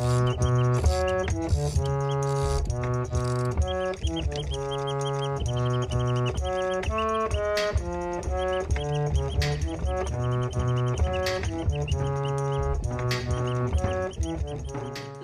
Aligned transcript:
La 0.00 0.06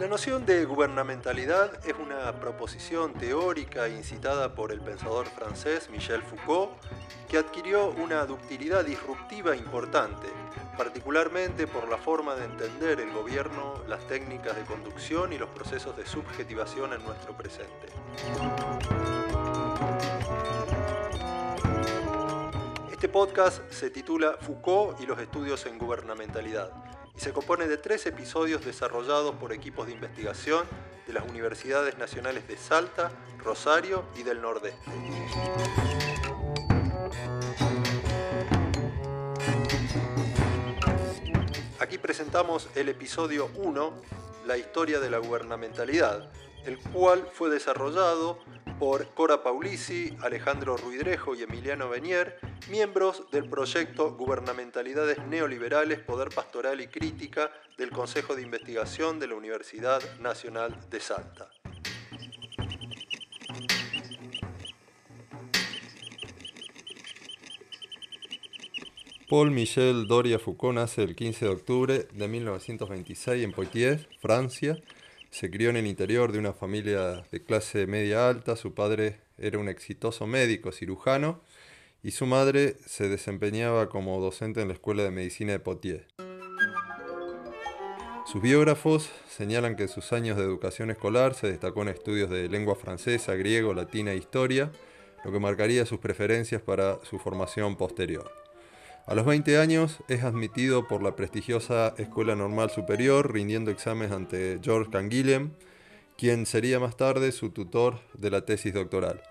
noción 0.09 0.45
de 0.45 0.67
gubernamentalidad 0.67 1.71
es 1.87 1.95
una 1.95 2.39
proposición 2.39 3.15
teórica 3.15 3.89
incitada 3.89 4.55
por 4.55 4.73
el 4.73 4.81
pensador 4.81 5.27
francés 5.27 5.89
Michel 5.89 6.21
Foucault 6.23 6.73
que 7.31 7.39
adquirió 7.39 7.93
una 7.93 8.27
ductilidad 8.27 8.85
disruptiva 8.85 9.57
importante, 9.57 10.27
particularmente 10.77 11.67
por 11.67 11.89
la 11.89 11.97
forma 11.97 12.35
de 12.35 12.45
entender 12.45 13.01
el 13.01 13.11
gobierno, 13.13 13.83
las 13.89 14.07
técnicas 14.07 14.57
de 14.57 14.63
conducción 14.63 15.33
y 15.33 15.39
los 15.39 15.49
procesos 15.51 15.97
de 15.97 16.07
subjetivación 16.07 16.93
en 16.93 17.03
nuestro 17.05 17.37
presente. 17.37 17.89
Este 22.91 23.09
podcast 23.09 23.71
se 23.71 23.91
titula 23.91 24.37
Foucault 24.41 25.01
y 25.01 25.07
los 25.07 25.19
estudios 25.19 25.65
en 25.67 25.79
gubernamentalidad 25.79 26.71
y 27.17 27.21
se 27.21 27.33
compone 27.33 27.67
de 27.67 27.79
tres 27.79 28.07
episodios 28.07 28.65
desarrollados 28.65 29.35
por 29.37 29.53
equipos 29.53 29.87
de 29.87 29.93
investigación 29.93 30.67
de 31.07 31.13
las 31.13 31.29
Universidades 31.29 31.97
Nacionales 31.99 32.47
de 32.49 32.57
Salta, 32.57 33.11
Rosario 33.39 34.05
y 34.17 34.23
del 34.23 34.43
Nordeste. 34.43 34.91
Aquí 41.79 41.99
presentamos 41.99 42.71
el 42.75 42.89
episodio 42.89 43.51
1, 43.55 43.93
La 44.47 44.57
historia 44.57 44.99
de 44.99 45.11
la 45.11 45.19
gubernamentalidad, 45.19 46.31
el 46.65 46.79
cual 46.79 47.29
fue 47.31 47.51
desarrollado 47.51 48.39
por 48.79 49.13
Cora 49.13 49.43
Paulisi, 49.43 50.17
Alejandro 50.23 50.79
Ruidrejo 50.79 51.35
y 51.35 51.43
Emiliano 51.43 51.91
Benier, 51.91 52.39
miembros 52.71 53.25
del 53.31 53.51
proyecto 53.51 54.13
Gubernamentalidades 54.17 55.19
Neoliberales, 55.27 55.99
Poder 56.01 56.31
Pastoral 56.31 56.81
y 56.81 56.89
Crítica 56.89 57.51
del 57.77 57.91
Consejo 57.91 58.35
de 58.35 58.43
Investigación 58.43 59.21
de 59.21 59.27
la 59.27 59.35
Universidad 59.35 60.01
Nacional 60.19 60.75
de 60.89 61.01
Salta. 61.01 61.51
Paul 69.29 69.51
Michel 69.51 70.07
Doria 70.07 70.39
Foucault 70.39 70.77
nace 70.77 71.03
el 71.03 71.17
15 71.17 71.47
de 71.47 71.51
octubre 71.51 72.07
de 72.13 72.29
1926 72.29 73.43
en 73.43 73.51
Poitiers, 73.51 74.07
Francia, 74.21 74.79
se 75.31 75.51
crió 75.51 75.71
en 75.71 75.77
el 75.77 75.89
interior 75.89 76.31
de 76.31 76.39
una 76.39 76.53
familia 76.53 77.25
de 77.33 77.43
clase 77.43 77.89
media 77.89 78.29
alta, 78.29 78.55
su 78.55 78.73
padre 78.73 79.19
era 79.37 79.59
un 79.59 79.69
exitoso 79.69 80.29
médico 80.29 80.71
cirujano 80.71 81.41
y 82.05 82.13
su 82.13 82.25
madre 82.27 82.77
se 82.87 83.09
desempeñaba 83.09 83.89
como 83.89 84.21
docente 84.21 84.61
en 84.63 84.69
la 84.69 84.75
Escuela 84.75 85.03
de 85.03 85.11
Medicina 85.11 85.51
de 85.51 85.59
Poitiers. 85.59 86.07
Sus 88.27 88.41
biógrafos 88.41 89.11
señalan 89.29 89.75
que 89.75 89.85
en 89.85 89.89
sus 89.89 90.13
años 90.13 90.37
de 90.37 90.45
educación 90.45 90.93
escolar 90.93 91.35
se 91.35 91.49
destacó 91.49 91.83
en 91.83 91.89
estudios 91.89 92.31
de 92.31 92.49
lengua 92.49 92.77
francesa, 92.77 93.35
griego, 93.35 93.75
latina 93.75 94.13
e 94.13 94.19
historia, 94.19 94.71
lo 95.25 95.33
que 95.33 95.41
marcaría 95.41 95.85
sus 95.85 95.99
preferencias 95.99 96.63
para 96.63 97.05
su 97.05 97.19
formación 97.19 97.77
posterior. 97.77 98.46
A 99.07 99.15
los 99.15 99.25
20 99.25 99.59
años 99.59 99.99
es 100.09 100.25
admitido 100.25 100.89
por 100.89 101.01
la 101.01 101.15
prestigiosa 101.15 101.95
Escuela 101.97 102.35
Normal 102.35 102.71
Superior, 102.71 103.33
rindiendo 103.33 103.71
exámenes 103.71 104.11
ante 104.11 104.59
George 104.61 104.91
Canguilhem, 104.91 105.53
quien 106.19 106.45
sería 106.45 106.81
más 106.81 106.97
tarde 106.97 107.31
su 107.31 107.51
tutor 107.51 108.01
de 108.15 108.33
la 108.33 108.45
tesis 108.45 108.75
doctoral. 108.75 109.23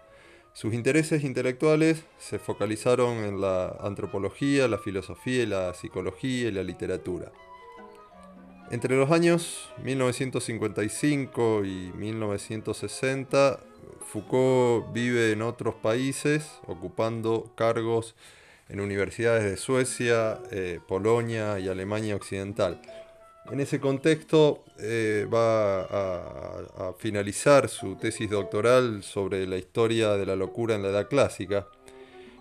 Sus 0.53 0.73
intereses 0.73 1.25
intelectuales 1.25 2.05
se 2.17 2.39
focalizaron 2.39 3.25
en 3.25 3.41
la 3.41 3.75
antropología, 3.81 4.69
la 4.69 4.77
filosofía 4.77 5.45
la 5.45 5.73
psicología 5.73 6.47
y 6.47 6.51
la 6.53 6.63
literatura. 6.63 7.33
Entre 8.71 8.95
los 8.95 9.11
años 9.11 9.73
1955 9.83 11.65
y 11.65 11.91
1960, 11.97 13.59
Foucault 14.07 14.93
vive 14.93 15.33
en 15.33 15.41
otros 15.41 15.75
países, 15.75 16.61
ocupando 16.65 17.51
cargos 17.57 18.15
en 18.69 18.79
universidades 18.79 19.43
de 19.43 19.57
Suecia, 19.57 20.39
eh, 20.51 20.79
Polonia 20.87 21.59
y 21.59 21.67
Alemania 21.67 22.15
Occidental. 22.15 22.81
En 23.51 23.59
ese 23.59 23.79
contexto 23.79 24.63
eh, 24.79 25.27
va 25.31 25.81
a, 25.81 26.93
finalizar 26.97 27.69
su 27.69 27.95
tesis 27.95 28.29
doctoral 28.29 29.03
sobre 29.03 29.45
la 29.45 29.57
historia 29.57 30.13
de 30.13 30.25
la 30.25 30.35
locura 30.35 30.75
en 30.75 30.81
la 30.81 30.89
Edad 30.89 31.07
Clásica. 31.07 31.67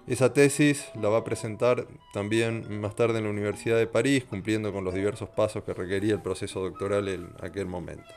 Esa 0.06 0.32
tesis 0.32 0.86
la 1.00 1.10
va 1.10 1.18
a 1.18 1.24
presentar 1.24 1.86
también 2.14 2.80
más 2.80 2.96
tarde 2.96 3.18
en 3.18 3.24
la 3.24 3.30
Universidad 3.30 3.76
de 3.76 3.86
París, 3.86 4.24
cumpliendo 4.24 4.72
con 4.72 4.84
los 4.84 4.94
diversos 4.94 5.28
pasos 5.28 5.64
que 5.64 5.74
requería 5.74 6.14
el 6.14 6.22
proceso 6.22 6.60
doctoral 6.60 7.08
en 7.08 7.28
aquel 7.42 7.66
momento. 7.66 8.08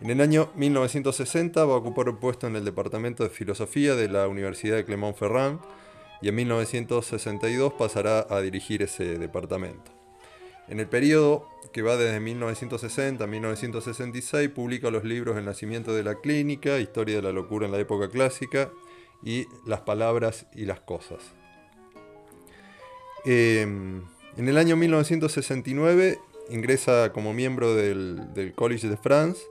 En 0.00 0.10
el 0.10 0.20
año 0.20 0.52
1960 0.54 1.64
va 1.64 1.74
a 1.74 1.78
ocupar 1.78 2.08
un 2.08 2.18
puesto 2.18 2.46
en 2.46 2.54
el 2.54 2.64
Departamento 2.64 3.24
de 3.24 3.30
Filosofía 3.30 3.96
de 3.96 4.08
la 4.08 4.28
Universidad 4.28 4.76
de 4.76 4.84
Clermont-Ferrand, 4.84 5.58
y 6.20 6.28
en 6.28 6.34
1962 6.34 7.72
pasará 7.74 8.26
a 8.28 8.40
dirigir 8.40 8.82
ese 8.82 9.18
departamento. 9.18 9.92
En 10.68 10.80
el 10.80 10.86
periodo 10.86 11.48
que 11.72 11.82
va 11.82 11.96
desde 11.96 12.20
1960 12.20 13.24
a 13.24 13.26
1966 13.26 14.50
publica 14.50 14.90
los 14.90 15.04
libros 15.04 15.36
El 15.36 15.44
nacimiento 15.44 15.94
de 15.94 16.02
la 16.02 16.16
clínica, 16.16 16.78
Historia 16.78 17.16
de 17.16 17.22
la 17.22 17.32
locura 17.32 17.66
en 17.66 17.72
la 17.72 17.78
época 17.78 18.08
clásica 18.08 18.70
y 19.22 19.46
Las 19.66 19.80
palabras 19.80 20.46
y 20.54 20.64
las 20.64 20.80
cosas. 20.80 21.18
Em, 23.24 24.02
en 24.36 24.48
el 24.48 24.56
año 24.58 24.76
1969 24.76 26.18
ingresa 26.50 27.12
como 27.12 27.34
miembro 27.34 27.74
del, 27.74 28.32
del 28.34 28.54
College 28.54 28.88
de 28.88 28.96
France 28.96 29.42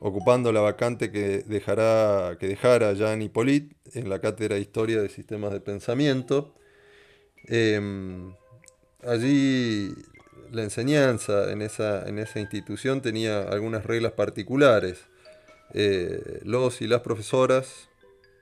ocupando 0.00 0.52
la 0.52 0.60
vacante 0.60 1.10
que, 1.10 1.44
dejará, 1.46 2.36
que 2.38 2.48
dejara 2.48 2.92
Jean 2.92 3.22
Hippolyte 3.22 3.76
en 3.94 4.08
la 4.08 4.20
cátedra 4.20 4.56
de 4.56 4.60
Historia 4.60 5.00
de 5.00 5.08
Sistemas 5.08 5.52
de 5.52 5.60
Pensamiento. 5.60 6.54
Em, 7.44 8.34
allí 9.02 9.94
la 10.52 10.62
enseñanza 10.62 11.50
en 11.52 11.62
esa, 11.62 12.08
en 12.08 12.18
esa, 12.18 12.40
institución 12.40 13.00
tenía 13.02 13.42
algunas 13.42 13.84
reglas 13.84 14.12
particulares. 14.12 15.06
Eh, 15.72 16.40
los 16.44 16.80
y 16.80 16.86
las 16.86 17.00
profesoras 17.00 17.88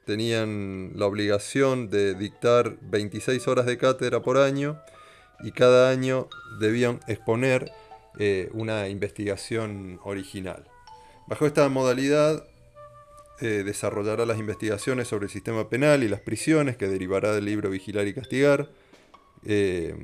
tenían 0.05 0.93
la 0.97 1.07
obligación 1.07 1.89
de 1.89 2.15
dictar 2.15 2.77
26 2.83 3.49
horas 3.49 3.67
de 3.67 3.79
cátedra 3.79 4.21
por 4.21 4.37
año 4.37 4.81
y 5.43 5.53
cada 5.53 5.91
año 5.91 6.29
debían 6.61 7.01
exponer 7.09 7.73
eh, 8.19 8.51
una 8.53 8.89
investigación 8.89 9.99
original. 10.05 10.65
Bajo 11.27 11.47
esta 11.47 11.69
modalidad 11.69 12.45
eh, 13.41 13.63
desarrollará 13.65 14.27
las 14.27 14.39
investigaciones 14.39 15.09
sobre 15.09 15.27
el 15.27 15.31
sistema 15.31 15.69
penal 15.69 16.03
y 16.03 16.09
las 16.09 16.21
prisiones 16.21 16.77
que 16.77 16.87
derivará 16.87 17.33
del 17.33 17.47
libro 17.47 17.71
Vigilar 17.71 18.07
y 18.07 18.15
Castigar, 18.15 18.69
eh, 19.45 19.97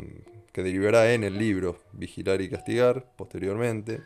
que 0.53 0.62
derivará 0.62 1.12
en 1.12 1.25
el 1.25 1.38
libro 1.38 1.78
Vigilar 1.92 2.41
y 2.41 2.48
Castigar 2.48 3.04
posteriormente, 3.16 4.00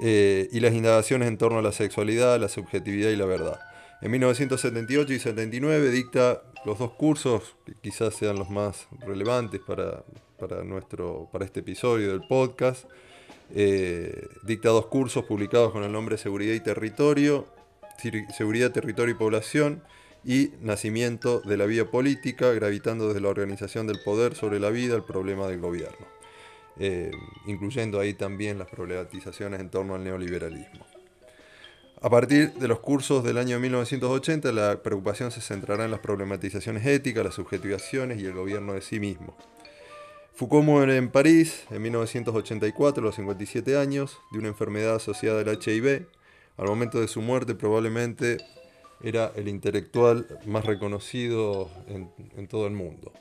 eh, 0.00 0.48
y 0.52 0.60
las 0.60 0.74
indagaciones 0.74 1.28
en 1.28 1.38
torno 1.38 1.60
a 1.60 1.62
la 1.62 1.72
sexualidad, 1.72 2.38
la 2.40 2.48
subjetividad 2.48 3.10
y 3.10 3.16
la 3.16 3.26
verdad. 3.26 3.60
En 4.02 4.10
1978 4.10 5.12
y 5.12 5.18
79 5.18 5.90
dicta 5.90 6.42
los 6.66 6.78
dos 6.78 6.92
cursos 6.92 7.56
que 7.64 7.74
quizás 7.80 8.14
sean 8.14 8.36
los 8.36 8.50
más 8.50 8.88
relevantes 9.06 9.60
para, 9.66 10.04
para, 10.38 10.64
nuestro, 10.64 11.28
para 11.32 11.44
este 11.44 11.60
episodio 11.60 12.10
del 12.10 12.26
podcast, 12.28 12.84
eh, 13.54 14.28
dicta 14.42 14.70
dos 14.70 14.86
cursos 14.86 15.24
publicados 15.24 15.72
con 15.72 15.84
el 15.84 15.92
nombre 15.92 16.18
Seguridad 16.18 16.54
y 16.54 16.60
Territorio, 16.60 17.46
Seguridad, 18.36 18.72
Territorio 18.72 19.14
y 19.14 19.18
Población 19.18 19.82
y 20.24 20.50
Nacimiento 20.60 21.40
de 21.40 21.56
la 21.56 21.66
Vía 21.66 21.90
Política, 21.90 22.50
gravitando 22.52 23.08
desde 23.08 23.20
la 23.20 23.28
organización 23.28 23.86
del 23.86 24.00
poder 24.04 24.34
sobre 24.34 24.58
la 24.58 24.70
vida 24.70 24.94
al 24.94 25.04
problema 25.04 25.46
del 25.46 25.60
gobierno, 25.60 26.06
eh, 26.78 27.12
incluyendo 27.46 28.00
ahí 28.00 28.14
también 28.14 28.58
las 28.58 28.68
problematizaciones 28.68 29.60
en 29.60 29.70
torno 29.70 29.94
al 29.94 30.02
neoliberalismo. 30.02 30.84
A 32.02 32.10
partir 32.10 32.52
de 32.52 32.68
los 32.68 32.80
cursos 32.80 33.24
del 33.24 33.38
año 33.38 33.58
1980, 33.58 34.52
la 34.52 34.82
preocupación 34.82 35.30
se 35.30 35.40
centrará 35.40 35.86
en 35.86 35.90
las 35.90 36.00
problematizaciones 36.00 36.84
éticas, 36.84 37.24
las 37.24 37.34
subjetivaciones 37.34 38.20
y 38.20 38.26
el 38.26 38.34
gobierno 38.34 38.74
de 38.74 38.82
sí 38.82 39.00
mismo. 39.00 39.34
Foucault 40.36 40.66
muere 40.66 40.98
en 40.98 41.08
París 41.08 41.64
en 41.70 41.80
1984, 41.80 43.00
a 43.00 43.06
los 43.06 43.14
57 43.14 43.78
años, 43.78 44.18
de 44.30 44.38
una 44.38 44.48
enfermedad 44.48 44.96
asociada 44.96 45.40
al 45.40 45.48
HIV. 45.48 46.08
Al 46.58 46.66
momento 46.66 47.00
de 47.00 47.08
su 47.08 47.22
muerte 47.22 47.54
probablemente 47.54 48.36
era 49.02 49.32
el 49.34 49.48
intelectual 49.48 50.26
más 50.44 50.66
reconocido 50.66 51.70
en, 51.88 52.10
en 52.36 52.48
todo 52.48 52.66
el 52.66 52.74
mundo. 52.74 53.14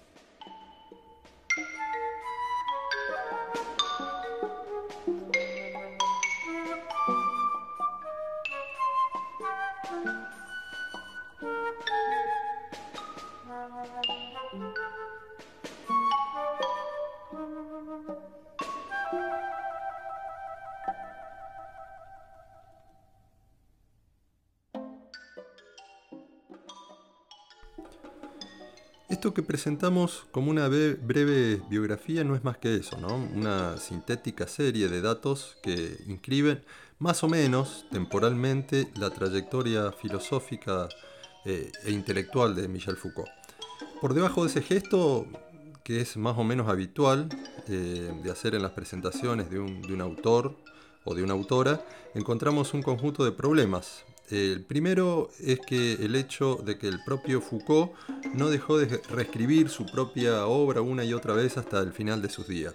Esto 29.25 29.33
que 29.33 29.41
presentamos 29.41 30.27
como 30.29 30.51
una 30.51 30.67
breve 30.67 31.59
biografía 31.67 32.23
no 32.23 32.35
es 32.35 32.43
más 32.43 32.59
que 32.59 32.75
eso, 32.75 32.95
¿no? 32.99 33.15
Una 33.15 33.75
sintética 33.77 34.47
serie 34.47 34.87
de 34.87 35.01
datos 35.01 35.57
que 35.63 35.97
inscriben 36.05 36.63
más 36.99 37.23
o 37.23 37.27
menos 37.27 37.87
temporalmente 37.91 38.87
la 38.93 39.09
trayectoria 39.09 39.91
filosófica 39.91 40.89
eh, 41.43 41.71
e 41.85 41.91
intelectual 41.91 42.53
de 42.55 42.67
Michel 42.67 42.97
Foucault. 42.97 43.27
Por 43.99 44.13
debajo 44.13 44.43
de 44.43 44.51
ese 44.51 44.61
gesto, 44.61 45.25
que 45.83 46.01
es 46.01 46.17
más 46.17 46.37
o 46.37 46.43
menos 46.43 46.69
habitual 46.69 47.27
eh, 47.67 48.13
de 48.23 48.31
hacer 48.31 48.53
en 48.53 48.61
las 48.61 48.73
presentaciones 48.73 49.49
de 49.49 49.57
un 49.57 50.01
autor 50.01 50.55
o 51.03 51.15
de 51.15 51.23
una 51.23 51.33
autora, 51.33 51.83
encontramos 52.13 52.75
un 52.75 52.83
conjunto 52.83 53.25
de 53.25 53.31
problemas 53.31 54.05
el 54.29 54.63
primero 54.63 55.29
es 55.39 55.59
que 55.59 55.93
el 55.93 56.15
hecho 56.15 56.55
de 56.55 56.77
que 56.77 56.87
el 56.87 57.03
propio 57.03 57.41
Foucault 57.41 57.91
no 58.33 58.49
dejó 58.49 58.77
de 58.77 59.01
reescribir 59.09 59.69
su 59.69 59.85
propia 59.85 60.47
obra 60.47 60.81
una 60.81 61.03
y 61.03 61.13
otra 61.13 61.33
vez 61.33 61.57
hasta 61.57 61.79
el 61.79 61.93
final 61.93 62.21
de 62.21 62.29
sus 62.29 62.47
días. 62.47 62.73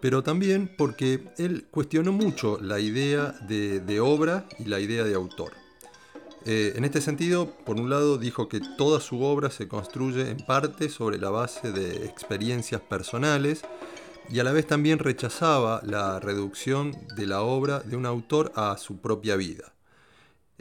Pero 0.00 0.22
también 0.22 0.70
porque 0.76 1.28
él 1.38 1.66
cuestionó 1.70 2.12
mucho 2.12 2.58
la 2.60 2.80
idea 2.80 3.34
de, 3.48 4.00
obra 4.00 4.46
y 4.58 4.64
la 4.64 4.80
idea 4.80 5.04
de 5.04 5.14
autor. 5.14 5.52
Eh, 6.44 6.74
en 6.76 6.84
este 6.84 7.00
sentido, 7.00 7.50
por 7.64 7.76
un 7.76 7.88
lado, 7.88 8.18
dijo 8.18 8.48
que 8.48 8.60
toda 8.76 9.00
su 9.00 9.22
obra 9.22 9.50
se 9.50 9.66
construye 9.68 10.28
en 10.28 10.38
parte 10.38 10.90
sobre 10.90 11.18
la 11.18 11.30
base 11.30 11.72
de 11.72 12.04
experiencias 12.04 12.82
personales 12.82 13.62
y 14.28 14.40
a 14.40 14.44
la 14.44 14.52
vez 14.52 14.66
también 14.66 14.98
rechazaba 14.98 15.80
la 15.84 16.20
reducción 16.20 16.94
de 17.16 17.26
la 17.26 17.42
obra 17.42 17.80
de 17.80 17.96
un 17.96 18.04
autor 18.06 18.52
a 18.56 18.76
su 18.76 18.98
propia 18.98 19.36
vida. 19.36 19.73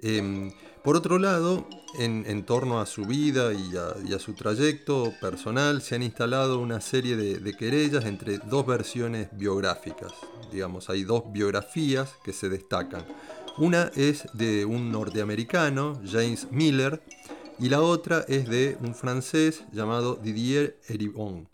Em, 0.03 0.51
por 0.83 0.97
otro 0.97 1.17
lado, 1.17 1.65
en, 1.97 2.43
torno 2.45 2.81
a 2.81 2.85
su 2.85 3.05
vida 3.05 3.53
y 3.53 4.13
a, 4.13 4.19
su 4.19 4.33
trayecto 4.33 5.13
personal 5.21 5.81
se 5.81 5.95
han 5.95 6.03
instalado 6.03 6.59
una 6.59 6.81
serie 6.81 7.15
de, 7.15 7.53
querellas 7.53 8.03
entre 8.03 8.37
dos 8.39 8.65
versiones 8.65 9.29
biográficas. 9.31 10.11
Digamos, 10.51 10.89
hay 10.89 11.05
dos 11.05 11.31
biografías 11.31 12.15
que 12.25 12.33
se 12.33 12.49
destacan. 12.49 13.05
Una 13.57 13.91
es 13.95 14.27
de 14.33 14.65
un 14.65 14.91
norteamericano, 14.91 16.01
James 16.05 16.47
Miller, 16.51 17.01
y 17.59 17.69
la 17.69 17.81
otra 17.81 18.25
es 18.27 18.49
de 18.49 18.77
un 18.81 18.93
francés 18.93 19.63
llamado 19.71 20.15
Didier 20.15 20.79
Eribon. 20.89 21.47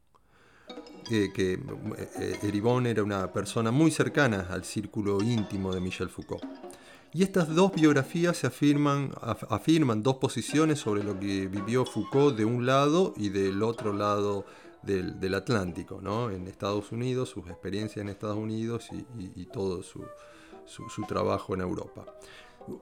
que 1.08 1.54
eh, 1.54 2.40
Eribon 2.42 2.88
era 2.88 3.04
una 3.04 3.32
persona 3.32 3.70
muy 3.70 3.92
cercana 3.92 4.48
al 4.50 4.64
círculo 4.64 5.22
íntimo 5.22 5.72
de 5.72 5.82
Michel 5.82 6.10
Foucault. 6.10 6.44
Y 7.12 7.24
estas 7.24 7.54
dos 7.56 7.74
biografías 7.74 8.44
afirman, 8.44 9.12
dos 10.04 10.16
posiciones 10.18 10.80
sobre 10.80 11.04
lo 11.04 11.20
que 11.20 11.48
vivió 11.48 11.84
Foucault 11.84 12.38
de 12.38 12.46
un 12.46 12.68
lado 12.68 13.16
y 13.18 13.30
del 13.30 13.64
otro 13.64 13.94
lado 13.94 14.46
del, 14.84 15.34
Atlántico, 15.34 16.00
¿no? 16.02 16.30
en 16.30 16.48
Estados 16.48 16.92
Unidos, 16.92 17.30
sus 17.30 17.48
experiencias 17.48 18.04
en 18.04 18.10
Estados 18.10 18.38
Unidos 18.38 18.90
y, 19.36 19.46
todo 19.48 19.82
su, 19.82 20.06
trabajo 21.08 21.56
en 21.56 21.62
Europa. 21.62 22.06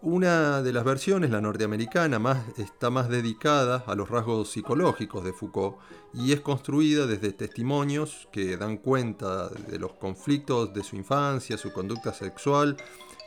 Una 0.02 0.62
de 0.62 0.74
las 0.74 0.84
versiones, 0.84 1.30
la 1.30 1.40
norteamericana, 1.40 2.46
está 2.58 2.90
más 2.90 3.08
dedicada 3.08 3.86
a 3.88 3.96
los 3.96 4.10
rasgos 4.10 4.52
psicológicos 4.52 5.24
de 5.24 5.32
Foucault 5.32 5.78
y 6.14 6.34
es 6.34 6.42
construida 6.42 7.06
desde 7.06 7.32
testimonios 7.32 8.28
que 8.34 8.58
dan 8.58 8.78
cuenta 8.78 9.48
de 9.48 9.80
los 9.80 9.94
conflictos 9.94 10.74
de 10.74 10.84
su 10.84 10.98
infancia, 10.98 11.58
su 11.58 11.72
conducta 11.72 12.14
sexual, 12.14 12.76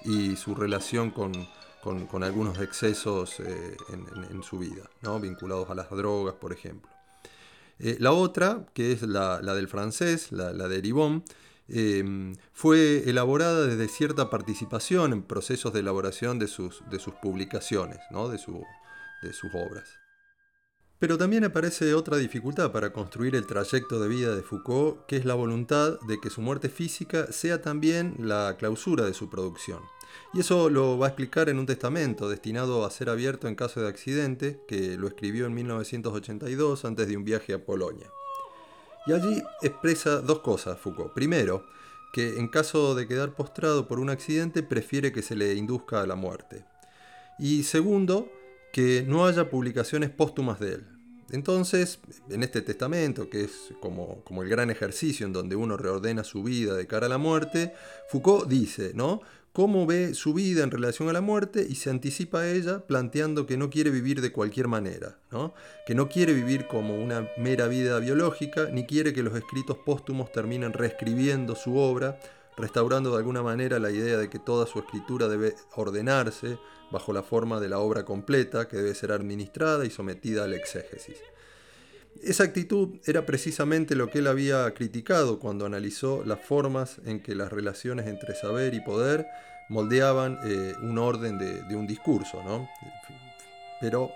y 0.05 0.37
su 0.37 0.55
relación 0.55 1.11
con, 1.11 1.35
algunos 2.23 2.59
excesos 2.61 3.41
eh, 3.41 3.77
en, 3.91 4.43
su 4.43 4.59
vida, 4.59 4.89
¿no? 5.03 5.21
vinculados 5.21 5.71
a 5.71 5.75
las 5.75 5.91
drogas, 5.91 6.35
por 6.35 6.53
ejemplo. 6.53 6.91
Eh, 7.79 7.97
la 7.99 8.13
otra, 8.13 8.67
que 8.75 8.93
es 8.93 9.03
la, 9.03 9.41
del 9.41 9.69
francés, 9.69 10.33
la, 10.33 10.53
de 10.53 10.81
Ribon, 10.81 11.25
eh, 11.69 12.35
fue 12.53 13.09
elaborada 13.09 13.67
desde 13.67 13.89
cierta 13.89 14.29
participación 14.29 15.13
en 15.13 15.23
procesos 15.23 15.73
de 15.73 15.81
elaboración 15.81 16.39
de 16.39 16.49
sus, 16.49 16.83
de 16.91 16.99
sus 16.99 17.15
publicaciones, 17.15 17.99
¿no? 18.11 18.29
de, 18.29 18.39
de 19.23 19.33
sus 19.33 19.55
obras. 19.55 20.00
Pero 21.01 21.17
también 21.17 21.45
aparece 21.45 21.95
otra 21.95 22.19
dificultad 22.19 22.73
para 22.73 22.93
construir 22.93 23.35
el 23.35 23.47
trayecto 23.47 23.99
de 24.01 24.09
vida 24.09 24.37
de 24.37 24.43
Foucault, 24.43 25.07
que 25.07 25.17
es 25.17 25.25
la 25.25 25.35
voluntad 25.35 25.99
de 26.07 26.21
que 26.21 26.29
su 26.29 26.43
muerte 26.43 26.69
física 26.69 27.33
sea 27.33 27.63
también 27.63 28.17
la 28.19 28.57
clausura 28.59 29.07
de 29.07 29.15
su 29.15 29.31
producción. 29.31 29.81
Y 30.35 30.41
eso 30.41 30.69
lo 30.69 30.99
va 30.99 31.07
a 31.07 31.09
explicar 31.09 31.49
en 31.49 31.59
un 31.59 31.65
testamento 31.65 32.29
destinado 32.29 32.85
a 32.85 32.91
ser 32.91 33.09
abierto 33.09 33.49
en 33.49 33.55
caso 33.55 33.81
de 33.81 33.89
accidente, 33.89 34.61
que 34.69 34.99
lo 34.99 35.09
escribió 35.09 35.47
en 35.47 35.55
1982 35.55 36.85
antes 36.85 37.09
de 37.09 37.17
un 37.17 37.25
viaje 37.25 37.55
a 37.55 37.65
Polonia. 37.65 38.11
Y 39.07 39.13
allí 39.15 39.43
expresa 39.63 40.21
dos 40.21 40.41
cosas 40.41 40.79
Foucault. 40.79 41.15
Primero, 41.15 41.65
que 42.13 42.39
en 42.39 42.49
caso 42.49 42.95
de 42.95 43.09
quedar 43.09 43.35
postrado 43.35 43.89
por 43.89 44.01
un 44.01 44.11
accidente 44.11 44.63
prefiere 44.63 45.13
que 45.13 45.23
se 45.23 45.35
le 45.35 45.55
induzca 45.55 46.03
a 46.03 46.07
la 46.07 46.15
muerte. 46.15 46.67
Y 47.39 47.63
segundo, 47.63 48.29
que 48.73 49.05
no 49.07 49.27
haya 49.27 49.51
publicaciones 49.51 50.11
póstumas 50.11 50.61
de 50.61 50.75
él. 50.75 50.87
Entonces, 51.33 52.01
en 52.29 52.43
este 52.43 52.61
testamento, 52.61 53.31
que 53.31 53.45
es 53.45 53.73
como, 53.81 54.23
como, 54.25 54.43
el 54.43 54.49
gran 54.49 54.71
ejercicio 54.71 55.27
en 55.27 55.33
donde 55.33 55.55
uno 55.55 55.77
reordena 55.77 56.25
su 56.25 56.43
vida 56.43 56.75
de 56.75 56.87
cara 56.87 57.07
a 57.07 57.09
la 57.09 57.19
muerte, 57.19 57.73
Foucault 58.09 58.49
dice, 58.49 58.93
¿no? 58.95 59.21
Cómo 59.53 59.85
ve 59.85 60.15
su 60.15 60.33
vida 60.33 60.63
en 60.63 60.71
relación 60.71 61.09
a 61.09 61.13
la 61.13 61.21
muerte 61.21 61.67
y 61.69 61.75
se 61.75 61.91
anticipa 61.91 62.41
a 62.41 62.49
ella 62.49 62.87
planteando 62.87 63.47
que 63.47 63.57
no 63.57 63.69
quiere 63.69 63.91
vivir 63.91 64.21
de 64.21 64.31
cualquier 64.31 64.69
manera, 64.69 65.19
¿no? 65.33 65.55
que 65.89 65.97
no 65.97 66.09
quiere 66.09 66.33
vivir 66.33 66.69
como 66.69 66.95
una 66.95 67.29
mera 67.37 67.67
vida 67.67 67.99
biológica, 67.99 68.69
ni 68.71 68.87
quiere 68.87 69.13
que 69.13 69.25
los 69.25 69.35
escritos 69.35 69.77
póstumos 69.79 70.31
terminen 70.31 70.73
reescribiendo 70.73 71.57
su 71.57 71.77
obra, 71.77 72.21
restaurando 72.61 73.11
de 73.11 73.19
alguna 73.19 73.43
manera 73.43 73.79
la 73.79 73.91
idea 73.91 74.17
de 74.17 74.29
que 74.29 74.39
toda 74.39 74.67
su 74.67 74.79
escritura 74.79 75.29
debe 75.29 75.55
ordenarse, 75.75 76.59
bajo 76.91 77.13
la 77.13 77.23
forma 77.23 77.61
de 77.61 77.69
la 77.69 77.79
obra 77.79 78.05
completa 78.05 78.69
que 78.69 78.77
debe 78.77 78.95
ser 78.95 79.13
administrada 79.13 79.85
y 79.85 79.91
sometida 79.91 80.45
al 80.45 80.55
exégesis. 80.55 81.17
Esa 82.23 82.45
actitud 82.45 82.99
era 83.07 83.25
precisamente 83.25 83.95
lo 83.95 84.11
que 84.11 84.19
él 84.19 84.27
había 84.27 84.73
criticado 84.75 85.39
cuando 85.39 85.65
analizó 85.65 86.25
las 86.25 86.41
formas 86.41 87.01
en 87.07 87.21
que 87.23 87.35
las 87.35 87.53
relaciones 87.53 88.07
entre 88.07 88.35
saber 88.35 88.75
y 88.75 88.81
poder 88.81 89.27
moldeaban 89.69 90.39
eh, 90.45 90.75
un 90.83 90.99
orden 90.99 91.39
de, 91.39 91.63
de, 91.63 91.77
un 91.77 91.87
discurso. 91.87 92.43
¿no? 92.43 92.69
Pero 93.81 94.11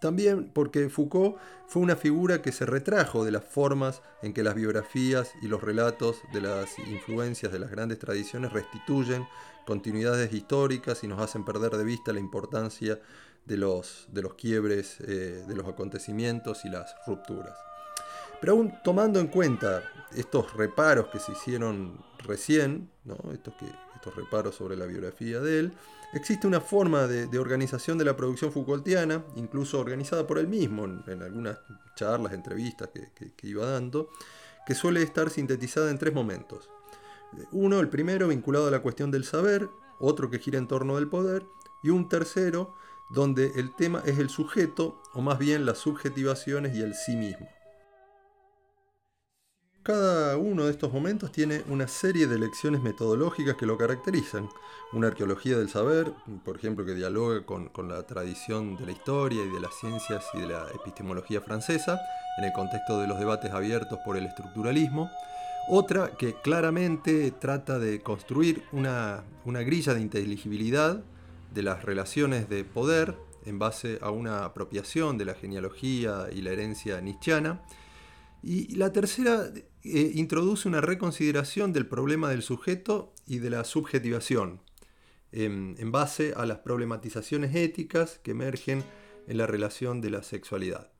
también 0.00 0.50
porque 0.52 0.88
Foucault 0.88 1.36
fue 1.66 1.82
una 1.82 1.96
figura 1.96 2.40
que 2.42 2.52
se 2.52 2.66
retrajo 2.66 3.24
de 3.24 3.30
las 3.30 3.44
formas 3.44 4.02
en 4.22 4.32
que 4.32 4.42
las 4.42 4.54
biografías 4.54 5.32
y 5.42 5.48
los 5.48 5.62
relatos 5.62 6.22
de 6.32 6.40
las 6.40 6.78
influencias 6.78 7.52
de 7.52 7.58
las 7.58 7.70
grandes 7.70 7.98
tradiciones 7.98 8.52
restituyen 8.52 9.26
continuidades 9.66 10.32
históricas 10.32 11.04
y 11.04 11.08
nos 11.08 11.20
hacen 11.20 11.44
perder 11.44 11.72
de 11.72 11.84
vista 11.84 12.12
la 12.12 12.20
importancia 12.20 12.98
de 13.44 13.56
los, 13.56 14.06
de 14.12 14.22
los 14.22 14.34
quiebres, 14.34 15.00
eh, 15.00 15.44
de 15.46 15.54
los 15.54 15.66
acontecimientos 15.66 16.64
y 16.64 16.68
las 16.68 16.94
rupturas. 17.06 17.56
Pero 18.40 18.52
aún 18.52 18.72
tomando 18.84 19.18
en 19.20 19.26
cuenta 19.26 19.82
estos 20.14 20.54
reparos 20.54 21.08
que 21.08 21.18
se 21.18 21.32
hicieron 21.32 22.04
recién, 22.18 22.90
estos, 23.32 23.54
que, 23.54 23.66
estos 23.98 24.14
reparos 24.16 24.54
sobre 24.54 24.76
la 24.76 24.86
biografía 24.86 25.40
de 25.40 25.58
él, 25.58 25.72
existe 26.14 26.46
una 26.46 26.60
forma 26.60 27.06
de, 27.06 27.38
organización 27.38 27.98
de 27.98 28.04
la 28.04 28.16
producción 28.16 28.50
Foucaultiana, 28.50 29.24
incluso 29.36 29.78
organizada 29.78 30.26
por 30.26 30.38
él 30.38 30.48
mismo 30.48 30.84
en, 30.84 31.22
algunas 31.22 31.58
charlas, 31.96 32.32
entrevistas 32.32 32.88
que, 32.88 33.32
que 33.36 33.46
iba 33.46 33.66
dando, 33.66 34.08
que 34.66 34.74
suele 34.74 35.02
estar 35.02 35.30
sintetizada 35.30 35.90
en 35.90 35.98
tres 35.98 36.14
momentos. 36.14 36.70
Uno, 37.52 37.80
el 37.80 37.88
primero, 37.88 38.28
vinculado 38.28 38.68
a 38.68 38.70
la 38.70 38.80
cuestión 38.80 39.10
del 39.10 39.24
saber, 39.24 39.68
otro 39.98 40.30
que 40.30 40.38
gira 40.38 40.58
en 40.58 40.68
torno 40.68 40.96
del 40.96 41.08
poder, 41.08 41.44
y 41.82 41.90
un 41.90 42.08
tercero, 42.08 42.74
donde 43.10 43.52
el 43.56 43.74
tema 43.74 44.02
es 44.06 44.18
el 44.18 44.30
sujeto, 44.30 45.02
o 45.12 45.20
más 45.20 45.38
bien 45.38 45.66
las 45.66 45.78
subjetivaciones 45.78 46.74
y 46.76 46.82
el 46.82 46.94
sí 46.94 47.16
mismo. 47.16 47.48
Cada 49.88 50.36
uno 50.36 50.66
de 50.66 50.70
estos 50.70 50.92
momentos 50.92 51.32
tiene 51.32 51.62
una 51.66 51.88
serie 51.88 52.26
de 52.26 52.38
lecciones 52.38 52.82
metodológicas 52.82 53.56
que 53.56 53.64
lo 53.64 53.78
caracterizan. 53.78 54.46
Una 54.92 55.06
arqueología 55.06 55.56
del 55.56 55.70
saber, 55.70 56.12
por 56.44 56.56
ejemplo, 56.56 56.84
que 56.84 56.92
dialoga 56.92 57.46
con, 57.46 57.70
la 57.88 58.02
tradición 58.02 58.76
de 58.76 58.84
la 58.84 58.92
historia 58.92 59.42
y 59.42 59.48
de 59.48 59.60
las 59.60 59.72
ciencias 59.80 60.26
y 60.34 60.40
de 60.40 60.48
la 60.48 60.66
epistemología 60.74 61.40
francesa, 61.40 61.98
en 62.36 62.44
el 62.44 62.52
contexto 62.52 63.00
de 63.00 63.06
los 63.06 63.18
debates 63.18 63.50
abiertos 63.50 63.98
por 64.04 64.18
el 64.18 64.26
estructuralismo. 64.26 65.10
Otra 65.70 66.10
que 66.18 66.34
claramente 66.34 67.30
trata 67.30 67.78
de 67.78 68.02
construir 68.02 68.64
una, 68.72 69.24
grilla 69.46 69.94
de 69.94 70.02
inteligibilidad 70.02 71.02
de 71.54 71.62
las 71.62 71.82
relaciones 71.82 72.50
de 72.50 72.62
poder 72.62 73.16
en 73.46 73.58
base 73.58 73.98
a 74.02 74.10
una 74.10 74.44
apropiación 74.44 75.16
de 75.16 75.24
la 75.24 75.34
genealogía 75.34 76.26
y 76.30 76.42
la 76.42 76.50
herencia 76.50 77.00
nietzscheana. 77.00 77.62
Y 78.42 78.76
la 78.76 78.92
tercera 78.92 79.52
eh, 79.82 80.12
introduce 80.14 80.68
una 80.68 80.80
reconsideración 80.80 81.72
del 81.72 81.86
problema 81.86 82.30
del 82.30 82.42
sujeto 82.42 83.12
y 83.26 83.38
de 83.38 83.50
la 83.50 83.64
subjetivación, 83.64 84.62
en 85.30 85.92
base 85.92 86.32
a 86.34 86.46
las 86.46 86.60
problematizaciones 86.60 87.54
éticas 87.54 88.18
que 88.22 88.30
emergen 88.30 88.82
en 89.26 89.36
la 89.36 89.46
relación 89.46 90.00
de 90.00 90.08
la 90.08 90.22
sexualidad. 90.22 90.90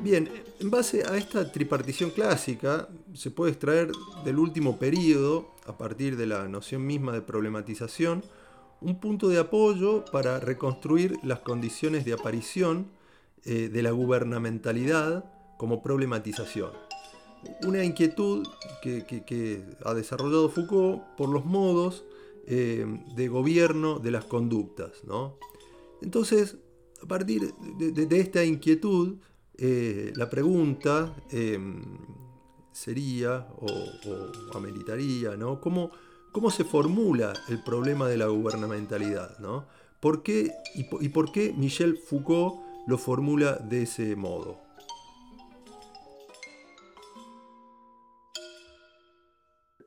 Bien, 0.00 0.28
en 0.58 0.70
base 0.70 1.04
a 1.04 1.16
esta 1.16 1.50
tripartición 1.52 2.10
clásica, 2.10 2.88
se 3.14 3.30
puede 3.30 3.52
extraer 3.52 3.92
del 4.24 4.38
último 4.38 4.78
periodo, 4.78 5.54
a 5.66 5.78
partir 5.78 6.16
de 6.16 6.26
la 6.26 6.48
noción 6.48 6.84
misma 6.84 7.12
de 7.12 7.22
problematización, 7.22 8.24
un 8.80 9.00
punto 9.00 9.28
de 9.28 9.38
apoyo 9.38 10.04
para 10.06 10.40
reconstruir 10.40 11.16
las 11.22 11.40
condiciones 11.40 12.04
de 12.04 12.12
aparición 12.12 12.88
eh, 13.44 13.68
de 13.68 13.82
la 13.82 13.92
gubernamentalidad 13.92 15.24
como 15.56 15.82
problematización. 15.82 16.70
Una 17.66 17.84
inquietud 17.84 18.46
que, 18.82 19.64
ha 19.84 19.94
desarrollado 19.94 20.48
Foucault 20.48 21.02
por 21.16 21.28
los 21.28 21.44
modos 21.44 22.04
eh, 22.46 22.86
de 23.14 23.28
gobierno 23.28 23.98
de 23.98 24.10
las 24.10 24.24
conductas. 24.24 25.02
Entonces, 26.00 26.56
a 27.02 27.06
partir 27.06 27.54
de 27.54 28.20
esta 28.20 28.44
inquietud, 28.44 29.16
eh, 29.56 30.12
la 30.16 30.28
pregunta 30.28 31.14
em, 31.30 31.82
sería 32.72 33.46
o, 33.60 34.56
ameritaría, 34.56 35.36
¿no? 35.36 35.60
¿Cómo, 35.60 35.90
¿Cómo, 36.32 36.50
se 36.50 36.64
formula 36.64 37.32
el 37.48 37.62
problema 37.62 38.08
de 38.08 38.16
la 38.16 38.26
gubernamentalidad? 38.26 39.38
¿no? 39.38 39.66
¿Por 40.00 40.24
qué, 40.24 40.50
y, 40.74 41.08
por 41.10 41.30
qué 41.30 41.54
Michel 41.56 41.98
Foucault 41.98 42.56
lo 42.88 42.98
formula 42.98 43.56
de 43.56 43.82
ese 43.82 44.16
modo? 44.16 44.63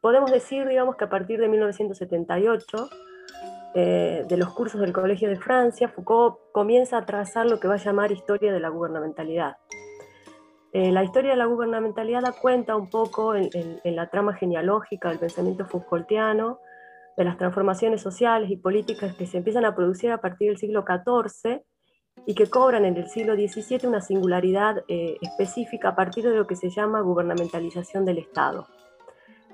Podemos 0.02 0.32
decir, 0.32 0.68
digamos, 0.68 0.96
que 0.96 1.06
a 1.06 1.10
partir 1.10 1.40
de 1.40 1.48
1978 1.48 2.90
eh, 3.74 4.26
de 4.28 4.38
los 4.38 4.54
cursos 4.54 4.80
del 4.82 4.94
Colegio 4.94 5.30
de 5.30 5.38
Francia, 5.38 5.88
Foucault 5.88 6.38
comienza 6.52 6.98
a 6.98 7.06
trazar 7.06 7.46
lo 7.46 7.60
que 7.60 7.68
va 7.68 7.76
a 7.76 7.78
llamar 7.78 8.12
historia 8.12 8.52
de 8.52 8.60
la 8.60 8.70
gubernamentalidad. 8.70 9.58
Eh, 10.74 10.92
la 10.92 11.04
historia 11.04 11.32
de 11.32 11.38
la 11.38 11.46
gubernamentalidad 11.46 12.22
da 12.22 12.34
cuenta 12.34 12.76
un 12.76 12.90
poco 12.90 13.36
en, 13.36 13.50
la 13.84 14.10
trama 14.10 14.34
genealógica 14.34 15.10
del 15.10 15.20
pensamiento 15.20 15.66
Foucaultiano, 15.66 16.60
de 17.16 17.24
las 17.24 17.38
transformaciones 17.38 18.02
sociales 18.02 18.52
y 18.52 18.58
políticas 18.58 19.16
que 19.16 19.26
se 19.26 19.38
empiezan 19.38 19.66
a 19.66 19.76
producir 19.76 20.12
a 20.12 20.22
partir 20.22 20.50
del 20.50 20.58
siglo 20.58 20.86
XIV 20.86 21.64
y 22.28 22.36
que 22.36 22.48
cobran 22.48 22.86
en 22.86 22.98
el 22.98 23.08
siglo 23.10 23.34
XVII 23.36 23.88
una 23.88 24.02
singularidad 24.02 24.84
eh, 24.88 25.18
específica 25.22 25.90
a 25.90 25.96
partir 25.96 26.24
de 26.24 26.36
lo 26.36 26.46
que 26.46 26.56
se 26.56 26.70
llama 26.70 27.02
gubernamentalización 27.02 28.06
del 28.06 28.20
Estado 28.20 28.68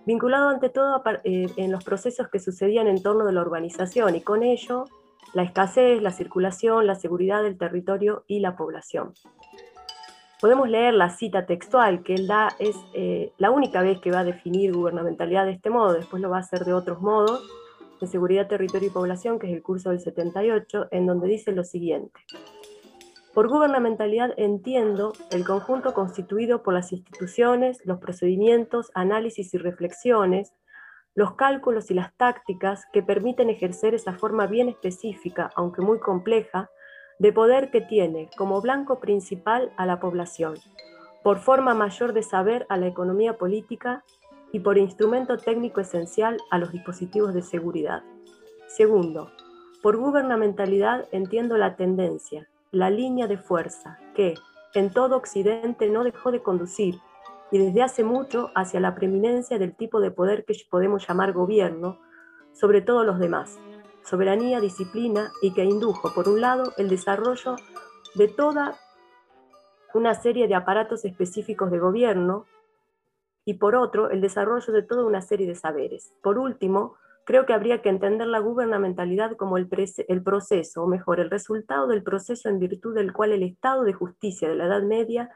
vinculado 0.05 0.49
ante 0.49 0.69
todo 0.69 1.01
eh, 1.23 1.47
en 1.57 1.71
los 1.71 1.83
procesos 1.83 2.27
que 2.29 2.39
sucedían 2.39 2.87
en 2.87 3.01
torno 3.01 3.25
de 3.25 3.33
la 3.33 3.41
urbanización 3.41 4.15
y 4.15 4.21
con 4.21 4.43
ello 4.43 4.85
la 5.33 5.43
escasez, 5.43 6.01
la 6.01 6.11
circulación, 6.11 6.85
la 6.85 6.95
seguridad 6.95 7.43
del 7.43 7.57
territorio 7.57 8.23
y 8.27 8.39
la 8.39 8.55
población. 8.55 9.13
Podemos 10.39 10.69
leer 10.69 10.93
la 10.93 11.09
cita 11.09 11.45
textual 11.45 12.03
que 12.03 12.15
él 12.15 12.27
da, 12.27 12.53
es 12.59 12.75
eh, 12.93 13.31
la 13.37 13.49
única 13.49 13.81
vez 13.81 13.99
que 13.99 14.11
va 14.11 14.19
a 14.19 14.23
definir 14.25 14.73
gubernamentalidad 14.73 15.45
de 15.45 15.53
este 15.53 15.69
modo, 15.69 15.93
después 15.93 16.21
lo 16.21 16.29
va 16.29 16.37
a 16.37 16.41
hacer 16.41 16.65
de 16.65 16.73
otros 16.73 17.01
modos, 17.01 17.49
de 18.01 18.07
seguridad, 18.07 18.47
territorio 18.47 18.89
y 18.89 18.91
población, 18.91 19.39
que 19.39 19.47
es 19.47 19.53
el 19.53 19.63
curso 19.63 19.91
del 19.91 20.01
78, 20.01 20.89
en 20.91 21.05
donde 21.05 21.29
dice 21.29 21.53
lo 21.53 21.63
siguiente. 21.63 22.19
Por 23.33 23.47
gubernamentalidad 23.47 24.33
entiendo 24.37 25.13
el 25.31 25.43
conjunto 25.43 25.95
constituido 25.95 26.61
por 26.61 26.75
las 26.75 26.91
instituciones, 26.91 27.81
los 27.83 27.97
procedimientos, 27.97 28.91
análisis 28.93 29.55
y 29.55 29.57
reflexiones, 29.57 30.53
los 31.15 31.33
cálculos 31.33 31.89
y 31.89 31.95
las 31.95 32.15
tácticas 32.15 32.85
que 32.93 33.01
permiten 33.01 33.49
ejercer 33.49 33.95
esa 33.95 34.13
forma 34.13 34.45
bien 34.45 34.69
específica, 34.69 35.49
aunque 35.55 35.81
muy 35.81 35.99
compleja, 35.99 36.69
de 37.17 37.33
poder 37.33 37.71
que 37.71 37.81
tiene 37.81 38.29
como 38.37 38.61
blanco 38.61 38.99
principal 38.99 39.71
a 39.77 39.87
la 39.87 39.99
población, 39.99 40.55
por 41.23 41.39
forma 41.39 41.73
mayor 41.73 42.13
de 42.13 42.21
saber 42.21 42.67
a 42.69 42.77
la 42.77 42.87
economía 42.87 43.37
política 43.39 44.03
y 44.51 44.59
por 44.59 44.77
instrumento 44.77 45.37
técnico 45.37 45.81
esencial 45.81 46.37
a 46.51 46.59
los 46.59 46.71
dispositivos 46.71 47.33
de 47.33 47.41
seguridad. 47.41 48.03
Segundo, 48.67 49.31
por 49.81 49.97
gubernamentalidad 49.97 51.07
entiendo 51.11 51.57
la 51.57 51.75
tendencia, 51.75 52.47
la 52.73 52.89
línea 52.89 53.27
de 53.27 53.37
fuerza 53.37 53.99
que 54.15 54.33
en 54.73 54.89
todo 54.89 55.15
Occidente 55.15 55.89
no 55.89 56.03
dejó 56.03 56.31
de 56.31 56.41
conducir 56.41 56.99
y 57.51 57.59
desde 57.59 57.83
hace 57.83 58.03
mucho 58.03 58.49
hacia 58.55 58.79
la 58.79 58.95
preeminencia 58.95 59.59
del 59.59 59.75
tipo 59.75 60.01
de 60.01 60.09
poder 60.09 60.43
que 60.43 60.55
podemos 60.69 61.07
llamar 61.07 61.33
gobierno 61.33 61.99
sobre 62.51 62.81
todos 62.81 63.05
los 63.05 63.19
demás, 63.19 63.59
soberanía, 64.03 64.59
disciplina 64.59 65.31
y 65.43 65.53
que 65.53 65.63
indujo, 65.63 66.15
por 66.15 66.27
un 66.27 66.41
lado, 66.41 66.73
el 66.77 66.89
desarrollo 66.89 67.57
de 68.15 68.27
toda 68.27 68.75
una 69.93 70.15
serie 70.15 70.47
de 70.47 70.55
aparatos 70.55 71.05
específicos 71.05 71.69
de 71.69 71.77
gobierno 71.77 72.47
y 73.45 73.55
por 73.55 73.75
otro, 73.75 74.09
el 74.09 74.19
desarrollo 74.19 74.73
de 74.73 74.81
toda 74.81 75.05
una 75.05 75.21
serie 75.21 75.45
de 75.45 75.53
saberes. 75.53 76.11
Por 76.23 76.39
último, 76.39 76.95
creo 77.23 77.45
que 77.45 77.53
habría 77.53 77.81
que 77.81 77.89
entender 77.89 78.27
la 78.27 78.39
gubernamentalidad 78.39 79.35
como 79.35 79.57
el, 79.57 79.67
proceso, 79.67 80.83
o 80.83 80.87
mejor, 80.87 81.19
el 81.19 81.29
resultado 81.29 81.87
del 81.87 82.03
proceso 82.03 82.49
en 82.49 82.59
virtud 82.59 82.95
del 82.95 83.13
cual 83.13 83.31
el 83.31 83.43
Estado 83.43 83.83
de 83.83 83.93
justicia 83.93 84.49
de 84.49 84.55
la 84.55 84.65
Edad 84.65 84.83
Media, 84.83 85.29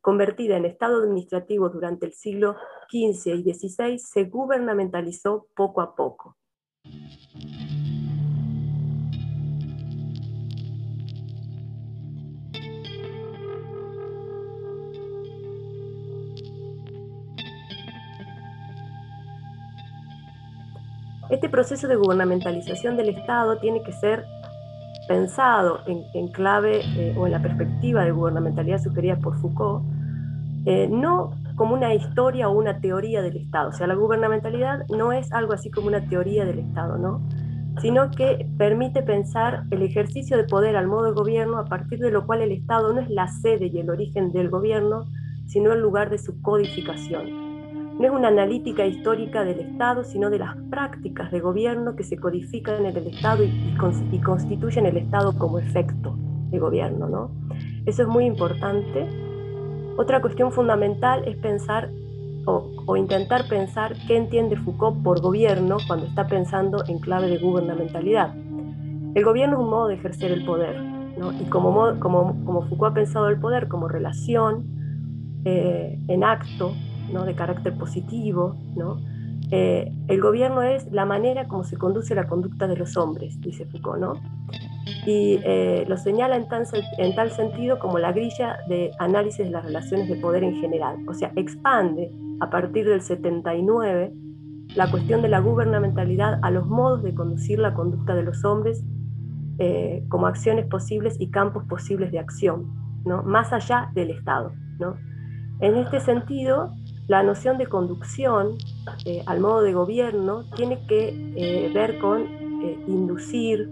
convertida 0.00 0.56
en 0.56 0.64
Estado 0.64 0.98
administrativo 0.98 1.68
durante 1.68 2.06
el 2.06 2.12
siglo 2.12 2.56
XV 2.90 3.34
y 3.34 3.54
XVI, 3.54 3.98
se 3.98 4.24
gubernamentalizó 4.24 5.46
poco 5.54 5.80
a 5.80 5.94
poco. 5.94 6.36
Este 21.30 21.48
proceso 21.48 21.88
de 21.88 21.96
gubernamentalización 21.96 22.96
del 22.96 23.10
Estado 23.10 23.58
tiene 23.58 23.82
que 23.82 23.92
ser 23.92 24.24
pensado 25.06 25.80
en, 25.86 26.28
clave 26.28 26.80
eh, 26.96 27.14
o 27.16 27.26
en 27.26 27.32
la 27.32 27.40
perspectiva 27.40 28.04
de 28.04 28.12
gubernamentalidad 28.12 28.82
sugerida 28.82 29.16
por 29.16 29.38
Foucault, 29.38 29.84
eh, 30.66 30.88
no 30.90 31.32
como 31.56 31.74
una 31.74 31.94
historia 31.94 32.48
o 32.48 32.52
una 32.52 32.80
teoría 32.80 33.22
del 33.22 33.36
Estado. 33.36 33.70
O 33.70 33.72
sea, 33.72 33.86
la 33.86 33.94
gubernamentalidad 33.94 34.86
no 34.88 35.12
es 35.12 35.32
algo 35.32 35.54
así 35.54 35.70
como 35.70 35.88
una 35.88 36.06
teoría 36.08 36.44
del 36.44 36.58
Estado, 36.60 36.98
¿no? 36.98 37.22
sino 37.80 38.10
que 38.10 38.46
permite 38.56 39.02
pensar 39.02 39.64
el 39.70 39.82
ejercicio 39.82 40.36
de 40.36 40.44
poder 40.44 40.76
al 40.76 40.88
modo 40.88 41.04
de 41.04 41.12
gobierno 41.12 41.58
a 41.58 41.64
partir 41.64 41.98
de 42.00 42.10
lo 42.10 42.26
cual 42.26 42.42
el 42.42 42.52
Estado 42.52 42.92
no 42.92 43.00
es 43.00 43.08
la 43.08 43.28
sede 43.28 43.70
y 43.72 43.78
el 43.78 43.90
origen 43.90 44.32
del 44.32 44.50
gobierno, 44.50 45.04
sino 45.46 45.72
el 45.72 45.80
lugar 45.80 46.10
de 46.10 46.18
su 46.18 46.40
codificación. 46.42 47.47
No 47.98 48.04
es 48.04 48.12
una 48.12 48.28
analítica 48.28 48.86
histórica 48.86 49.42
del 49.42 49.58
Estado, 49.58 50.04
sino 50.04 50.30
de 50.30 50.38
las 50.38 50.56
prácticas 50.70 51.32
de 51.32 51.40
gobierno 51.40 51.96
que 51.96 52.04
se 52.04 52.16
codifican 52.16 52.86
en 52.86 52.96
el 52.96 53.08
Estado 53.08 53.42
y, 53.42 53.76
constituyen 54.20 54.86
el 54.86 54.98
Estado 54.98 55.36
como 55.36 55.58
efecto 55.58 56.16
de 56.50 56.60
gobierno. 56.60 57.08
¿no? 57.08 57.30
Eso 57.86 58.02
es 58.02 58.08
muy 58.08 58.24
importante. 58.24 59.08
Otra 59.96 60.20
cuestión 60.20 60.52
fundamental 60.52 61.26
es 61.26 61.36
pensar 61.38 61.90
o, 62.46 62.96
intentar 62.96 63.46
pensar 63.48 63.94
qué 64.06 64.16
entiende 64.16 64.56
Foucault 64.56 65.02
por 65.02 65.20
gobierno 65.20 65.78
cuando 65.86 66.06
está 66.06 66.26
pensando 66.28 66.84
en 66.86 67.00
clave 67.00 67.28
de 67.28 67.38
gubernamentalidad. 67.38 68.32
El 69.14 69.24
gobierno 69.24 69.56
es 69.56 69.62
un 69.62 69.70
modo 69.70 69.88
de 69.88 69.96
ejercer 69.96 70.30
el 70.30 70.44
poder, 70.44 70.80
y 71.40 71.44
como, 71.50 71.98
como, 71.98 72.44
como 72.44 72.62
Foucault 72.62 72.92
ha 72.92 72.94
pensado 72.94 73.28
el 73.28 73.40
poder 73.40 73.68
como 73.68 73.88
relación 73.88 74.64
eh, 75.44 75.98
en 76.08 76.24
acto 76.24 76.72
¿no? 77.12 77.24
de 77.24 77.34
carácter 77.34 77.76
positivo. 77.76 78.56
¿no? 78.76 78.98
Eh, 79.50 79.92
el 80.08 80.20
gobierno 80.20 80.62
es 80.62 80.90
la 80.92 81.04
manera 81.04 81.48
como 81.48 81.64
se 81.64 81.76
conduce 81.76 82.14
la 82.14 82.26
conducta 82.26 82.66
de 82.66 82.76
los 82.76 82.96
hombres, 82.96 83.40
dice 83.40 83.66
Foucault, 83.66 84.00
¿no? 84.00 84.14
y 85.06 85.40
eh, 85.44 85.84
lo 85.88 85.96
señala 85.96 86.36
en, 86.36 86.46
en 86.98 87.14
tal 87.14 87.30
sentido 87.30 87.78
como 87.78 87.98
la 87.98 88.12
grilla 88.12 88.58
de 88.68 88.90
análisis 88.98 89.44
de 89.44 89.50
las 89.50 89.64
relaciones 89.64 90.08
de 90.08 90.16
poder 90.16 90.44
en 90.44 90.56
general, 90.56 90.96
o 91.06 91.14
sea, 91.14 91.32
expande 91.36 92.10
a 92.40 92.50
partir 92.50 92.88
del 92.88 93.00
79 93.00 94.12
la 94.74 94.90
cuestión 94.90 95.22
de 95.22 95.28
la 95.28 95.40
gubernamentalidad 95.40 96.38
a 96.42 96.50
los 96.50 96.66
modos 96.66 97.02
de 97.02 97.14
conducir 97.14 97.58
la 97.58 97.74
conducta 97.74 98.14
de 98.14 98.22
los 98.22 98.44
hombres 98.44 98.84
eh, 99.58 100.04
como 100.08 100.26
acciones 100.26 100.66
posibles 100.66 101.16
y 101.18 101.30
campos 101.30 101.64
posibles 101.64 102.12
de 102.12 102.18
acción, 102.18 102.72
¿no? 103.04 103.22
más 103.22 103.52
allá 103.52 103.90
del 103.94 104.10
Estado. 104.10 104.52
¿no? 104.78 104.94
En 105.60 105.76
este 105.76 106.00
sentido, 106.00 106.72
la 107.08 107.22
noción 107.22 107.56
de 107.56 107.66
conducción 107.66 108.58
eh, 109.06 109.22
al 109.26 109.40
modo 109.40 109.62
de 109.62 109.72
gobierno 109.72 110.44
tiene 110.54 110.78
que 110.86 111.08
eh, 111.36 111.70
ver 111.74 111.98
con 111.98 112.22
eh, 112.22 112.78
inducir, 112.86 113.70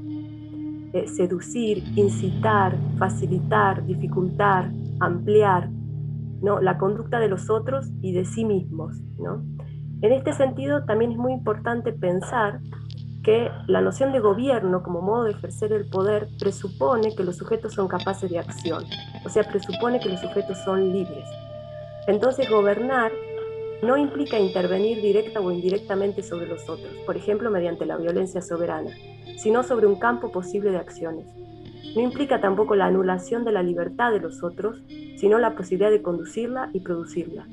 seducir, 1.14 1.84
incitar, 1.94 2.74
facilitar, 2.98 3.84
dificultar, 3.84 4.70
ampliar 5.00 5.68
¿no? 6.40 6.58
la 6.62 6.78
conducta 6.78 7.20
de 7.20 7.28
los 7.28 7.50
otros 7.50 7.86
y 8.00 8.12
de 8.12 8.24
sí 8.24 8.46
mismos. 8.46 8.96
¿no? 9.18 9.44
En 10.00 10.12
este 10.12 10.32
sentido, 10.32 10.86
también 10.86 11.12
es 11.12 11.18
muy 11.18 11.34
importante 11.34 11.92
pensar 11.92 12.60
que 13.22 13.50
la 13.66 13.82
noción 13.82 14.12
de 14.12 14.20
gobierno 14.20 14.82
como 14.82 15.02
modo 15.02 15.24
de 15.24 15.32
ejercer 15.32 15.72
el 15.72 15.86
poder 15.90 16.28
presupone 16.38 17.14
que 17.14 17.24
los 17.24 17.36
sujetos 17.36 17.74
son 17.74 17.88
capaces 17.88 18.30
de 18.30 18.38
acción, 18.38 18.84
o 19.26 19.28
sea, 19.28 19.42
presupone 19.42 20.00
que 20.00 20.08
los 20.08 20.20
sujetos 20.20 20.56
son 20.64 20.92
libres. 20.92 21.28
Entonces, 22.06 22.48
gobernar 22.48 23.10
no 23.82 23.96
implica 23.96 24.38
intervenir 24.38 25.00
directa 25.02 25.40
o 25.40 25.50
indirectamente 25.50 26.22
sobre 26.22 26.46
los 26.46 26.68
otros, 26.68 26.92
por 27.04 27.16
ejemplo, 27.16 27.50
mediante 27.50 27.86
la 27.86 27.96
violencia 27.96 28.40
soberana, 28.40 28.90
sino 29.36 29.62
sobre 29.62 29.86
un 29.86 29.98
campo 29.98 30.32
posible 30.32 30.70
de 30.70 30.78
acciones. 30.78 31.26
No 31.94 32.02
implica 32.02 32.40
tampoco 32.40 32.74
la 32.74 32.86
anulación 32.86 33.44
de 33.44 33.52
la 33.52 33.62
libertad 33.62 34.12
de 34.12 34.20
los 34.20 34.42
otros, 34.42 34.82
sino 35.16 35.38
la 35.38 35.54
posibilidad 35.54 35.90
de 35.90 36.02
conducirla 36.02 36.70
y 36.72 36.80
producirla. 36.80 37.46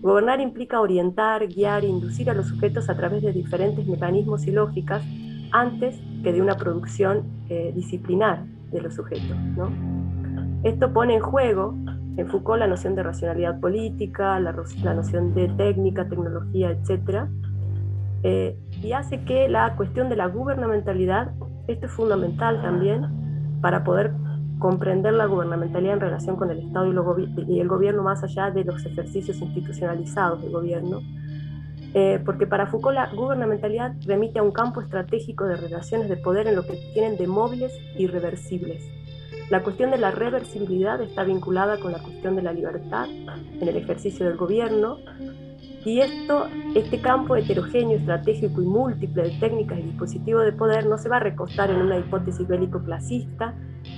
Gobernar 0.00 0.40
implica 0.40 0.80
orientar, 0.80 1.46
guiar 1.48 1.84
e 1.84 1.88
inducir 1.88 2.28
a 2.30 2.34
los 2.34 2.46
sujetos 2.46 2.90
a 2.90 2.96
través 2.96 3.22
de 3.22 3.32
diferentes 3.32 3.86
mecanismos 3.86 4.46
y 4.46 4.50
lógicas 4.50 5.02
antes 5.52 5.96
que 6.22 6.32
de 6.32 6.42
una 6.42 6.56
producción 6.56 7.24
eh, 7.48 7.72
disciplinar 7.74 8.44
de 8.70 8.82
los 8.82 8.94
sujetos. 8.94 9.36
Esto 10.62 10.92
pone 10.92 11.14
en 11.14 11.20
juego 11.20 11.74
en 12.16 12.28
Foucault 12.28 12.58
la 12.58 12.66
noción 12.66 12.94
de 12.94 13.02
racionalidad 13.02 13.60
política, 13.60 14.40
la, 14.40 14.52
noción 14.52 15.34
de 15.34 15.48
técnica, 15.48 16.08
tecnología, 16.08 16.70
etc. 16.70 17.28
Eh, 18.22 18.58
y 18.82 18.92
hace 18.92 19.22
que 19.24 19.48
la 19.48 19.76
cuestión 19.76 20.08
de 20.08 20.16
la 20.16 20.26
gubernamentalidad, 20.26 21.32
esto 21.66 21.86
es 21.86 21.92
fundamental 21.92 22.62
también 22.62 23.60
para 23.60 23.84
poder 23.84 24.12
comprender 24.58 25.12
la 25.12 25.26
gubernamentalidad 25.26 25.94
en 25.94 26.00
relación 26.00 26.36
con 26.36 26.50
el 26.50 26.60
Estado 26.60 26.86
y, 26.86 27.60
el 27.60 27.68
gobierno 27.68 28.02
más 28.02 28.22
allá 28.22 28.50
de 28.50 28.64
los 28.64 28.84
ejercicios 28.86 29.38
institucionalizados 29.42 30.40
del 30.40 30.52
gobierno, 30.52 31.00
eh, 31.92 32.20
porque 32.24 32.46
para 32.46 32.66
Foucault 32.66 32.94
la 32.94 33.10
gubernamentalidad 33.14 33.94
remite 34.06 34.38
a 34.38 34.42
un 34.42 34.52
campo 34.52 34.80
estratégico 34.80 35.44
de 35.44 35.56
relaciones 35.56 36.08
de 36.08 36.16
poder 36.16 36.46
en 36.46 36.56
lo 36.56 36.62
que 36.62 36.78
tienen 36.94 37.18
de 37.18 37.26
móviles 37.26 37.72
y 37.98 38.06
reversibles. 38.06 38.82
La 39.50 39.62
cuestión 39.62 39.92
de 39.92 39.98
la 39.98 40.10
reversibilidad 40.10 41.00
está 41.00 41.22
vinculada 41.22 41.78
con 41.78 41.92
la 41.92 42.02
cuestión 42.02 42.34
de 42.34 42.42
la 42.42 42.52
libertad 42.52 43.08
en 43.08 43.68
el 43.68 43.76
ejercicio 43.76 44.26
del 44.26 44.36
gobierno 44.36 44.98
y 45.84 46.00
esto, 46.00 46.48
este 46.74 47.00
campo 47.00 47.36
heterogéneo, 47.36 47.96
estratégico 47.96 48.60
y 48.60 48.66
múltiple 48.66 49.22
de 49.22 49.38
técnicas 49.38 49.78
y 49.78 49.82
dispositivos 49.82 50.44
de 50.44 50.50
poder 50.50 50.86
no 50.86 50.98
se 50.98 51.08
va 51.08 51.18
a 51.18 51.20
recostar 51.20 51.70
en 51.70 51.76
una 51.76 51.96
hipótesis 51.96 52.46
bélico-clasista 52.48 53.54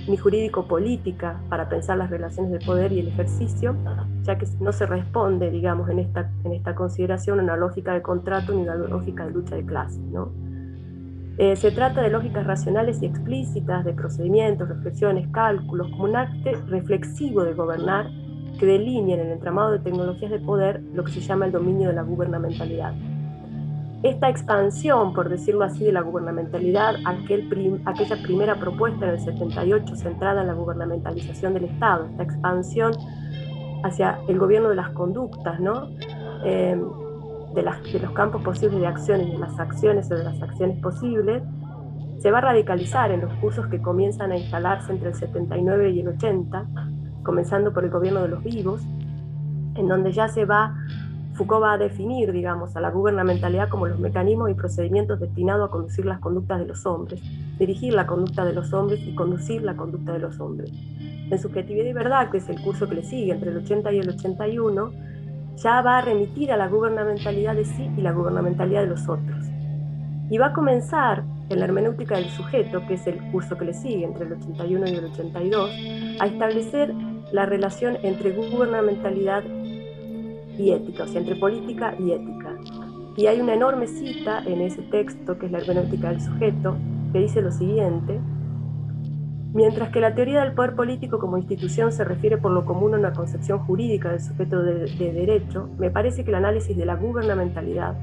ni 0.07 0.15
jurídico-política 0.15 1.41
para 1.49 1.67
pensar 1.67 1.97
las 1.97 2.11
relaciones 2.11 2.51
de 2.51 2.63
poder 2.63 2.91
y 2.91 2.99
el 2.99 3.07
ejercicio, 3.07 3.75
ya 4.21 4.37
que 4.37 4.45
no 4.59 4.71
se 4.71 4.85
responde, 4.85 5.49
digamos, 5.49 5.89
en 5.89 5.97
esta, 5.97 6.31
en 6.43 6.53
esta 6.53 6.75
consideración 6.75 7.39
a 7.39 7.43
una 7.43 7.57
lógica 7.57 7.95
de 7.95 8.03
contrato 8.03 8.53
ni 8.53 8.61
una 8.61 8.75
lógica 8.75 9.25
de 9.25 9.31
lucha 9.31 9.55
de 9.55 9.65
clases. 9.65 9.97
¿no? 9.97 10.31
Eh, 11.39 11.55
se 11.55 11.71
trata 11.71 12.01
de 12.01 12.09
lógicas 12.09 12.45
racionales 12.45 13.01
y 13.01 13.05
explícitas, 13.05 13.85
de 13.85 13.93
procedimientos, 13.93 14.67
reflexiones, 14.67 15.25
cálculos, 15.29 15.89
como 15.91 16.03
un 16.03 16.17
acto 16.17 16.51
reflexivo 16.67 17.45
de 17.45 17.53
gobernar 17.53 18.11
que 18.59 18.65
delinea 18.65 19.15
en 19.15 19.21
el 19.21 19.31
entramado 19.31 19.71
de 19.71 19.79
tecnologías 19.79 20.31
de 20.31 20.39
poder 20.39 20.81
lo 20.93 21.05
que 21.05 21.13
se 21.13 21.21
llama 21.21 21.45
el 21.45 21.53
dominio 21.53 21.87
de 21.87 21.95
la 21.95 22.01
gubernamentalidad. 22.01 22.93
Esta 24.03 24.27
expansión, 24.27 25.13
por 25.13 25.29
decirlo 25.29 25.63
así, 25.63 25.85
de 25.85 25.93
la 25.93 26.01
gubernamentalidad, 26.01 26.95
aquel 27.05 27.81
aquella 27.85 28.21
primera 28.21 28.55
propuesta 28.55 29.05
en 29.05 29.11
el 29.11 29.19
78 29.21 29.95
centrada 29.95 30.41
en 30.41 30.47
la 30.47 30.53
gubernamentalización 30.53 31.53
del 31.53 31.63
Estado, 31.65 32.07
esta 32.07 32.23
expansión 32.23 32.91
hacia 33.85 34.19
el 34.27 34.37
gobierno 34.39 34.67
de 34.67 34.75
las 34.75 34.89
conductas, 34.89 35.57
¿no? 35.61 35.87
Eh, 36.43 36.77
de, 37.53 37.63
los 37.99 38.11
campos 38.11 38.41
posibles 38.43 38.79
de 38.79 38.87
acciones, 38.87 39.31
de 39.31 39.37
las 39.37 39.59
acciones 39.59 40.11
o 40.11 40.15
de 40.15 40.23
las 40.23 40.41
acciones 40.41 40.79
posibles, 40.81 41.43
se 42.19 42.31
va 42.31 42.39
a 42.39 42.41
radicalizar 42.41 43.11
en 43.11 43.21
los 43.21 43.33
cursos 43.35 43.67
que 43.67 43.81
comienzan 43.81 44.31
a 44.31 44.37
instalarse 44.37 44.91
entre 44.91 45.09
el 45.09 45.15
79 45.15 45.91
y 45.91 46.01
el 46.01 46.09
80, 46.09 46.67
comenzando 47.23 47.73
por 47.73 47.85
el 47.85 47.89
gobierno 47.89 48.21
de 48.21 48.27
los 48.27 48.43
vivos, 48.43 48.81
en 49.75 49.87
donde 49.87 50.11
ya 50.11 50.27
se 50.27 50.45
va, 50.45 50.75
Foucault 51.39 51.63
va 51.63 51.73
a 51.73 51.77
definir, 51.77 52.33
digamos, 52.33 52.75
a 52.75 52.81
la 52.81 52.91
gubernamentalidad 52.91 53.69
como 53.69 53.87
los 53.87 53.97
mecanismos 53.97 54.51
y 54.51 54.55
procedimientos 54.55 55.21
destinados 55.21 55.69
a 55.69 55.71
conducir 55.71 56.05
las 56.05 56.19
conductas 56.19 56.59
de 56.59 56.65
los 56.65 56.85
hombres, 56.85 57.21
dirigir 57.57 57.93
la 57.93 58.05
conducta 58.05 58.43
de 58.43 58.51
los 58.51 58.73
hombres 58.73 58.99
y 59.07 59.15
conducir 59.15 59.61
la 59.61 59.77
conducta 59.77 60.11
de 60.11 60.19
los 60.19 60.37
hombres. 60.41 60.69
En 60.99 61.39
Subjetividad 61.39 61.85
y 61.85 61.93
Verdad, 61.93 62.29
que 62.29 62.39
es 62.39 62.49
el 62.49 62.59
curso 62.61 62.89
que 62.89 62.95
le 62.95 63.03
sigue 63.03 63.31
entre 63.31 63.51
el 63.51 63.57
80 63.57 63.93
y 63.93 63.99
el 63.99 64.09
81, 64.09 64.91
ya 65.63 65.81
va 65.81 65.97
a 65.97 66.01
remitir 66.01 66.51
a 66.51 66.57
la 66.57 66.67
gubernamentalidad 66.67 67.55
de 67.55 67.65
sí 67.65 67.89
y 67.97 68.01
la 68.01 68.11
gubernamentalidad 68.11 68.81
de 68.81 68.87
los 68.87 69.07
otros. 69.09 69.45
Y 70.29 70.37
va 70.37 70.47
a 70.47 70.53
comenzar 70.53 71.23
en 71.49 71.59
la 71.59 71.65
hermenéutica 71.65 72.15
del 72.15 72.29
sujeto, 72.29 72.85
que 72.87 72.93
es 72.93 73.07
el 73.07 73.19
curso 73.31 73.57
que 73.57 73.65
le 73.65 73.73
sigue 73.73 74.05
entre 74.05 74.25
el 74.25 74.33
81 74.33 74.87
y 74.87 74.95
el 74.95 75.05
82, 75.05 75.71
a 76.19 76.25
establecer 76.27 76.93
la 77.31 77.45
relación 77.45 77.97
entre 78.03 78.31
gubernamentalidad 78.31 79.43
y 80.57 80.71
ética, 80.71 81.03
o 81.03 81.07
sea, 81.07 81.21
entre 81.21 81.35
política 81.35 81.95
y 81.97 82.11
ética. 82.11 82.55
Y 83.17 83.27
hay 83.27 83.41
una 83.41 83.53
enorme 83.53 83.87
cita 83.87 84.43
en 84.45 84.61
ese 84.61 84.81
texto, 84.83 85.37
que 85.37 85.47
es 85.47 85.51
la 85.51 85.59
hermenéutica 85.59 86.09
del 86.09 86.21
sujeto, 86.21 86.77
que 87.11 87.19
dice 87.19 87.41
lo 87.41 87.51
siguiente, 87.51 88.19
Mientras 89.51 89.89
que 89.89 89.99
la 89.99 90.13
teoría 90.13 90.43
del 90.43 90.53
poder 90.53 90.75
político 90.75 91.17
como 91.17 91.37
institución 91.39 91.91
se 91.91 92.03
refiere 92.03 92.37
por 92.37 92.51
lo 92.51 92.65
común 92.65 92.93
a 92.93 92.99
una 92.99 93.13
concepción 93.13 93.57
jurídica 93.59 94.11
del 94.11 94.21
sujeto 94.21 94.61
de, 94.61 94.85
derecho, 95.11 95.69
me 95.79 95.89
parece 95.89 96.23
que 96.23 96.29
el 96.29 96.35
análisis 96.35 96.77
de 96.77 96.85
la 96.85 96.95
gubernamentalidad, 96.95 97.95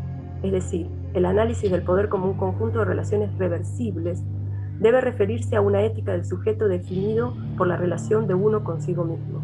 es 0.42 0.50
decir, 0.50 0.88
el 1.14 1.24
análisis 1.24 1.70
del 1.70 1.82
poder 1.82 2.08
como 2.08 2.26
un 2.28 2.36
conjunto 2.36 2.80
de 2.80 2.84
relaciones 2.86 3.30
reversibles, 3.38 4.24
debe 4.80 5.00
referirse 5.00 5.54
a 5.54 5.60
una 5.60 5.82
ética 5.82 6.12
del 6.12 6.24
sujeto 6.24 6.66
definido 6.66 7.36
por 7.56 7.68
la 7.68 7.76
relación 7.76 8.26
de 8.26 8.34
uno 8.34 8.64
consigo 8.64 9.04
mismo. 9.04 9.40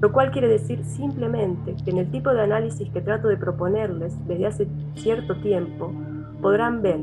Lo 0.00 0.10
cual 0.10 0.32
quiere 0.32 0.48
decir 0.48 0.84
simplemente 0.84 1.76
que 1.84 1.90
en 1.90 1.98
el 1.98 2.10
tipo 2.10 2.30
de 2.30 2.42
análisis 2.42 2.90
que 2.90 3.02
trato 3.02 3.28
de 3.28 3.36
proponerles 3.36 4.16
desde 4.26 4.46
hace 4.46 4.68
cierto 4.96 5.40
tiempo, 5.40 5.92
podrán 6.42 6.82
ver 6.82 6.98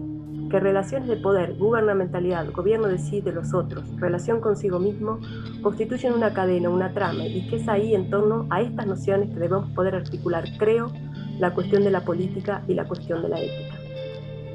que 0.50 0.60
relaciones 0.60 1.08
de 1.08 1.18
poder, 1.18 1.56
gubernamentalidad, 1.56 2.52
gobierno 2.52 2.88
de 2.88 2.98
sí 2.98 3.22
de 3.22 3.32
los 3.32 3.54
otros, 3.54 3.84
relación 4.00 4.40
consigo 4.40 4.80
mismo, 4.80 5.20
constituyen 5.62 6.14
una 6.14 6.34
cadena, 6.34 6.70
una 6.70 6.94
trama, 6.94 7.26
y 7.26 7.48
que 7.48 7.58
es 7.58 7.68
ahí 7.68 7.94
en 7.94 8.10
torno 8.10 8.48
a 8.50 8.62
estas 8.62 8.88
nociones 8.88 9.30
que 9.30 9.36
debemos 9.36 9.70
poder 9.72 9.96
articular, 9.96 10.46
creo, 10.58 10.92
la 11.40 11.54
cuestión 11.54 11.84
de 11.84 11.92
la 11.92 12.02
política 12.02 12.64
y 12.68 12.74
la 12.74 12.86
cuestión 12.86 13.22
de 13.22 13.30
la 13.30 13.40
ética. 13.40 13.76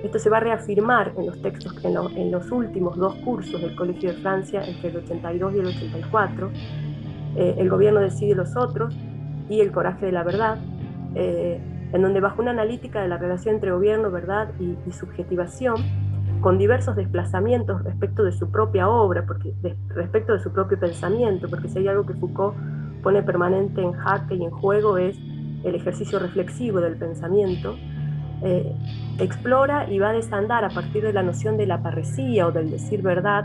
Esto 0.03 0.19
se 0.19 0.31
va 0.31 0.39
a 0.39 0.41
reafirmar 0.41 1.13
en 1.17 1.27
los 1.27 1.41
textos, 1.41 1.77
en, 1.85 2.33
los 2.33 2.51
últimos 2.51 2.97
dos 2.97 3.15
cursos 3.17 3.61
del 3.61 3.77
Colegio 3.77 4.13
de 4.13 4.19
Francia, 4.19 4.65
entre 4.67 4.91
el 4.91 4.97
82 4.97 5.55
y 5.55 5.59
el 5.59 5.67
84, 5.67 6.51
eh, 7.37 7.55
el 7.59 7.71
gobierno 7.71 8.01
decide 8.01 8.35
los 8.35 8.57
otros 8.57 8.95
y 9.49 9.61
el 9.61 9.71
coraje 9.71 10.07
de 10.07 10.13
la 10.13 10.25
verdad, 10.25 10.59
eh, 11.15 11.61
en 11.93 12.03
donde 12.03 12.21
bajo 12.21 12.41
una 12.41 12.53
analítica 12.53 13.03
de 13.03 13.09
la 13.09 13.19
relación 13.19 13.57
entre 13.57 13.71
gobierno, 13.71 14.11
verdad 14.11 14.49
y, 14.59 14.93
subjetivación, 14.93 15.77
con 16.41 16.59
diversos 16.59 16.97
desplazamientos 16.97 17.85
respecto 17.85 18.25
de 18.25 18.33
su 18.33 18.51
propia 18.51 18.89
obra, 18.89 19.25
porque, 19.27 19.55
respecto 19.89 20.33
de 20.33 20.41
su 20.41 20.53
propio 20.53 20.79
pensamiento, 20.79 21.49
porque 21.49 21.69
si 21.69 21.79
hay 21.79 21.89
algo 21.89 22.05
que 22.05 22.15
Foucault 22.15 22.57
pone 23.03 23.23
permanente 23.23 23.83
en 23.83 23.93
jaque 23.93 24.35
y 24.35 24.45
en 24.45 24.51
juego 24.51 24.97
es 24.97 25.17
el 25.65 25.75
ejercicio 25.75 26.19
reflexivo 26.19 26.81
del 26.81 26.97
pensamiento, 26.97 27.77
eh, 28.43 28.75
explora 29.21 29.89
y 29.89 29.99
va 30.01 30.11
a 30.11 30.13
desandar 30.13 30.65
a 30.65 30.71
partir 30.71 31.05
de 31.05 31.13
la 31.13 31.23
noción 31.23 31.57
de 31.57 31.67
la 31.67 31.81
parresía 31.83 32.49
o 32.49 32.53
del 32.53 32.71
decir 32.71 33.03
verdad 33.03 33.45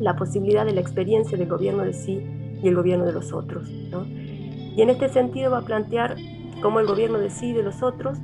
la 0.00 0.16
posibilidad 0.16 0.64
de 0.64 0.72
la 0.72 0.80
experiencia 0.80 1.38
del 1.38 1.48
gobierno 1.48 1.84
de 1.84 1.92
sí 1.92 2.20
y 2.60 2.66
el 2.66 2.74
gobierno 2.74 3.04
de 3.04 3.12
los 3.12 3.32
otros. 3.32 3.68
Y 3.68 4.82
en 4.82 4.90
este 4.90 5.08
sentido 5.08 5.52
va 5.52 5.58
a 5.58 5.62
plantear 5.62 6.16
cómo 6.64 6.80
el 6.80 6.86
gobierno 6.86 7.18
decide 7.18 7.62
los 7.62 7.82
otros, 7.82 8.16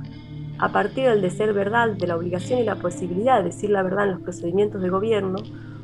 a 0.57 0.71
partir 0.71 1.07
del 1.07 1.21
de 1.21 1.29
ser 1.29 1.53
verdad, 1.53 1.91
de 1.91 2.07
la 2.07 2.15
obligación 2.15 2.59
y 2.59 2.63
la 2.63 2.73
posibilidad 2.73 3.37
de 3.37 3.43
decir 3.43 3.69
la 3.69 3.83
verdad 3.83 4.05
en 4.05 4.13
los 4.13 4.21
procedimientos 4.21 4.81
de 4.81 4.89
gobierno, 4.89 5.37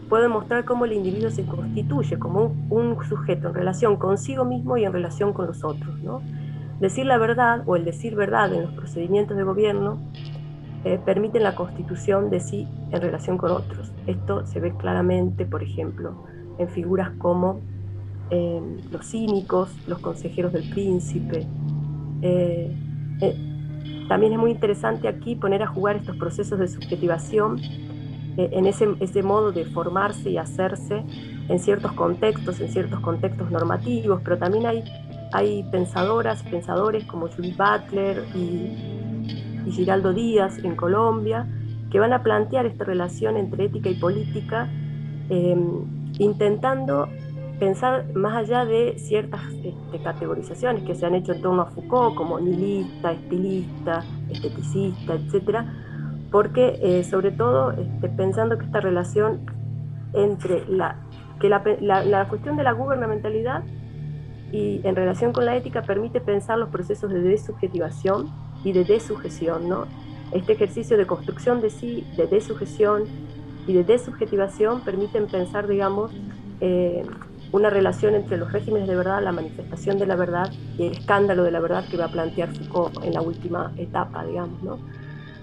puede 0.09 0.27
mostrar 0.27 0.65
cómo 0.65 0.85
el 0.85 0.93
individuo 0.93 1.29
se 1.29 1.45
constituye 1.45 2.17
como 2.17 2.55
un, 2.71 2.97
sujeto 3.07 3.49
en 3.49 3.53
relación 3.53 3.97
consigo 3.97 4.43
mismo 4.43 4.75
y 4.75 4.85
en 4.85 4.91
relación 4.91 5.33
con 5.33 5.45
los 5.45 5.63
otros. 5.63 5.99
¿no? 5.99 6.23
Decir 6.79 7.05
la 7.05 7.19
verdad 7.19 7.61
o 7.67 7.75
el 7.75 7.85
decir 7.85 8.15
verdad 8.15 8.51
en 8.51 8.63
los 8.63 8.73
procedimientos 8.73 9.37
de 9.37 9.43
gobierno 9.43 9.99
eh, 10.83 10.99
permiten 11.05 11.43
la 11.43 11.53
constitución 11.53 12.31
de 12.31 12.39
sí 12.39 12.67
en 12.89 12.99
relación 12.99 13.37
con 13.37 13.51
otros. 13.51 13.91
Esto 14.07 14.47
se 14.47 14.59
ve 14.59 14.75
claramente, 14.75 15.45
por 15.45 15.61
ejemplo, 15.61 16.23
en 16.57 16.69
figuras 16.69 17.11
como 17.19 17.59
eh, 18.31 18.59
los 18.91 19.05
cínicos, 19.05 19.69
los 19.87 19.99
consejeros 19.99 20.53
del 20.53 20.67
príncipe, 20.71 21.45
eh, 22.21 22.75
eh, 23.21 24.05
también 24.07 24.33
es 24.33 24.39
muy 24.39 24.51
interesante 24.51 25.07
aquí 25.07 25.35
poner 25.35 25.63
a 25.63 25.67
jugar 25.67 25.97
estos 25.97 26.15
procesos 26.17 26.59
de 26.59 26.67
subjetivación 26.67 27.59
eh, 28.37 28.49
en 28.51 28.65
ese, 28.65 28.87
ese, 28.99 29.23
modo 29.23 29.51
de 29.51 29.65
formarse 29.65 30.29
y 30.29 30.37
hacerse 30.37 31.03
en 31.49 31.59
ciertos 31.59 31.91
contextos, 31.93 32.59
en 32.59 32.69
ciertos 32.69 32.99
contextos 33.01 33.51
normativos, 33.51 34.21
pero 34.23 34.37
también 34.37 34.65
hay, 34.65 34.83
hay 35.33 35.63
pensadoras, 35.71 36.43
pensadores 36.43 37.03
como 37.05 37.27
Judith 37.27 37.57
Butler 37.57 38.23
y, 38.35 38.95
Giraldo 39.69 40.13
Díaz 40.13 40.59
en 40.59 40.77
Colombia, 40.77 41.45
que 41.91 41.99
van 41.99 42.13
a 42.13 42.23
plantear 42.23 42.65
esta 42.65 42.85
relación 42.85 43.35
entre 43.35 43.65
ética 43.65 43.89
y 43.89 43.95
política, 43.95 44.69
intentando 46.19 47.09
pensar 47.59 48.13
más 48.13 48.35
allá 48.35 48.65
de 48.65 48.97
ciertas 48.99 49.41
este, 49.51 49.99
categorizaciones 50.03 50.83
que 50.83 50.95
se 50.95 51.05
han 51.05 51.15
hecho 51.15 51.33
en 51.33 51.41
torno 51.41 51.63
a 51.63 51.65
Foucault, 51.67 52.15
como 52.15 52.39
nihilista, 52.39 53.11
estilista, 53.11 54.03
esteticista, 54.29 55.15
etc., 55.15 55.65
porque 56.31 56.79
eh, 56.81 57.03
sobre 57.03 57.31
todo 57.31 57.71
este, 57.71 58.09
pensando 58.09 58.57
que 58.57 58.65
esta 58.65 58.81
relación 58.81 59.39
entre 60.13 60.67
la, 60.67 60.97
que 61.39 61.49
la, 61.49 61.61
la, 62.03 62.27
cuestión 62.27 62.57
de 62.57 62.63
la 62.63 62.73
gubernamentalidad 62.73 63.63
y 64.51 64.81
en 64.83 64.95
relación 64.95 65.33
con 65.33 65.45
la 65.45 65.55
ética 65.55 65.81
permite 65.81 66.19
pensar 66.19 66.57
los 66.57 66.69
procesos 66.69 67.11
de 67.11 67.21
desubjetivación 67.21 68.29
y 68.63 68.71
de 68.71 68.83
desujeción, 68.83 69.69
¿no? 69.69 69.85
Este 70.31 70.53
ejercicio 70.53 70.97
de 70.97 71.05
construcción 71.05 71.61
de 71.61 71.69
sí, 71.69 72.05
de 72.17 72.27
desujeción 72.27 73.03
y 73.65 73.73
de 73.73 73.83
desubjetivación 73.83 74.81
permiten 74.81 75.27
pensar, 75.27 75.67
digamos, 75.67 76.11
eh, 76.59 77.03
una 77.51 77.69
relación 77.69 78.15
entre 78.15 78.37
los 78.37 78.51
regímenes 78.51 78.87
de 78.87 78.95
verdad, 78.95 79.23
la 79.23 79.31
manifestación 79.31 79.97
de 79.99 80.05
la 80.05 80.15
verdad 80.15 80.51
y 80.77 80.87
el 80.87 80.93
escándalo 80.93 81.43
de 81.43 81.51
la 81.51 81.59
verdad 81.59 81.85
que 81.89 81.97
va 81.97 82.05
a 82.05 82.11
plantear 82.11 82.49
Foucault 82.55 83.03
en 83.03 83.13
la 83.13 83.21
última 83.21 83.71
etapa, 83.77 84.25
digamos, 84.25 84.61
¿no? 84.63 84.79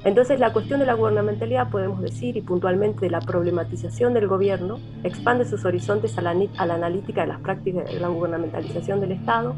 Entonces 0.04 0.38
la 0.38 0.52
cuestión 0.52 0.80
de 0.80 0.86
la 0.86 0.94
gubernamentalidad, 0.94 1.70
podemos 1.70 2.02
decir, 2.02 2.36
y 2.36 2.42
puntualmente 2.42 3.00
de 3.00 3.10
la 3.10 3.20
problematización 3.20 4.12
del 4.12 4.28
gobierno, 4.28 4.78
expande 5.02 5.46
sus 5.46 5.64
horizontes 5.64 6.18
a 6.18 6.20
la, 6.20 6.36
a 6.58 6.66
la 6.66 6.74
analítica 6.74 7.22
de 7.22 7.28
las 7.28 7.40
prácticas 7.40 7.86
de 7.86 7.98
la 7.98 8.08
gubernamentalización 8.08 9.00
del 9.00 9.12
Estado, 9.12 9.54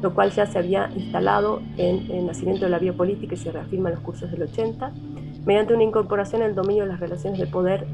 lo 0.00 0.14
cual 0.14 0.30
ya 0.30 0.46
se 0.46 0.58
había 0.58 0.90
instalado 0.94 1.60
en 1.76 2.10
el 2.10 2.26
nacimiento 2.26 2.64
de 2.64 2.70
la 2.70 2.78
biopolítica 2.78 3.34
y 3.34 3.36
se 3.36 3.52
reafirma 3.52 3.90
en 3.90 3.96
los 3.96 4.04
cursos 4.04 4.30
del 4.30 4.42
80, 4.44 4.92
mediante 5.44 5.74
una 5.74 5.82
incorporación 5.82 6.40
el 6.40 6.54
dominio 6.54 6.84
de 6.84 6.90
las 6.90 7.00
relaciones 7.00 7.38
de 7.38 7.46
poder, 7.46 7.86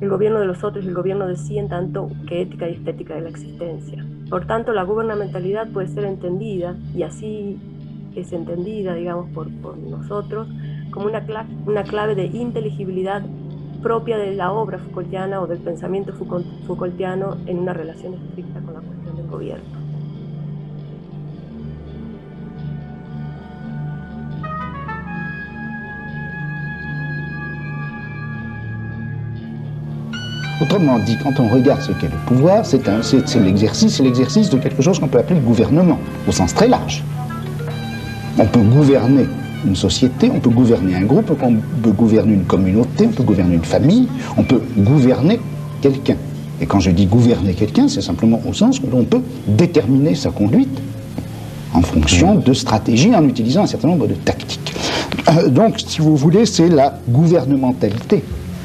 el 0.00 0.08
gobierno 0.08 0.40
de 0.40 0.46
los 0.46 0.64
otros 0.64 0.84
y 0.84 0.88
el 0.88 0.94
gobierno 0.94 1.26
de 1.26 1.36
sí 1.36 1.58
en 1.58 1.68
tanto 1.68 2.10
que 2.26 2.42
ética 2.42 2.68
y 2.68 2.74
estética 2.74 3.14
de 3.14 3.22
la 3.22 3.28
existencia. 3.28 4.04
Por 4.28 4.46
tanto, 4.46 4.72
la 4.72 4.82
gubernamentalidad 4.82 5.70
puede 5.70 5.88
ser 5.88 6.04
entendida, 6.04 6.76
y 6.94 7.02
así 7.02 7.58
es 8.14 8.32
entendida, 8.32 8.94
digamos, 8.94 9.30
por, 9.30 9.48
nosotros, 9.76 10.48
como 10.90 11.06
una 11.06 11.24
clave, 11.24 11.48
una 11.66 11.82
clave 11.84 12.14
de 12.14 12.26
inteligibilidad 12.26 13.22
propia 13.82 14.16
de 14.16 14.34
la 14.34 14.52
obra 14.52 14.78
Foucaultiana 14.78 15.40
o 15.40 15.46
del 15.46 15.58
pensamiento 15.58 16.12
Foucaultiano 16.66 17.36
en 17.46 17.58
una 17.58 17.74
relación 17.74 18.14
estricta 18.14 18.60
con 18.60 18.74
la 18.74 18.80
cuestión 18.80 19.16
del 19.16 19.26
gobierno. 19.26 19.83
Autrement 30.60 30.98
dit, 31.00 31.16
quand 31.20 31.40
on 31.40 31.48
regarde 31.48 31.82
ce 31.82 31.90
qu'est 31.92 32.08
le 32.08 32.18
pouvoir, 32.26 32.64
c'est 32.64 32.86
l'exercice, 33.40 33.96
c'est 33.96 34.02
l'exercice 34.02 34.50
de 34.50 34.58
quelque 34.58 34.82
chose 34.82 35.00
qu'on 35.00 35.08
peut 35.08 35.18
appeler 35.18 35.40
le 35.40 35.46
gouvernement, 35.46 35.98
au 36.28 36.32
sens 36.32 36.54
très 36.54 36.68
large. 36.68 37.02
On 38.38 38.46
peut 38.46 38.60
gouverner 38.60 39.26
une 39.66 39.74
société, 39.74 40.30
on 40.32 40.38
peut 40.38 40.50
gouverner 40.50 40.94
un 40.94 41.02
groupe, 41.02 41.30
on 41.42 41.56
peut 41.82 41.90
gouverner 41.90 42.34
une 42.34 42.44
communauté, 42.44 43.06
on 43.06 43.12
peut 43.12 43.24
gouverner 43.24 43.56
une 43.56 43.64
famille, 43.64 44.08
on 44.36 44.44
peut 44.44 44.62
gouverner 44.76 45.40
quelqu'un. 45.80 46.16
Et 46.60 46.66
quand 46.66 46.78
je 46.78 46.90
dis 46.90 47.06
gouverner 47.06 47.54
quelqu'un, 47.54 47.88
c'est 47.88 48.00
simplement 48.00 48.40
au 48.48 48.52
sens 48.52 48.78
où 48.80 48.86
l'on 48.90 49.04
peut 49.04 49.22
déterminer 49.48 50.14
sa 50.14 50.30
conduite 50.30 50.78
en 51.72 51.82
fonction 51.82 52.36
de 52.36 52.52
stratégies, 52.52 53.14
en 53.14 53.26
utilisant 53.26 53.64
un 53.64 53.66
certain 53.66 53.88
nombre 53.88 54.06
de 54.06 54.14
tactiques. 54.14 54.72
Euh, 55.30 55.48
donc, 55.48 55.80
si 55.84 56.00
vous 56.00 56.16
voulez, 56.16 56.46
c'est 56.46 56.68
la 56.68 56.96
gouvernementalité, 57.08 58.22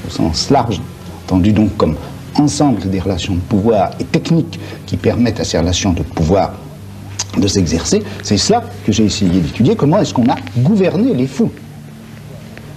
au 0.07 0.11
sens 0.11 0.51
large, 0.51 0.79
entendu 1.29 1.51
donc 1.51 1.77
comme 1.77 1.95
ensemble 2.35 2.89
des 2.89 2.99
relations 2.99 3.35
de 3.35 3.39
pouvoir 3.39 3.91
et 3.99 4.03
techniques 4.03 4.59
qui 4.87 4.97
permettent 4.97 5.39
à 5.39 5.43
ces 5.43 5.59
relations 5.59 5.93
de 5.93 6.01
pouvoir 6.01 6.53
de 7.37 7.47
s'exercer. 7.47 8.01
C'est 8.23 8.37
cela 8.37 8.63
que 8.85 8.91
j'ai 8.91 9.05
essayé 9.05 9.39
d'étudier. 9.39 9.75
Comment 9.75 9.99
est-ce 9.99 10.13
qu'on 10.13 10.27
a 10.27 10.35
gouverné 10.57 11.13
les 11.13 11.27
fous? 11.27 11.51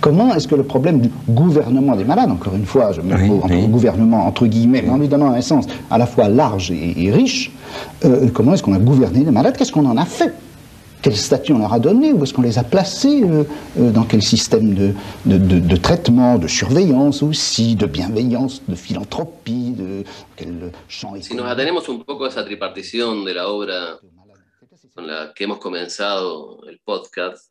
Comment 0.03 0.35
est-ce 0.35 0.49
que 0.49 0.55
le 0.57 0.65
problème 0.65 1.01
du 1.01 1.11
gouvernement 1.29 1.97
des 1.97 2.05
malades, 2.05 2.31
encore 2.31 2.55
une 2.55 2.67
fois, 2.67 2.93
je 2.93 3.01
mets 3.01 3.15
le 3.29 3.67
gouvernement 3.69 4.27
entre 4.27 4.47
guillemets, 4.47 4.83
mais 4.85 4.91
en 4.91 4.99
lui 4.99 5.09
donnant 5.09 5.33
un 5.33 5.41
sens 5.41 5.67
à 5.91 5.97
la 5.97 6.07
fois 6.07 6.29
large 6.29 6.71
et, 6.73 7.11
riche, 7.11 7.53
euh, 8.05 8.29
comment 8.35 8.53
est-ce 8.53 8.63
qu'on 8.63 8.75
a 8.75 8.79
gouverné 8.79 9.25
les 9.25 9.31
malades? 9.31 9.57
Qu'est-ce 9.57 9.73
qu'on 9.73 9.87
en 9.87 9.97
a 9.97 10.05
fait? 10.05 10.35
Quel 11.03 11.17
statut 11.17 11.53
on 11.53 11.59
leur 11.59 11.73
a 11.73 11.81
donné, 11.81 12.13
où 12.13 12.23
est-ce 12.23 12.33
qu'on 12.33 12.43
les 12.43 12.59
a 12.59 12.65
placés, 12.65 13.23
euh, 13.23 13.45
euh, 13.79 13.91
dans 13.91 14.05
quel 14.05 14.23
système 14.23 14.75
de, 14.75 14.95
de, 15.27 15.37
de, 15.37 15.59
de, 15.59 15.77
traitement, 15.77 16.39
de 16.39 16.47
surveillance 16.47 17.23
aussi, 17.23 17.75
de 17.75 17.87
bienveillance, 17.87 18.63
de 18.67 18.77
philanthropie, 18.77 19.73
de 19.73 20.05
quel 20.37 20.73
champ 20.89 21.21
Si 21.21 21.35
nos 21.35 21.47
atenemos 21.47 21.89
un 21.89 22.05
poco 22.05 22.25
a 22.25 22.29
esa 22.29 22.45
tripartición 22.45 23.25
de 23.25 23.35
la 23.35 23.49
obra 23.49 23.99
con 24.95 25.07
la 25.07 25.33
que 25.35 25.45
hemos 25.45 25.59
comenzado 25.59 26.65
el 26.69 26.79
podcast, 26.85 27.51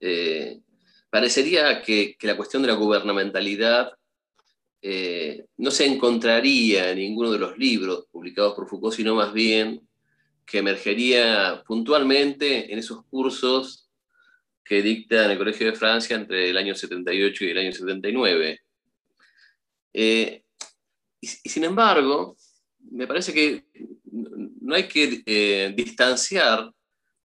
eh, 0.00 0.60
parecería 1.08 1.80
que, 1.80 2.16
que, 2.18 2.26
la 2.26 2.36
cuestión 2.36 2.62
de 2.62 2.68
la 2.68 2.74
gubernamentalidad 2.74 3.92
eh, 4.82 5.46
no 5.56 5.70
se 5.70 5.86
encontraría 5.86 6.90
en 6.90 6.98
ninguno 6.98 7.30
de 7.30 7.38
los 7.38 7.56
libros 7.56 8.04
publicados 8.12 8.54
por 8.54 8.68
Foucault, 8.68 8.94
sino 8.94 9.14
más 9.14 9.32
bien 9.32 9.80
que 10.46 10.58
emergería 10.58 11.62
puntualmente 11.66 12.72
en 12.72 12.78
esos 12.78 13.04
cursos 13.06 13.88
que 14.64 14.82
dicta 14.82 15.24
en 15.24 15.32
el 15.32 15.38
Colegio 15.38 15.66
de 15.66 15.76
Francia 15.76 16.16
entre 16.16 16.50
el 16.50 16.56
año 16.56 16.74
78 16.74 17.44
y 17.44 17.50
el 17.50 17.58
año 17.58 17.72
79. 17.72 18.60
Eh, 19.92 20.42
y, 21.20 21.26
sin 21.26 21.64
embargo, 21.64 22.36
me 22.90 23.06
parece 23.06 23.32
que 23.32 23.64
no 24.60 24.74
hay 24.74 24.88
que 24.88 25.22
eh, 25.26 25.72
distanciar 25.76 26.70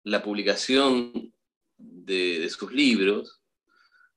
la 0.04 0.24
publicación 0.24 1.34
de, 1.78 2.50
sus 2.50 2.72
libros 2.72 3.42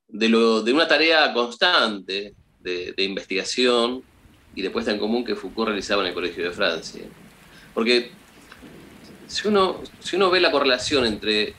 de, 0.06 0.28
lo, 0.28 0.62
de, 0.62 0.72
una 0.72 0.86
tarea 0.86 1.32
constante 1.32 2.34
de, 2.60 2.92
de, 2.92 3.04
investigación 3.04 4.02
y 4.54 4.62
de 4.62 4.70
puesta 4.70 4.92
en 4.92 4.98
común 4.98 5.24
que 5.24 5.34
Foucault 5.34 5.68
realizaba 5.68 6.02
en 6.02 6.08
el 6.08 6.14
Colegio 6.14 6.44
de 6.44 6.50
Francia. 6.50 7.04
Porque 7.74 8.10
si 9.28 9.46
uno, 9.46 9.82
si 10.00 10.16
uno 10.16 10.30
ve 10.30 10.40
la 10.40 10.50
correlación 10.50 11.04
entre 11.04 11.54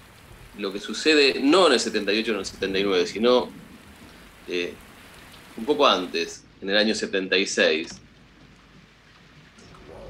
lo 0.58 0.73
que 0.73 0.79
sucede 0.79 1.39
no 1.41 1.67
en 1.67 1.73
el 1.73 1.79
78 1.79 2.32
o 2.32 2.34
en 2.34 2.39
el 2.39 2.45
79, 2.45 3.08
sino 3.08 3.49
eh, 4.47 4.73
un 5.55 5.65
poco 5.65 5.88
antes, 5.88 6.43
en 6.62 6.69
el 6.69 6.77
año 6.77 6.95
76, 6.95 8.01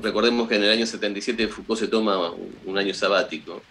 recordemos 0.02 0.48
que 0.48 0.56
en 0.56 0.63
el 0.63 0.72
año 0.72 0.86
77 0.86 1.48
Foucault 1.50 1.80
se 1.80 1.88
toma 1.88 2.32
un, 2.65 2.78
año 2.78 2.93
sabático, 2.93 3.62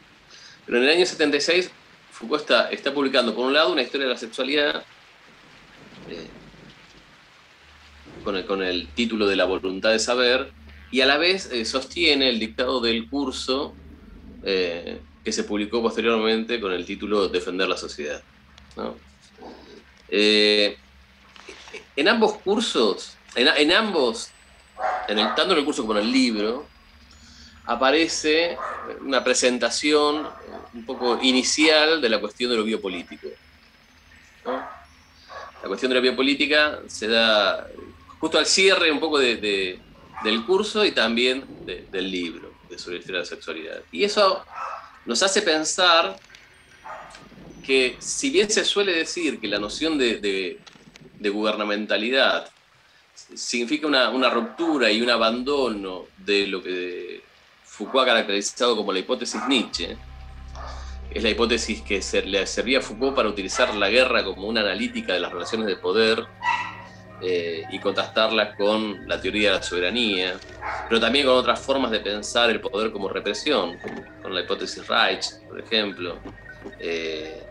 pero 0.66 0.78
en 0.78 0.84
el 0.84 0.90
año 0.90 1.06
76 1.06 1.70
Foucault 2.12 2.42
está, 2.42 2.70
está 2.70 2.92
publicando, 2.92 3.34
por 3.34 3.46
un 3.46 3.54
lado, 3.54 3.72
una 3.72 3.82
historia 3.82 4.06
de 4.06 4.12
la 4.12 4.18
sexualidad, 4.18 4.84
eh, 6.10 6.26
con, 8.22 8.36
el, 8.36 8.44
con, 8.44 8.62
el, 8.62 8.88
título 8.88 9.26
de 9.26 9.36
la 9.36 9.46
voluntad 9.46 9.90
de 9.90 9.98
saber, 9.98 10.52
y 10.90 11.00
a 11.00 11.06
la 11.06 11.18
vez 11.18 11.50
eh, 11.52 11.64
sostiene 11.64 12.28
el 12.28 12.38
dictado 12.38 12.80
del 12.80 13.08
curso 13.08 13.74
eh, 14.42 15.00
que 15.24 15.32
se 15.32 15.44
publicó 15.44 15.82
posteriormente 15.82 16.60
con 16.60 16.72
el 16.72 16.84
título 16.84 17.28
Defender 17.28 17.68
la 17.68 17.76
sociedad. 17.76 18.22
¿no? 18.76 18.96
Eh, 20.08 20.78
en 21.96 22.08
ambos 22.08 22.34
cursos, 22.38 23.16
en, 23.34 23.72
ambos 23.72 24.30
tanto 25.06 25.52
en 25.52 25.58
el 25.58 25.64
curso 25.64 25.82
como 25.82 25.98
en 25.98 26.06
el 26.06 26.12
libro, 26.12 26.66
aparece 27.66 28.56
una 29.00 29.22
presentación 29.22 30.26
un 30.72 30.86
poco 30.86 31.18
inicial 31.22 32.00
de 32.00 32.08
la 32.08 32.20
cuestión 32.20 32.50
de 32.50 32.56
lo 32.56 32.64
biopolítico. 32.64 33.28
La 34.44 35.66
cuestión 35.66 35.90
de 35.90 35.96
la 35.96 36.00
biopolítica 36.00 36.80
se 36.86 37.08
da 37.08 37.66
justo 38.20 38.38
al 38.38 38.46
cierre 38.46 38.90
un 38.90 39.00
poco 39.00 39.18
de, 39.18 39.78
del 40.24 40.44
curso 40.44 40.84
y 40.84 40.92
también 40.92 41.44
del 41.64 42.10
libro 42.10 42.52
de 42.68 42.78
sobre 42.78 42.96
la 42.96 43.00
historia 43.00 43.18
de 43.20 43.24
la 43.24 43.28
sexualidad. 43.28 43.80
Y 43.92 44.04
eso 44.04 44.44
nos 45.06 45.22
hace 45.22 45.42
pensar 45.42 46.16
que 47.64 47.96
si 47.98 48.30
bien 48.30 48.50
se 48.50 48.64
suele 48.64 48.92
decir 48.92 49.40
que 49.40 49.48
la 49.48 49.58
noción 49.58 49.98
de, 49.98 50.58
de 51.18 51.28
gubernamentalidad 51.28 52.50
significa 53.34 53.86
una, 53.86 54.10
una, 54.10 54.30
ruptura 54.30 54.90
y 54.90 55.02
un 55.02 55.10
abandono 55.10 56.06
de 56.16 56.46
lo 56.46 56.62
que 56.62 57.22
Foucault 57.64 58.04
ha 58.04 58.06
caracterizado 58.06 58.76
como 58.76 58.92
la 58.92 59.00
hipótesis 59.00 59.40
Nietzsche. 59.48 59.96
Es 61.10 61.22
la 61.22 61.30
hipótesis 61.30 61.82
que 61.82 62.02
le 62.26 62.46
servía 62.46 62.78
a 62.78 62.82
Foucault 62.82 63.16
para 63.16 63.28
utilizar 63.28 63.74
la 63.74 63.88
guerra 63.88 64.24
como 64.24 64.46
una 64.46 64.60
analítica 64.60 65.14
de 65.14 65.20
las 65.20 65.32
relaciones 65.32 65.66
de 65.66 65.76
poder 65.76 66.26
eh, 67.20 67.64
y 67.70 67.78
contrastarla 67.78 68.54
con 68.54 69.08
la 69.08 69.20
teoría 69.20 69.50
de 69.50 69.56
la 69.56 69.62
soberanía, 69.62 70.34
pero 70.88 71.00
también 71.00 71.26
con 71.26 71.36
otras 71.36 71.60
formas 71.60 71.90
de 71.90 72.00
pensar 72.00 72.50
el 72.50 72.60
poder 72.60 72.92
como 72.92 73.08
represión, 73.08 73.78
con 74.22 74.34
la 74.34 74.40
hipótesis 74.40 74.86
Reich, 74.86 75.40
por 75.48 75.60
ejemplo. 75.60 76.18
Eh, 76.78 77.42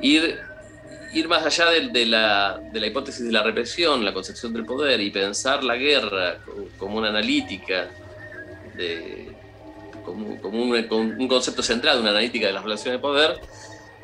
ir 0.00 0.38
ir 1.12 1.28
más 1.28 1.44
allá 1.44 1.70
de, 1.70 2.06
la, 2.06 2.60
hipótesis 2.72 3.26
de 3.26 3.32
la 3.32 3.42
represión, 3.42 4.04
la 4.04 4.12
concepción 4.12 4.52
del 4.52 4.64
poder 4.64 5.00
y 5.00 5.10
pensar 5.10 5.64
la 5.64 5.76
guerra 5.76 6.38
como, 6.78 6.98
una 6.98 7.08
analítica, 7.08 7.88
como, 10.04 10.60
un, 10.62 11.28
concepto 11.28 11.62
central 11.62 11.96
de 11.96 12.02
una 12.02 12.10
analítica 12.10 12.46
de 12.46 12.52
las 12.52 12.62
relaciones 12.62 12.98
de 12.98 13.02
poder, 13.02 13.40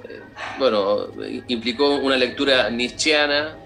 eh, 0.05 0.21
bueno, 0.59 1.09
implicó 1.49 1.97
una 1.97 2.17
lectura 2.17 2.69
nietzscheana 2.71 3.57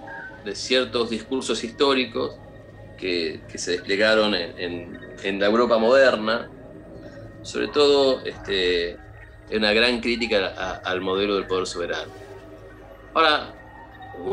de 0.45 0.55
ciertos 0.55 1.11
discursos 1.11 1.63
históricos 1.65 2.37
que, 2.99 3.41
se 3.55 3.73
desplegaron 3.73 4.35
en, 4.35 5.41
la 5.41 5.47
Europa 5.47 5.79
moderna, 5.79 6.51
sobre 7.43 7.69
todo 7.69 8.23
este, 8.25 8.93
en 9.51 9.59
una 9.59 9.73
gran 9.73 10.01
crítica 10.01 10.81
al 10.85 11.01
modelo 11.01 11.35
del 11.35 11.47
poder 11.47 11.67
soberano. 11.67 12.13
Ahora, 13.15 13.55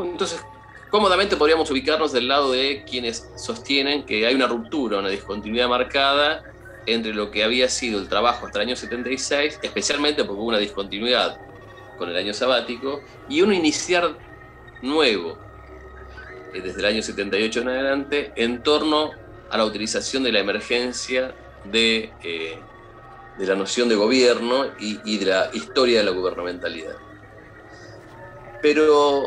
entonces, 0.04 0.44
cómodamente 0.90 1.38
podríamos 1.38 1.72
ubicarnos 1.72 2.12
del 2.12 2.28
lado 2.28 2.52
de 2.52 2.84
quienes 2.90 3.30
sostienen 3.36 4.06
que 4.06 4.26
hay 4.26 4.36
una 4.36 4.48
ruptura, 4.48 5.00
una 5.00 5.10
discontinuidad 5.10 5.70
marcada 5.70 6.44
entre 6.86 7.14
lo 7.14 7.32
que 7.32 7.44
había 7.44 7.70
sido 7.70 8.00
el 8.00 8.08
trabajo 8.08 8.46
hasta 8.46 8.60
el 8.60 8.68
año 8.68 8.76
76, 8.76 9.60
especialmente 9.62 10.24
porque 10.24 10.40
hubo 10.40 10.50
una 10.50 10.58
discontinuidad 10.58 11.40
con 11.98 12.10
el 12.10 12.16
año 12.16 12.34
sabático, 12.34 13.02
y 13.28 13.42
un 13.42 13.54
iniciar 13.54 14.18
nuevo, 14.82 15.38
desde 16.54 16.80
el 16.80 16.86
año 16.86 17.02
78 17.02 17.62
en 17.62 17.70
adelante, 17.70 18.32
en 18.36 18.64
torno 18.64 19.12
a 19.50 19.58
la 19.58 19.66
utilización 19.66 20.24
de 20.24 20.32
la 20.32 20.40
emergencia 20.40 21.34
de, 21.66 22.12
eh, 22.24 22.60
de 23.38 23.46
la 23.46 23.56
noción 23.56 23.90
de 23.90 23.96
gobierno 23.96 24.66
y 24.80 25.18
de 25.18 25.26
la 25.26 25.50
historia 25.54 26.00
de 26.00 26.06
la 26.06 26.12
gubernamentalidad. 26.12 26.96
Pero 28.62 29.24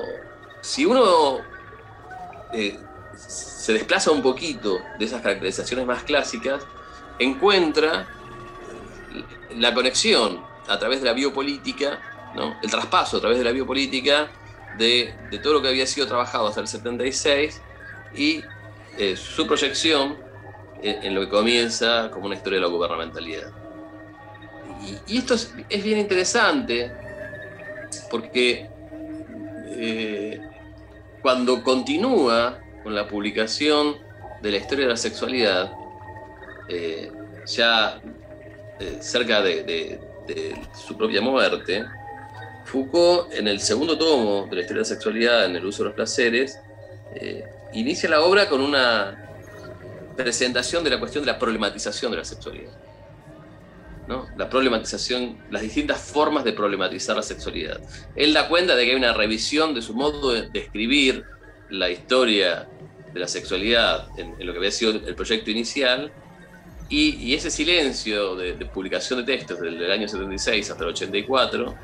si 0.61 0.85
uno 0.85 1.39
eh, 2.53 2.79
se 3.17 3.73
desplaza 3.73 4.11
un 4.11 4.23
poquito 4.23 4.79
de 4.99 5.05
esas 5.05 5.23
caracterizaciones 5.23 5.87
más 5.87 6.03
clásicas, 6.03 6.67
encuentra 7.19 8.09
la 9.57 9.75
conexión 9.75 10.43
a 10.69 10.79
través 10.79 11.01
de 11.01 11.07
la 11.07 11.13
biopolítica, 11.13 12.01
el 12.63 12.71
traspaso 12.71 13.17
a 13.17 13.21
través 13.21 13.39
de 13.39 13.45
la 13.45 13.53
biopolítica 13.53 14.31
de, 14.79 15.15
todo 15.43 15.55
lo 15.55 15.63
que 15.63 15.69
había 15.69 15.87
sido 15.87 16.07
trabajado 16.07 16.49
hasta 16.49 16.61
el 16.61 16.69
76 16.69 17.61
y 18.15 18.43
eh, 18.99 19.17
su 19.17 19.47
proyección 19.47 20.17
en, 20.83 21.15
lo 21.15 21.23
que 21.23 21.29
comienza 21.29 22.11
como 22.11 22.27
una 22.27 22.35
historia 22.35 22.59
de 22.59 22.63
la 22.67 22.71
gubernamentalidad. 22.71 23.53
Y, 25.07 25.19
esto 25.19 25.35
es, 25.35 25.85
bien 25.85 25.99
interesante 25.99 26.91
porque 28.11 28.71
eh, 29.69 30.41
cuando 31.21 31.63
continúa 31.63 32.59
con 32.83 32.95
la 32.95 33.07
publicación 33.07 33.97
de 34.41 34.51
la 34.51 34.57
historia 34.57 34.87
de 34.87 34.91
la 34.93 34.97
sexualidad, 34.97 35.73
eh, 36.69 37.13
ya 37.47 38.01
eh, 38.79 38.99
cerca 39.01 39.43
de, 39.43 40.01
su 40.87 40.97
propia 40.97 41.21
muerte, 41.21 41.85
Foucault, 42.71 43.33
en 43.33 43.49
el 43.49 43.61
segundo 43.61 43.99
tomo 43.99 44.47
de 44.49 44.57
la 44.57 44.63
historia 44.63 44.83
de 44.83 44.89
la 44.89 44.95
sexualidad, 44.95 45.47
en 45.47 45.57
el 45.57 45.65
uso 45.65 45.83
de 45.83 45.89
los 45.89 45.95
placeres, 45.95 46.59
inicia 47.73 48.09
la 48.09 48.21
obra 48.23 48.49
con 48.49 48.61
una 48.61 49.29
presentación 50.17 50.85
de 50.85 50.91
la 50.91 50.99
cuestión 50.99 51.25
de 51.25 51.33
la 51.33 51.39
problematización 51.39 52.13
de 52.13 52.19
la 52.19 52.25
sexualidad 52.25 52.71
la 54.37 54.49
problematización, 54.49 55.39
las 55.51 55.63
distintas 55.63 56.01
formas 56.01 56.45
de 56.45 56.53
problematizar 56.53 57.17
la 57.17 57.23
sexualidad. 57.23 57.81
Él 58.17 58.33
da 58.33 58.49
cuenta 58.49 58.75
de 58.75 58.85
que 58.85 58.91
hay 58.91 58.97
una 58.97 59.13
revisión 59.13 59.75
de 59.75 59.83
su 59.83 59.95
modo 59.95 60.33
de, 60.33 60.49
escribir 60.55 61.25
la 61.69 61.91
historia 61.91 62.69
de 63.13 63.21
la 63.21 63.29
sexualidad 63.29 64.09
en, 64.19 64.35
lo 64.45 64.53
que 64.53 64.59
había 64.59 64.71
sido 64.71 64.93
el 64.93 65.15
proyecto 65.15 65.51
inicial, 65.51 66.13
y, 66.89 67.35
ese 67.35 67.53
silencio 67.53 68.35
de, 68.35 68.55
publicación 68.67 69.25
de 69.25 69.37
textos 69.37 69.61
desde 69.61 69.85
el 69.85 69.93
año 69.93 70.09
76 70.09 70.71
hasta 70.71 70.83
el 70.83 70.91
84 70.91 71.75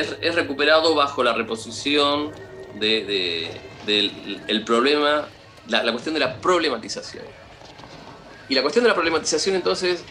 es, 0.00 0.34
recuperado 0.34 0.94
bajo 0.94 1.24
la 1.24 1.32
reposición 1.32 2.32
del 2.78 3.50
problema, 4.66 5.26
la 5.68 5.90
cuestión 5.90 6.14
de 6.14 6.20
la 6.20 6.36
problematización. 6.36 7.24
Y 8.48 8.54
la 8.54 8.62
cuestión 8.62 8.84
de 8.84 8.90
la 8.90 8.94
problematización 8.94 9.56
entonces 9.56 10.04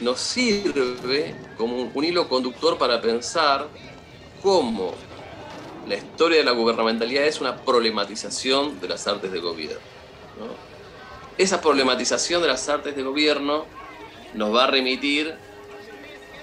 nos 0.00 0.20
sirve 0.20 1.34
como 1.56 1.90
un, 1.92 2.04
hilo 2.04 2.28
conductor 2.28 2.78
para 2.78 3.00
pensar 3.00 3.66
cómo 4.42 4.94
la 5.88 5.96
historia 5.96 6.38
de 6.38 6.44
la 6.44 6.52
gubernamentalidad 6.52 7.24
es 7.24 7.40
una 7.40 7.56
problematización 7.56 8.80
de 8.80 8.88
las 8.88 9.06
artes 9.06 9.32
de 9.32 9.40
gobierno. 9.40 9.80
Esa 11.38 11.60
problematización 11.60 12.42
de 12.42 12.48
las 12.48 12.68
artes 12.68 12.94
de 12.94 13.02
gobierno 13.02 13.64
nos 14.34 14.54
va 14.54 14.64
a 14.64 14.66
remitir 14.66 15.34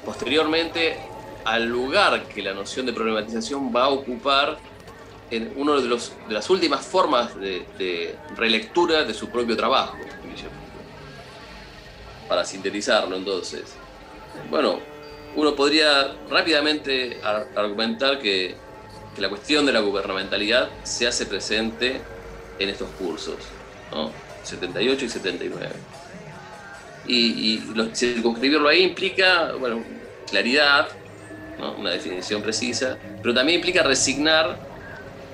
posteriormente 0.04 0.98
al 1.48 1.66
lugar 1.66 2.28
que 2.28 2.42
la 2.42 2.54
noción 2.54 2.86
de 2.86 2.92
problematización 2.92 3.74
va 3.74 3.86
a 3.86 3.88
ocupar 3.88 4.58
en 5.32 5.54
una 5.56 5.76
de, 5.76 5.88
de 5.88 6.34
las 6.34 6.50
últimas 6.50 6.86
formas 6.86 7.40
de, 7.40 8.16
relectura 8.36 9.06
de 9.06 9.14
su 9.14 9.30
propio 9.30 9.56
trabajo 9.56 9.98
para 12.28 12.44
sintetizarlo 12.44 13.16
entonces. 13.16 13.64
Bueno, 14.50 14.80
uno 15.38 15.56
podría 15.56 16.14
rápidamente 16.30 17.22
argumentar 17.56 18.20
que, 18.20 18.56
la 19.18 19.30
cuestión 19.30 19.66
de 19.66 19.72
la 19.72 19.80
gubernamentalidad 19.80 20.70
se 20.84 21.08
hace 21.08 21.26
presente 21.26 22.00
en 22.60 22.70
estos 22.70 22.88
cursos, 23.00 23.38
78 24.44 25.06
y 25.06 25.10
79. 25.10 25.70
Y, 27.08 27.16
y 27.16 27.96
circunscribirlo 27.96 28.70
ahí 28.70 28.84
implica, 28.84 29.54
bueno, 29.54 29.84
claridad, 30.30 30.90
una 31.78 31.92
definición 31.92 32.42
precisa, 32.42 32.98
pero 33.22 33.34
también 33.34 33.58
implica 33.58 33.84
resignar 33.84 34.58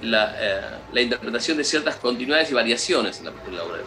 la, 0.01 0.35
eh, 0.39 1.01
interpretación 1.01 1.57
de 1.57 1.63
ciertas 1.63 1.95
continuidades 1.95 2.51
y 2.51 2.53
variaciones 2.53 3.19
en 3.19 3.25
la, 3.25 3.33
en 3.47 3.55
la 3.55 3.63
obra 3.63 3.77
de 3.77 3.83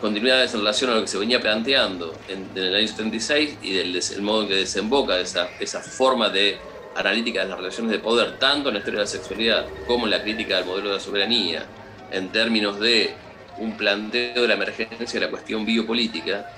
continuidades 0.00 0.52
en 0.52 0.60
relación 0.60 0.90
a 0.90 0.96
lo 0.96 1.00
que 1.00 1.06
se 1.06 1.16
venía 1.16 1.40
planteando 1.40 2.14
en, 2.28 2.50
el 2.54 2.74
año 2.74 2.86
76 2.86 3.58
y 3.62 3.72
del 3.72 3.96
el 3.96 4.22
modo 4.22 4.42
en 4.42 4.48
que 4.48 4.54
desemboca 4.56 5.18
esa, 5.18 5.48
esa 5.58 5.80
forma 5.80 6.28
de 6.28 6.58
analítica 6.94 7.42
de 7.42 7.48
las 7.48 7.58
relaciones 7.58 7.90
de 7.90 8.00
poder, 8.00 8.38
tanto 8.38 8.68
en 8.68 8.74
la 8.74 8.78
historia 8.80 9.00
de 9.00 9.04
la 9.06 9.10
sexualidad 9.10 9.66
como 9.86 10.04
en 10.04 10.10
la 10.10 10.22
crítica 10.22 10.56
del 10.56 10.66
modelo 10.66 10.88
de 10.90 10.94
la 10.96 11.00
soberanía, 11.00 11.64
en 12.10 12.28
términos 12.30 12.78
de 12.80 13.14
un 13.58 13.78
planteo 13.78 14.42
de 14.42 14.48
la 14.48 14.54
emergencia 14.54 15.20
de 15.20 15.20
la 15.20 15.30
cuestión 15.30 15.64
biopolítica, 15.64 16.50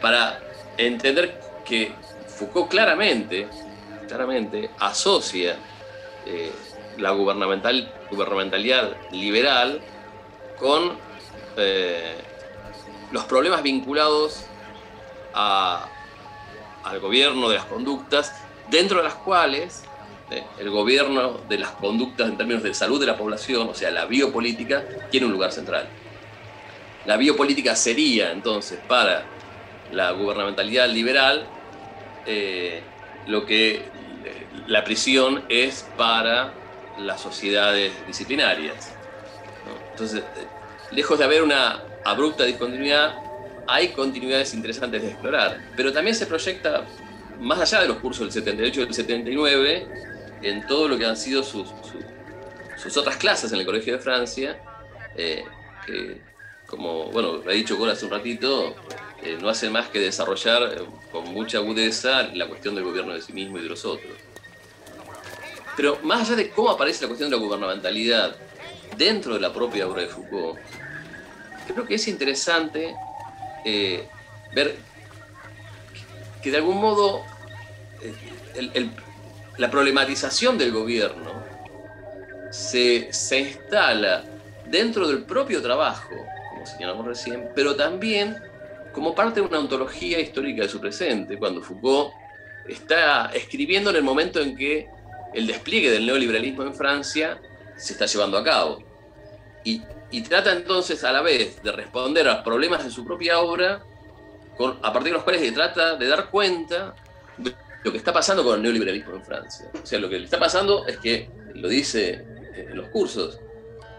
para 0.00 0.38
entender 0.78 1.40
que 1.64 1.92
Foucault 2.36 2.68
claramente, 2.68 3.48
claramente 4.08 4.70
asocia 4.78 5.56
eh, 6.26 6.52
la 6.98 7.10
gubernamental, 7.10 7.92
gubernamentalidad 8.10 8.96
liberal 9.10 9.80
con 10.58 10.96
eh, 11.56 12.16
los 13.10 13.24
problemas 13.24 13.62
vinculados 13.62 14.44
al 15.34 17.00
gobierno 17.00 17.48
de 17.48 17.56
las 17.56 17.64
conductas, 17.64 18.34
dentro 18.70 18.98
de 18.98 19.04
las 19.04 19.14
cuales 19.14 19.84
eh, 20.30 20.42
el 20.58 20.70
gobierno 20.70 21.40
de 21.48 21.58
las 21.58 21.70
conductas 21.70 22.28
en 22.28 22.36
términos 22.36 22.62
de 22.62 22.74
salud 22.74 23.00
de 23.00 23.06
la 23.06 23.16
población, 23.16 23.68
o 23.68 23.74
sea, 23.74 23.90
la 23.90 24.06
biopolítica, 24.06 24.84
tiene 25.10 25.26
un 25.26 25.32
lugar 25.32 25.52
central. 25.52 25.88
La 27.06 27.16
biopolítica 27.16 27.74
sería 27.74 28.30
entonces 28.30 28.78
para 28.86 29.24
la 29.90 30.12
gubernamentalidad 30.12 30.88
liberal 30.88 31.46
eh, 32.26 32.82
lo 33.26 33.46
que 33.46 33.82
la 34.66 34.84
prisión 34.84 35.44
es 35.48 35.86
para 35.96 36.52
las 36.98 37.20
sociedades 37.20 37.92
disciplinarias. 38.06 38.94
Entonces, 39.90 40.22
lejos 40.90 41.18
de 41.18 41.24
haber 41.24 41.42
una 41.42 41.82
abrupta 42.04 42.44
discontinuidad, 42.44 43.14
hay 43.66 43.88
continuidades 43.88 44.54
interesantes 44.54 45.02
de 45.02 45.08
explorar. 45.08 45.60
Pero 45.76 45.92
también 45.92 46.14
se 46.14 46.26
proyecta 46.26 46.84
más 47.38 47.60
allá 47.60 47.82
de 47.82 47.88
los 47.88 47.98
cursos 47.98 48.20
del 48.20 48.32
78 48.32 48.80
y 48.80 48.84
del 48.84 48.94
79, 48.94 49.86
en 50.42 50.66
todo 50.66 50.88
lo 50.88 50.98
que 50.98 51.06
han 51.06 51.16
sido 51.16 51.42
sus, 51.42 51.68
sus, 52.76 52.96
otras 52.96 53.16
clases 53.16 53.52
en 53.52 53.60
el 53.60 53.66
Colegio 53.66 53.94
de 53.94 53.98
Francia, 53.98 54.60
eh, 55.16 55.44
que, 55.86 56.20
como 56.66 57.10
bueno, 57.10 57.42
ha 57.46 57.52
dicho 57.52 57.76
Cora 57.76 57.92
hace 57.92 58.04
un 58.04 58.12
ratito, 58.12 58.74
eh, 59.24 59.38
no 59.40 59.48
hacen 59.48 59.70
más 59.70 59.88
que 59.88 60.00
desarrollar 60.00 60.62
eh, 60.74 60.82
con 61.12 61.32
mucha 61.32 61.58
agudeza 61.58 62.24
la 62.34 62.48
cuestión 62.48 62.74
del 62.74 62.84
gobierno 62.84 63.14
de 63.14 63.22
sí 63.22 63.32
mismo 63.32 63.58
y 63.58 63.62
de 63.62 63.68
los 63.68 63.84
otros. 63.84 64.12
Pero 65.76 65.98
más 66.02 66.22
allá 66.22 66.36
de 66.36 66.50
cómo 66.50 66.70
aparece 66.70 67.02
la 67.02 67.08
cuestión 67.08 67.30
de 67.30 67.36
la 67.36 67.42
gubernamentalidad 67.42 68.34
dentro 68.96 69.34
de 69.34 69.40
la 69.40 69.52
propia 69.52 69.86
obra 69.86 70.02
de 70.02 70.08
Foucault, 70.08 70.58
creo 71.72 71.86
que 71.86 71.94
es 71.94 72.08
interesante 72.08 72.94
eh, 73.64 74.08
ver 74.54 74.76
que 76.42 76.50
de 76.50 76.56
algún 76.56 76.78
modo 76.78 77.24
la 79.56 79.70
problematización 79.70 80.58
del 80.58 80.72
gobierno 80.72 81.44
se, 82.50 83.12
se 83.12 83.38
instala 83.38 84.24
dentro 84.66 85.06
del 85.06 85.22
propio 85.22 85.62
trabajo, 85.62 86.10
como 86.50 86.66
señalamos 86.66 87.06
recién, 87.06 87.48
pero 87.54 87.76
también 87.76 88.36
como 88.92 89.14
parte 89.14 89.40
de 89.40 89.46
una 89.46 89.58
ontología 89.58 90.20
histórica 90.20 90.62
de 90.62 90.68
su 90.68 90.80
presente, 90.80 91.38
cuando 91.38 91.62
Foucault 91.62 92.12
está 92.68 93.30
escribiendo 93.34 93.90
en 93.90 93.96
el 93.96 94.02
momento 94.02 94.40
en 94.40 94.56
que 94.56 94.88
el 95.34 95.46
despliegue 95.46 95.90
del 95.90 96.06
neoliberalismo 96.06 96.62
en 96.62 96.74
Francia 96.74 97.40
se 97.76 97.94
está 97.94 98.06
llevando 98.06 98.38
a 98.38 98.44
cabo. 98.44 98.82
Y, 99.64 99.82
trata 100.28 100.52
entonces 100.52 101.02
a 101.04 101.12
la 101.12 101.22
vez 101.22 101.62
de 101.62 101.72
responder 101.72 102.28
a 102.28 102.34
los 102.34 102.42
problemas 102.42 102.84
de 102.84 102.90
su 102.90 103.04
propia 103.04 103.40
obra, 103.40 103.82
con, 104.56 104.78
a 104.82 104.92
partir 104.92 105.04
de 105.04 105.14
los 105.14 105.22
cuales 105.22 105.40
se 105.40 105.52
trata 105.52 105.96
de 105.96 106.06
dar 106.06 106.28
cuenta 106.28 106.94
de 107.38 107.54
lo 107.82 107.90
que 107.90 107.96
está 107.96 108.12
pasando 108.12 108.44
con 108.44 108.56
el 108.56 108.62
neoliberalismo 108.62 109.14
en 109.14 109.24
Francia. 109.24 109.70
O 109.82 109.86
sea, 109.86 109.98
lo 109.98 110.10
que 110.10 110.18
le 110.18 110.26
está 110.26 110.38
pasando 110.38 110.86
es 110.86 110.98
que, 110.98 111.30
lo 111.54 111.68
dice 111.68 112.24
en 112.54 112.76
los 112.76 112.88
cursos, 112.88 113.40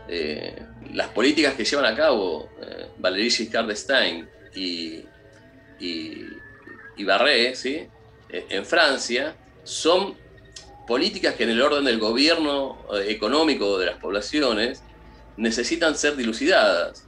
eh, 0.08 0.56
las 0.92 1.08
políticas 1.10 1.56
que 1.56 1.66
llevan 1.66 1.86
a 1.86 1.96
cabo 1.96 2.50
eh, 2.62 2.88
Valéry 2.98 3.32
Giscard 3.32 3.68
d'Estaing 3.68 4.28
y, 4.56 5.06
y, 5.80 7.04
Barré 7.04 7.56
¿sí? 7.56 7.88
Eh, 8.30 8.46
en 8.50 8.66
Francia 8.66 9.36
son 9.64 10.16
políticas 10.88 11.36
que 11.36 11.44
en 11.44 11.52
el 11.52 11.62
orden 11.62 11.86
del 11.86 12.00
gobierno 12.00 12.78
económico 13.06 13.78
de 13.78 13.88
las 13.88 13.98
poblaciones 13.98 14.84
necesitan 15.38 15.98
ser 15.98 16.16
dilucidadas. 16.16 17.08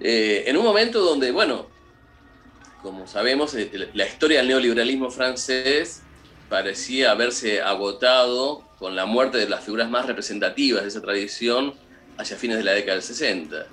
en 0.00 0.56
un 0.56 0.64
momento 0.64 1.00
donde, 1.00 1.30
bueno, 1.30 1.68
como 2.82 3.06
sabemos, 3.06 3.54
la 3.94 4.06
historia 4.06 4.38
del 4.38 4.48
neoliberalismo 4.48 5.10
francés 5.10 6.02
parecía 6.48 7.12
haberse 7.12 7.62
agotado 7.62 8.64
con 8.78 8.96
la 8.96 9.06
muerte 9.06 9.38
de 9.38 9.48
las 9.48 9.64
figuras 9.64 9.88
más 9.88 10.06
representativas 10.06 10.82
de 10.82 10.88
esa 10.88 11.00
tradición 11.00 11.74
hacia 12.18 12.36
fines 12.36 12.56
de 12.56 12.64
la 12.64 12.72
década 12.72 12.94
del 12.94 13.02
60. 13.02 13.66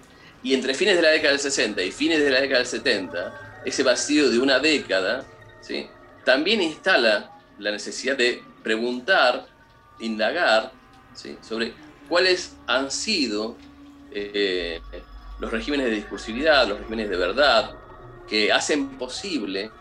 Y 0.44 0.54
entre 0.54 0.74
fines 0.74 0.96
de 0.96 1.02
la 1.02 1.10
década 1.10 1.32
del 1.32 1.40
60 1.40 1.82
y 1.82 1.92
fines 1.92 2.20
de 2.20 2.30
la 2.30 2.42
década 2.42 2.60
del 2.60 2.68
70, 2.68 3.62
ese 3.66 3.84
vacío 3.84 4.30
de 4.30 4.40
una 4.40 4.60
década 4.60 5.26
¿sí? 5.62 5.88
también 6.24 6.62
instala 6.62 7.32
la 7.60 7.72
necesidad 7.72 8.16
de 8.16 8.42
preguntar, 8.64 9.48
indagar 10.00 10.72
¿sí? 11.16 11.38
sobre 11.42 11.74
cuáles 12.08 12.56
han 12.68 12.92
sido 12.92 13.58
eh, 14.12 14.80
los 15.40 15.52
regímenes 15.52 15.88
de 15.88 15.94
discursividad, 15.94 16.68
los 16.68 16.80
regímenes 16.80 17.10
de 17.10 17.18
verdad, 17.18 17.72
que 18.28 18.52
hacen 18.52 18.98
posible 18.98 19.72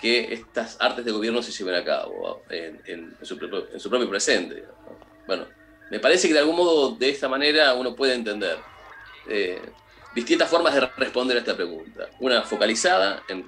que 0.00 0.34
estas 0.34 0.76
artes 0.80 1.04
de 1.04 1.12
gobierno 1.12 1.42
se 1.42 1.50
lleven 1.50 1.74
a 1.74 1.84
cabo 1.84 2.42
en, 2.50 3.16
su, 3.22 3.38
propio 3.38 4.08
presente. 4.08 4.64
Bueno, 5.26 5.46
me 5.90 5.98
parece 5.98 6.28
que 6.28 6.34
de 6.34 6.40
algún 6.40 6.56
modo 6.56 6.90
de 6.94 7.08
esta 7.08 7.28
manera 7.28 7.74
uno 7.74 7.94
puede 7.94 8.14
entender 8.14 8.58
eh, 9.28 9.60
distintas 10.14 10.48
formas 10.48 10.74
de 10.74 10.80
responder 10.80 11.36
a 11.36 11.40
esta 11.40 11.56
pregunta. 11.56 12.08
Una 12.20 12.42
focalizada 12.42 13.22
en, 13.28 13.44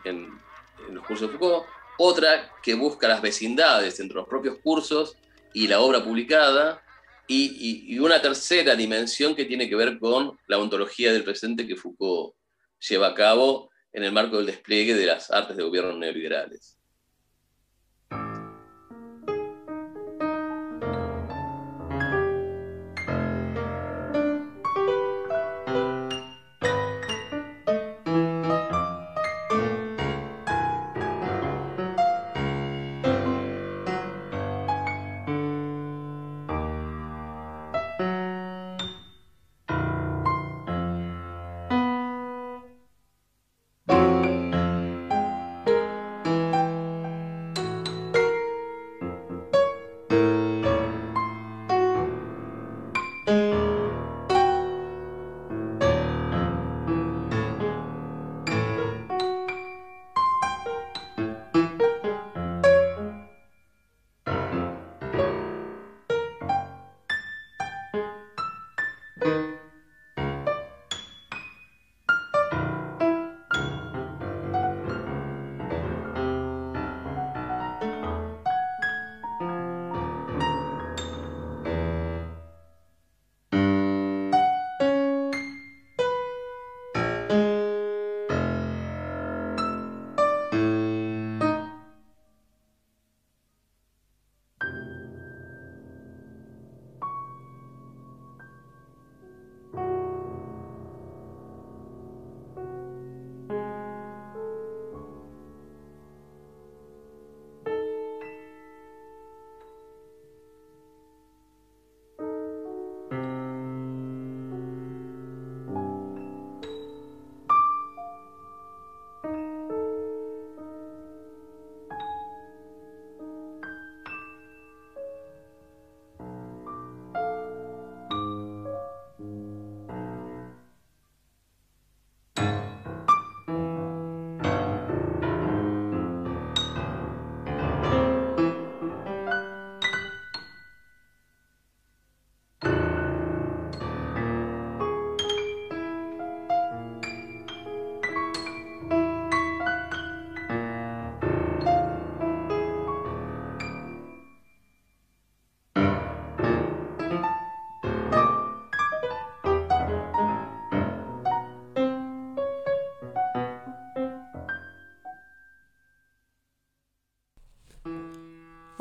los 0.91 1.05
cursos 1.07 1.31
de 1.31 1.39
Foucault, 1.39 1.67
otra 1.99 2.53
que 2.62 2.75
busca 2.75 3.09
las 3.09 3.23
vecindades 3.23 3.99
entre 4.01 4.17
los 4.17 4.29
propios 4.29 4.59
cursos 4.62 5.17
y 5.53 5.67
la 5.69 5.81
obra 5.81 6.05
publicada, 6.05 6.83
y, 7.29 7.93
y, 7.93 7.99
una 7.99 8.23
tercera 8.23 8.77
dimensión 8.77 9.35
que 9.35 9.47
tiene 9.47 9.69
que 9.69 9.75
ver 9.75 9.99
con 9.99 10.39
la 10.47 10.59
ontología 10.59 11.12
del 11.12 11.25
presente 11.25 11.67
que 11.67 11.75
Foucault 11.75 12.35
lleva 12.79 13.09
a 13.09 13.15
cabo 13.15 13.71
en 13.93 14.05
el 14.05 14.12
marco 14.12 14.37
del 14.37 14.47
despliegue 14.47 14.95
de 14.95 15.07
las 15.07 15.31
artes 15.31 15.57
de 15.57 15.65
gobierno 15.65 15.97
neoliberales. 15.97 16.76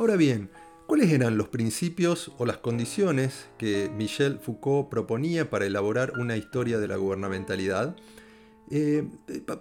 Ahora 0.05 0.17
bien, 0.17 0.51
¿cuáles 0.85 1.11
eran 1.11 1.35
los 1.35 1.47
principios 1.47 2.31
o 2.37 2.45
las 2.45 2.57
condiciones 2.57 3.47
que 3.57 3.89
Michel 3.97 4.37
Foucault 4.37 4.87
proponía 4.87 5.49
para 5.49 5.65
elaborar 5.65 6.19
una 6.19 6.37
historia 6.37 6.77
de 6.77 6.87
la 6.87 6.97
gubernamentalidad? 6.97 7.95
Eh, 8.69 9.07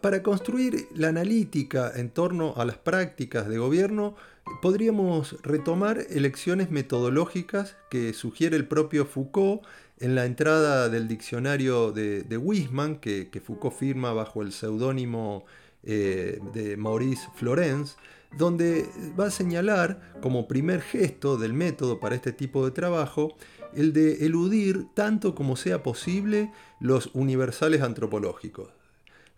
para 0.03 0.22
construir 0.22 0.86
la 0.95 1.09
analítica 1.09 1.90
en 1.97 2.11
torno 2.11 2.53
a 2.59 2.66
las 2.66 2.76
prácticas 2.76 3.49
de 3.49 3.57
gobierno, 3.57 4.16
podríamos 4.61 5.40
retomar 5.42 6.05
elecciones 6.11 6.70
metodológicas 6.70 7.78
que 7.88 8.12
sugiere 8.12 8.57
el 8.57 8.68
propio 8.68 9.07
Foucault 9.07 9.62
en 9.99 10.14
la 10.14 10.26
entrada 10.26 10.90
del 10.90 11.09
diccionario 11.09 11.90
de, 11.90 12.22
de 12.22 12.36
Wisman, 12.36 12.97
que, 12.97 13.30
Foucault 13.42 13.74
firma 13.74 14.12
bajo 14.12 14.42
el 14.42 14.53
seudónimo 14.53 15.47
eh, 15.84 16.38
de 16.53 16.76
Maurice 16.76 17.28
Florence, 17.34 17.97
donde 18.37 18.89
va 19.18 19.26
a 19.26 19.30
señalar 19.30 20.12
como 20.20 20.49
primer 20.49 20.80
gesto 20.80 21.37
del 21.37 21.53
método 21.53 22.01
para 22.01 22.14
este 22.14 22.32
tipo 22.32 22.64
de 22.64 22.70
trabajo 22.70 23.37
el 23.74 23.93
de 23.93 24.26
eludir 24.26 24.87
tanto 24.95 25.35
como 25.35 25.57
sea 25.57 25.82
posible 25.82 26.53
los 26.80 27.11
universales 27.14 27.82
antropológicos. 27.82 28.70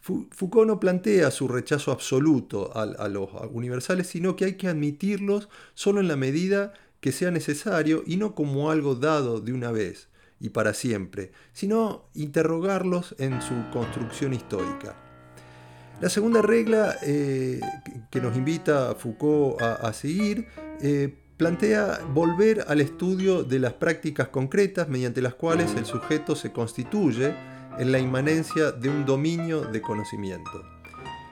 Foucault 0.01 0.69
no 0.69 0.79
plantea 0.79 1.33
su 1.33 1.49
rechazo 1.49 1.91
absoluto 1.91 2.71
a, 2.77 3.09
los 3.09 3.29
universales, 3.51 4.07
sino 4.07 4.37
que 4.37 4.45
hay 4.45 4.55
que 4.55 4.69
admitirlos 4.69 5.49
solo 5.75 6.01
en 6.01 6.07
la 6.07 6.17
medida 6.17 6.75
que 7.01 7.11
sea 7.11 7.33
necesario 7.33 8.05
y 8.07 8.17
no 8.17 8.35
como 8.35 8.71
algo 8.71 8.95
dado 8.95 9.41
de 9.41 9.53
una 9.53 9.73
vez 9.73 10.09
y 10.39 10.51
para 10.51 10.75
siempre, 10.75 11.33
sino 11.53 12.05
interrogarlos 12.15 13.17
en 13.19 13.43
su 13.43 13.55
construcción 13.73 14.33
histórica. 14.33 15.06
La 15.99 16.11
segunda 16.11 16.43
regla 16.43 16.95
eh, 17.03 17.59
que 18.11 18.21
nos 18.21 18.37
invita 18.37 18.95
Foucault 18.97 19.63
a, 19.63 19.91
seguir 19.95 20.47
eh, 20.83 21.15
plantea 21.39 22.01
volver 22.13 22.67
al 22.69 22.83
estudio 22.83 23.43
de 23.43 23.59
las 23.59 23.73
prácticas 23.73 24.29
concretas 24.29 24.89
mediante 24.89 25.23
las 25.23 25.35
cuales 25.35 25.75
el 25.75 25.87
sujeto 25.87 26.37
se 26.37 26.53
constituye 26.53 27.35
en 27.79 27.93
la 27.93 27.99
inmanencia 27.99 28.73
de 28.73 28.91
un 28.91 29.07
dominio 29.07 29.63
de 29.63 29.81
conocimiento. 29.81 30.65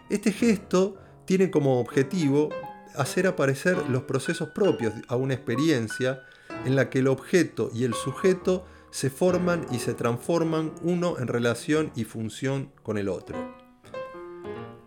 Este 0.09 0.33
gesto 0.33 0.97
tiene 1.27 1.51
como 1.51 1.79
objetivo 1.79 2.49
hacer 2.97 3.27
aparecer 3.27 3.91
los 3.91 4.05
procesos 4.05 4.49
propios 4.55 4.95
a 5.09 5.17
una 5.17 5.35
experiencia 5.35 6.23
en 6.65 6.75
la 6.75 6.89
que 6.89 7.01
el 7.01 7.09
objeto 7.09 7.71
y 7.75 7.85
el 7.85 7.93
sujeto 7.93 8.65
se 8.91 9.11
forman 9.11 9.67
y 9.71 9.79
se 9.79 9.93
transforman 9.93 10.73
uno 10.83 11.19
en 11.19 11.27
relación 11.27 11.93
y 11.95 12.05
función 12.05 12.71
con 12.83 12.97
el 12.97 13.11
otro. 13.11 13.54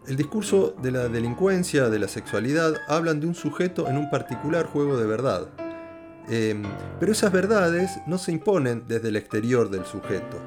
El 0.08 0.16
discurso 0.16 0.74
de 0.82 0.92
la 0.92 1.10
delincuencia, 1.10 1.90
de 1.90 2.00
la 2.00 2.08
sexualidad, 2.08 2.76
hablan 2.88 3.20
de 3.20 3.28
un 3.28 3.36
sujeto 3.36 3.90
en 3.90 3.98
un 3.98 4.10
particular 4.10 4.66
juego 4.66 4.98
de 4.98 5.06
verdad. 5.06 5.50
Em, 6.30 6.64
pero 7.00 7.12
esas 7.12 7.32
verdades 7.32 7.92
no 8.08 8.18
se 8.18 8.32
imponen 8.32 8.86
desde 8.88 9.10
el 9.10 9.16
exterior 9.16 9.70
del 9.70 9.86
sujeto 9.86 10.38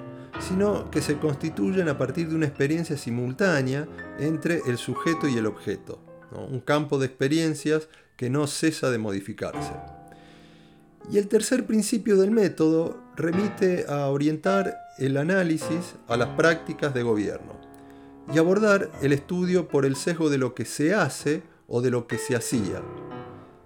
sino 0.41 0.91
que 0.91 1.03
se 1.03 1.19
constituyen 1.19 1.89
a 1.89 1.99
partir 1.99 2.29
de 2.29 2.35
una 2.35 2.47
experiencia 2.47 2.97
simultánea 2.97 3.87
entre 4.19 4.63
el 4.67 4.79
sujeto 4.79 5.29
y 5.29 5.37
el 5.37 5.47
objeto, 5.47 6.01
un 6.33 6.61
campo 6.61 6.99
de 6.99 7.07
experiencias 7.07 7.89
que 8.17 8.31
no 8.31 8.47
cesa 8.47 8.91
de 8.91 8.99
modificarse. 8.99 9.73
Y 11.11 11.19
el 11.19 11.29
tercer 11.29 11.67
principio 11.67 12.17
del 12.17 12.31
método 12.31 13.03
remite 13.17 13.87
a 13.89 14.07
orientar 14.07 14.77
el 14.99 15.17
análisis 15.17 15.95
a 16.09 16.17
las 16.17 16.29
prácticas 16.31 16.95
de 16.95 17.03
gobierno 17.03 17.70
y 18.33 18.39
abordar 18.39 18.91
el 19.03 19.13
estudio 19.13 19.67
por 19.67 19.85
el 19.85 19.97
sesgo 19.97 20.31
de 20.31 20.39
lo 20.39 20.55
que 20.55 20.65
se 20.65 20.95
hace 20.95 21.43
o 21.67 21.81
de 21.81 21.91
lo 21.91 22.07
que 22.07 22.19
se 22.19 22.37
hacía. 22.37 22.83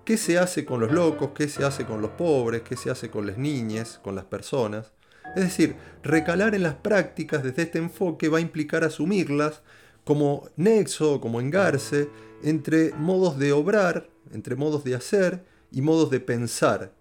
¿Qué 0.04 0.16
se 0.16 0.38
hace 0.38 0.64
con 0.64 0.80
los 0.80 0.92
locos? 0.92 1.30
¿Qué 1.34 1.48
se 1.48 1.64
hace 1.64 1.84
con 1.84 2.00
los 2.00 2.12
pobres? 2.12 2.62
¿Qué 2.62 2.76
se 2.76 2.90
hace 2.90 3.10
con 3.10 3.26
las 3.26 3.36
niñas? 3.36 4.00
¿Con 4.02 4.14
las 4.14 4.24
personas? 4.24 4.92
Es 5.34 5.42
decir, 5.42 5.76
recalar 6.02 6.54
en 6.54 6.62
las 6.62 6.74
prácticas 6.74 7.42
desde 7.42 7.62
este 7.62 7.78
enfoque 7.78 8.28
va 8.28 8.38
a 8.38 8.42
implicar 8.42 8.84
asumirlas 8.84 9.62
como 10.04 10.48
nexo, 10.56 11.20
como 11.20 11.40
engarce 11.40 12.08
entre 12.42 12.92
modos 12.94 13.38
de 13.38 13.52
obrar, 13.52 14.08
entre 14.32 14.56
modos 14.56 14.84
de 14.84 14.94
hacer 14.94 15.44
y 15.72 15.80
modos 15.80 16.10
de 16.10 16.20
pensar. 16.20 16.92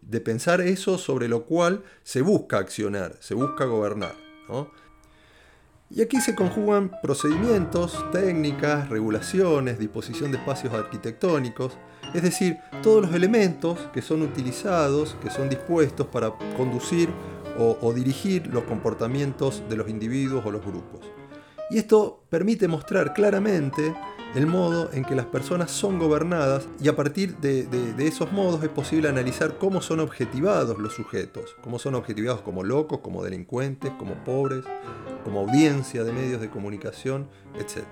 De 0.00 0.20
pensar 0.20 0.60
eso 0.60 0.98
sobre 0.98 1.28
lo 1.28 1.44
cual 1.44 1.84
se 2.02 2.22
busca 2.22 2.58
accionar, 2.58 3.16
se 3.20 3.34
busca 3.34 3.64
gobernar. 3.64 4.14
Y 5.94 6.00
aquí 6.00 6.22
se 6.22 6.34
conjugan 6.34 6.90
procedimientos, 7.02 8.02
técnicas, 8.12 8.88
regulaciones, 8.88 9.78
disposición 9.78 10.32
de 10.32 10.38
espacios 10.38 10.72
arquitectónicos, 10.72 11.76
es 12.14 12.22
decir, 12.22 12.56
todos 12.82 13.02
los 13.02 13.14
elementos 13.14 13.78
que 13.92 14.00
son 14.00 14.22
utilizados, 14.22 15.18
que 15.22 15.28
son 15.28 15.50
dispuestos 15.50 16.06
para 16.06 16.32
conducir 16.56 17.10
o, 17.58 17.92
dirigir 17.92 18.46
los 18.46 18.64
comportamientos 18.64 19.62
de 19.68 19.76
los 19.76 19.90
individuos 19.90 20.46
o 20.46 20.50
los 20.50 20.64
grupos. 20.64 21.00
Y 21.68 21.76
esto 21.76 22.24
permite 22.30 22.68
mostrar 22.68 23.12
claramente 23.12 23.94
el 24.34 24.46
modo 24.46 24.90
en 24.92 25.04
que 25.04 25.14
las 25.14 25.26
personas 25.26 25.70
son 25.70 25.98
gobernadas 25.98 26.66
y 26.80 26.88
a 26.88 26.96
partir 26.96 27.36
de, 27.36 27.64
de, 27.64 28.06
esos 28.06 28.32
modos 28.32 28.62
es 28.62 28.70
posible 28.70 29.08
analizar 29.08 29.58
cómo 29.58 29.82
son 29.82 30.00
objetivados 30.00 30.78
los 30.78 30.94
sujetos, 30.94 31.56
cómo 31.62 31.78
son 31.78 31.94
objetivados 31.94 32.40
como 32.40 32.64
locos, 32.64 33.00
como 33.00 33.22
delincuentes, 33.22 33.90
como 33.98 34.14
pobres, 34.24 34.64
como 35.24 35.40
audiencia 35.40 36.04
de 36.04 36.12
medios 36.12 36.40
de 36.40 36.48
comunicación, 36.48 37.28
etc. 37.58 37.84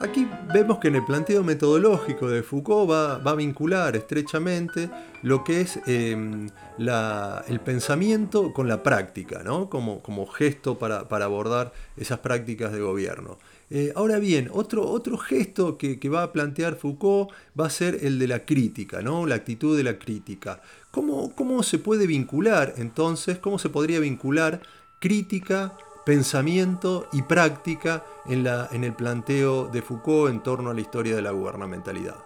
Aquí 0.00 0.26
vemos 0.54 0.78
que 0.78 0.88
en 0.88 0.94
el 0.94 1.04
planteo 1.04 1.44
metodológico 1.44 2.26
de 2.26 2.42
Foucault 2.42 2.90
va, 2.90 3.16
a 3.16 3.34
vincular 3.34 3.94
estrechamente 3.96 4.88
lo 5.22 5.44
que 5.44 5.60
es 5.60 5.78
em, 5.86 6.48
el 6.78 7.60
pensamiento 7.60 8.50
con 8.54 8.66
la 8.66 8.82
práctica, 8.82 9.44
como, 9.44 10.26
gesto 10.26 10.78
para, 10.78 11.00
abordar 11.22 11.74
esas 11.98 12.20
prácticas 12.20 12.72
de 12.72 12.80
gobierno. 12.80 13.38
Eh, 13.68 13.92
ahora 13.94 14.18
bien, 14.18 14.48
otro, 14.50 14.88
otro 14.88 15.18
gesto 15.18 15.76
que, 15.76 16.08
va 16.08 16.22
a 16.22 16.32
plantear 16.32 16.76
Foucault 16.76 17.30
va 17.58 17.66
a 17.66 17.70
ser 17.70 17.98
el 18.00 18.18
de 18.18 18.26
la 18.26 18.46
crítica, 18.46 19.02
¿no? 19.02 19.26
la 19.26 19.34
actitud 19.34 19.76
de 19.76 19.84
la 19.84 19.98
crítica. 19.98 20.62
¿Cómo, 20.90 21.34
¿Cómo 21.34 21.62
se 21.62 21.78
puede 21.78 22.06
vincular 22.06 22.72
entonces, 22.78 23.36
cómo 23.36 23.58
se 23.58 23.68
podría 23.68 24.00
vincular 24.00 24.62
crítica 24.98 25.74
pensamiento 26.10 27.08
y 27.12 27.22
práctica 27.22 28.04
en, 28.26 28.42
la, 28.42 28.68
en 28.72 28.82
el 28.82 28.94
planteo 28.94 29.68
de 29.68 29.80
Foucault 29.80 30.28
en 30.28 30.42
torno 30.42 30.70
a 30.70 30.74
la 30.74 30.80
historia 30.80 31.14
de 31.14 31.22
la 31.22 31.30
gubernamentalidad. 31.30 32.16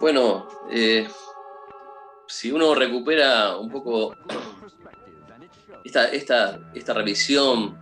Bueno, 0.00 0.48
eh, 0.70 1.06
si 2.26 2.50
uno 2.50 2.74
recupera 2.74 3.58
un 3.58 3.70
poco 3.70 4.16
esta, 5.84 6.08
esta, 6.08 6.94
revisión, 6.94 7.76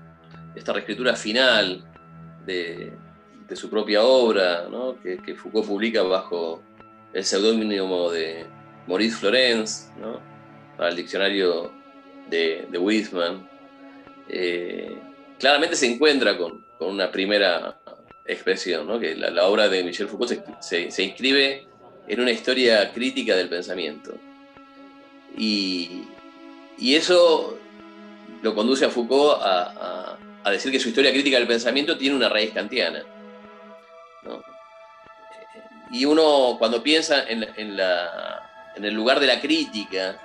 esta 0.57 0.73
reescritura 0.73 1.15
final 1.15 1.85
de, 2.45 2.93
su 3.55 3.71
propia 3.71 4.03
obra, 4.03 4.67
que, 5.01 5.19
que 5.19 5.37
Foucault 5.37 5.69
publica 5.69 6.03
bajo 6.03 6.61
el 7.13 7.25
seudónimo 7.25 8.11
de 8.11 8.62
Maurice 8.87 9.17
Florence, 9.17 9.91
para 10.77 10.91
el 10.91 10.97
diccionario 10.97 11.73
de, 12.29 12.67
de 12.71 12.79
Wiseman, 12.79 13.49
eh, 14.29 14.97
claramente 15.39 15.77
se 15.77 15.93
encuentra 15.93 16.37
con, 16.37 16.65
una 16.81 17.13
primera 17.13 17.79
expresión, 18.25 19.01
que 19.01 19.15
la, 19.15 19.47
obra 19.47 19.69
de 19.69 19.85
Michel 19.85 20.09
Foucault 20.09 20.33
se, 20.61 21.03
inscribe 21.05 21.69
en 22.09 22.21
una 22.21 22.33
historia 22.33 22.93
crítica 22.93 23.37
del 23.37 23.49
pensamiento. 23.49 24.15
Y, 25.37 26.09
eso 26.81 27.57
lo 28.43 28.55
conduce 28.57 28.85
a 28.85 28.91
Foucault 28.91 29.41
a, 29.43 30.19
decir 30.51 30.73
que 30.73 30.81
su 30.81 30.89
historia 30.89 31.13
crítica 31.13 31.39
del 31.39 31.47
pensamiento 31.47 31.97
tiene 31.97 32.17
una 32.17 32.29
raíz 32.29 32.53
kantiana. 32.53 33.05
Y 35.93 36.05
uno 36.05 36.57
cuando 36.59 36.83
piensa 36.83 37.25
en 37.29 37.77
la 37.77 38.42
en 38.75 38.85
el 38.85 38.95
lugar 38.95 39.21
de 39.21 39.27
la 39.27 39.41
crítica 39.41 40.19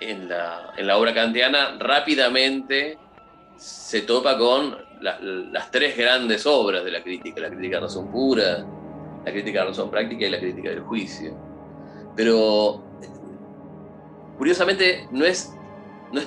en 0.00 0.28
la, 0.28 0.98
obra 0.98 1.14
kantiana, 1.14 1.76
rápidamente 1.78 2.98
se 3.56 4.02
topa 4.02 4.36
con 4.36 4.76
las 5.00 5.70
tres 5.70 5.96
grandes 5.96 6.46
obras 6.46 6.84
de 6.84 6.90
la 6.90 7.02
crítica, 7.02 7.40
la 7.40 7.48
crítica 7.48 7.76
de 7.76 7.82
razón 7.82 8.10
pura, 8.10 8.64
la 9.24 9.32
crítica 9.32 9.60
de 9.60 9.66
razón 9.66 9.90
práctica 9.90 10.26
y 10.26 10.30
la 10.30 10.38
crítica 10.38 10.70
del 10.70 10.80
juicio. 10.80 11.36
Pero, 12.16 12.82
curiosamente, 14.38 15.08
no 15.10 15.24
es, 15.24 15.54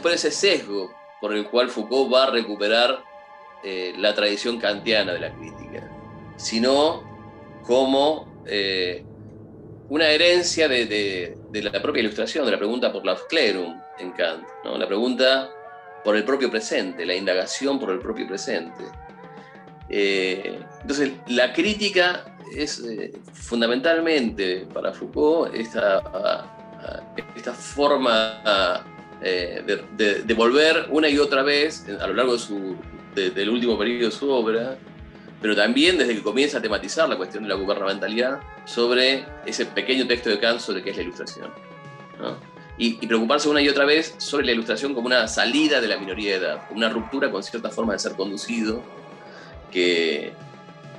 por 0.02 0.12
ese 0.12 0.32
sesgo 0.32 0.92
por 1.20 1.34
el 1.34 1.50
cual 1.50 1.70
Foucault 1.70 2.14
va 2.14 2.26
a 2.26 2.32
recuperar 2.32 3.04
eh, 3.64 3.94
la 3.98 4.14
tradición 4.14 4.60
kantiana 4.60 5.14
de 5.14 5.20
la 5.20 5.34
crítica, 5.34 5.90
sino 6.36 7.04
como 7.64 8.44
eh, 8.46 9.04
una 9.90 10.10
herencia 10.10 10.68
de, 10.68 11.38
la 11.54 11.82
propia 11.82 12.02
ilustración, 12.02 12.46
de 12.46 12.52
la 12.52 12.58
pregunta 12.58 12.92
por 12.92 13.06
la 13.06 13.18
clerum 13.30 13.80
en 14.00 14.12
Kant, 14.12 14.44
la 14.66 14.88
pregunta 14.88 15.50
por 16.04 16.16
el 16.16 16.24
propio 16.24 16.50
presente, 16.50 17.06
la 17.06 17.16
indagación 17.16 17.80
por 17.80 17.92
el 17.92 18.00
propio 18.00 18.28
presente. 18.28 18.84
Eh, 19.90 20.60
entonces, 20.82 21.14
la 21.28 21.54
crítica 21.54 22.26
es 22.56 22.80
eh, 22.80 23.14
fundamentalmente 23.34 24.68
para 24.74 24.94
Foucault 24.94 25.54
esta, 25.56 26.02
forma 27.54 28.84
eh, 29.22 29.64
de, 29.96 30.34
volver 30.34 30.88
una 30.90 31.10
y 31.10 31.18
otra 31.18 31.44
vez 31.44 31.86
a 32.00 32.08
lo 32.08 32.14
largo 32.14 32.36
del 33.16 33.50
último 33.50 33.78
periodo 33.78 34.10
de 34.10 34.12
su 34.12 34.30
obra 34.30 34.78
pero 35.42 35.56
también 35.56 35.98
desde 35.98 36.16
que 36.16 36.24
comienza 36.24 36.58
a 36.58 36.62
tematizar 36.62 37.08
la 37.08 37.18
cuestión 37.18 37.44
de 37.44 37.50
la 37.50 37.56
gubernamentalidad 37.56 38.40
sobre 38.66 39.26
ese 39.46 39.66
pequeño 39.66 40.08
texto 40.08 40.30
de 40.30 40.40
Kant 40.40 40.60
sobre 40.60 40.82
qué 40.82 40.92
es 40.92 40.98
la 40.98 41.04
ilustración. 41.04 41.52
Y, 42.80 43.06
preocuparse 43.08 43.50
una 43.50 43.62
y 43.62 43.70
otra 43.70 43.86
vez 43.86 44.16
sobre 44.18 44.46
la 44.46 44.52
ilustración 44.52 44.94
como 44.94 45.08
una 45.08 45.28
salida 45.28 45.82
de 45.82 45.88
la 45.88 45.98
minoría 45.98 46.32
de 46.32 46.46
edad, 46.46 46.68
como 46.68 46.78
una 46.78 46.90
ruptura 46.90 47.32
con 47.32 47.44
cierta 47.44 47.70
forma 47.70 47.94
de 47.94 48.00
ser 48.00 48.14
conducido 48.14 48.84
que, 49.72 50.34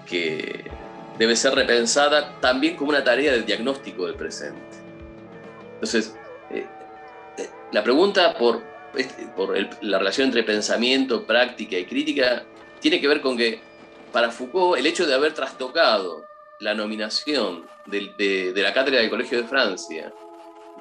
que 0.07 0.65
debe 1.19 1.37
ser 1.37 1.55
repensada 1.55 2.41
también 2.41 2.77
como 2.77 2.91
una 2.91 3.03
tarea 3.03 3.33
de 3.33 3.43
diagnóstico 3.43 4.07
del 4.07 4.15
presente. 4.15 4.61
Entonces, 5.75 6.17
eh, 6.51 6.67
eh, 7.37 7.49
la 7.73 7.85
pregunta 7.85 8.37
por, 8.37 8.63
este, 8.97 9.27
por 9.37 9.57
la 9.81 9.99
relación 9.99 10.27
entre 10.27 10.43
pensamiento, 10.43 11.25
práctica 11.25 11.77
y 11.77 11.85
crítica 11.85 12.45
tiene 12.81 13.01
que 13.01 13.07
ver 13.07 13.21
con 13.21 13.37
que 13.37 13.61
para 14.13 14.31
Foucault 14.31 14.79
el 14.79 14.87
hecho 14.87 15.07
de 15.07 15.15
haber 15.15 15.35
trastocado 15.35 16.25
la 16.61 16.75
nominación 16.75 17.67
de, 17.87 18.53
la 18.57 18.73
cátedra 18.73 19.01
del 19.01 19.11
Colegio 19.11 19.41
de 19.41 19.49
Francia, 19.49 20.13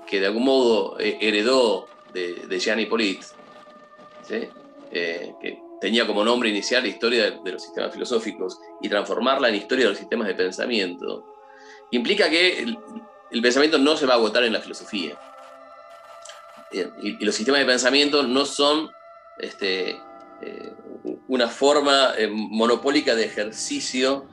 que 0.07 0.19
de 0.19 0.27
algún 0.27 0.45
modo 0.45 0.99
eh, 0.99 1.17
heredó 1.21 1.87
de, 2.13 2.59
Jean 2.59 2.79
Hippolyte, 2.79 3.25
que 4.27 5.59
tenía 5.79 6.07
como 6.07 6.23
nombre 6.23 6.49
inicial 6.49 6.83
la 6.83 6.89
historia 6.89 7.31
de, 7.31 7.51
los 7.51 7.61
sistemas 7.61 7.93
filosóficos 7.93 8.59
y 8.81 8.89
transformarla 8.89 9.49
en 9.49 9.55
historia 9.55 9.85
de 9.85 9.89
los 9.89 9.99
sistemas 9.99 10.27
de 10.27 10.35
pensamiento, 10.35 11.35
implica 11.91 12.29
que 12.29 12.59
el, 12.59 13.41
pensamiento 13.41 13.77
no 13.77 13.95
se 13.97 14.05
va 14.05 14.13
a 14.13 14.17
agotar 14.17 14.43
en 14.43 14.53
la 14.53 14.61
filosofía. 14.61 15.17
Eh, 16.71 16.89
y, 17.01 17.23
los 17.23 17.35
sistemas 17.35 17.59
de 17.59 17.65
pensamiento 17.65 18.23
no 18.23 18.45
son 18.45 18.89
este, 19.37 19.91
eh, 20.41 20.73
una 21.27 21.47
forma 21.47 22.13
eh, 22.17 22.27
monopólica 22.27 23.15
de 23.15 23.25
ejercicio 23.25 24.27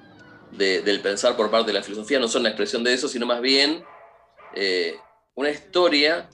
del 0.52 1.00
pensar 1.00 1.36
por 1.36 1.50
parte 1.50 1.72
de 1.72 1.72
la 1.72 1.82
filosofía, 1.82 2.20
no 2.20 2.28
son 2.28 2.44
la 2.44 2.50
expresión 2.50 2.84
de 2.84 2.94
eso, 2.94 3.08
sino 3.08 3.26
más 3.26 3.40
bien 3.40 3.82
una 5.34 5.50
historia 5.50 6.28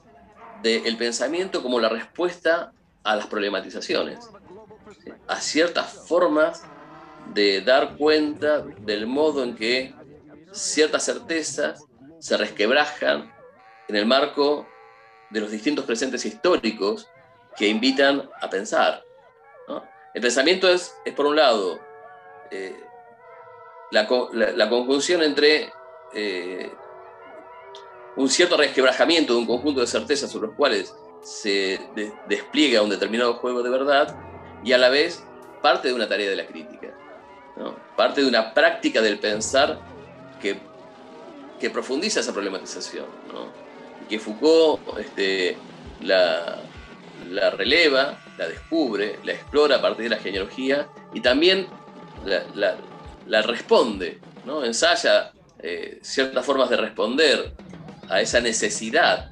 del 0.63 0.95
pensamiento 0.99 1.63
como 1.63 1.81
la 1.81 1.89
respuesta 1.89 2.71
a 3.03 3.17
las 3.17 3.29
problematizaciones 3.29 4.19
a 5.27 5.41
ciertas 5.41 6.07
formas 6.09 6.63
de 7.33 7.61
dar 7.61 7.97
cuenta 7.97 8.63
del 8.81 9.07
modo 9.07 9.45
en 9.45 9.55
que 9.55 9.95
ciertas 10.53 11.05
certezas 11.05 11.85
se 12.19 12.37
resquebrajan 12.37 13.33
en 13.89 13.97
el 13.97 14.07
marco 14.07 14.67
de 15.31 15.41
los 15.41 15.51
distintos 15.51 15.85
presentes 15.85 16.25
históricos 16.25 17.09
que 17.57 17.69
invitan 17.69 18.29
a 18.41 18.51
pensar. 18.51 19.05
El 20.15 20.23
pensamiento 20.23 20.69
es, 20.69 20.95
es, 21.05 21.15
por 21.15 21.27
un 21.27 21.37
lado, 21.37 21.81
eh, 22.51 22.81
la, 23.91 24.07
conjunción 24.69 25.23
entre 25.23 25.73
eh, 26.15 26.73
un 28.17 28.29
cierto 28.29 28.57
resquebrajamiento 28.57 29.35
de 29.35 29.39
un 29.41 29.47
conjunto 29.47 29.81
de 29.81 29.87
certezas 29.87 30.31
sobre 30.31 30.49
los 30.49 30.57
cuales 30.57 30.95
se 31.23 31.81
despliega 32.27 32.83
un 32.83 32.91
determinado 32.91 33.35
juego 33.35 33.63
de 33.63 33.71
verdad 33.71 34.17
y 34.65 34.73
a 34.73 34.79
la 34.79 34.89
vez 34.89 35.23
parte 35.63 35.89
de 35.89 35.95
una 35.95 36.09
tarea 36.09 36.31
de 36.31 36.37
la 36.37 36.47
crítica, 36.47 36.89
parte 37.97 38.23
de 38.23 38.29
una 38.29 38.55
práctica 38.55 39.01
del 39.01 39.19
pensar 39.19 39.79
que, 40.41 40.59
que 41.59 41.71
profundiza 41.71 42.21
esa 42.21 42.33
problematización, 42.33 43.07
que 44.09 44.19
Foucault 44.19 44.99
este, 44.99 45.57
la, 46.01 46.59
la, 47.29 47.51
releva, 47.51 48.19
la 48.41 48.49
descubre, 48.49 49.18
la 49.22 49.32
explora 49.32 49.76
a 49.76 49.82
partir 49.82 50.05
de 50.05 50.16
la 50.16 50.16
genealogía 50.16 50.88
y 51.12 51.20
también 51.20 51.66
la, 52.55 53.43
responde, 53.43 54.18
¿no? 54.47 54.64
ensaya 54.64 55.32
eh, 55.59 55.99
ciertas 56.01 56.47
formas 56.47 56.70
de 56.70 56.78
responder 56.78 57.53
a 58.09 58.22
esa 58.22 58.41
necesidad 58.41 59.30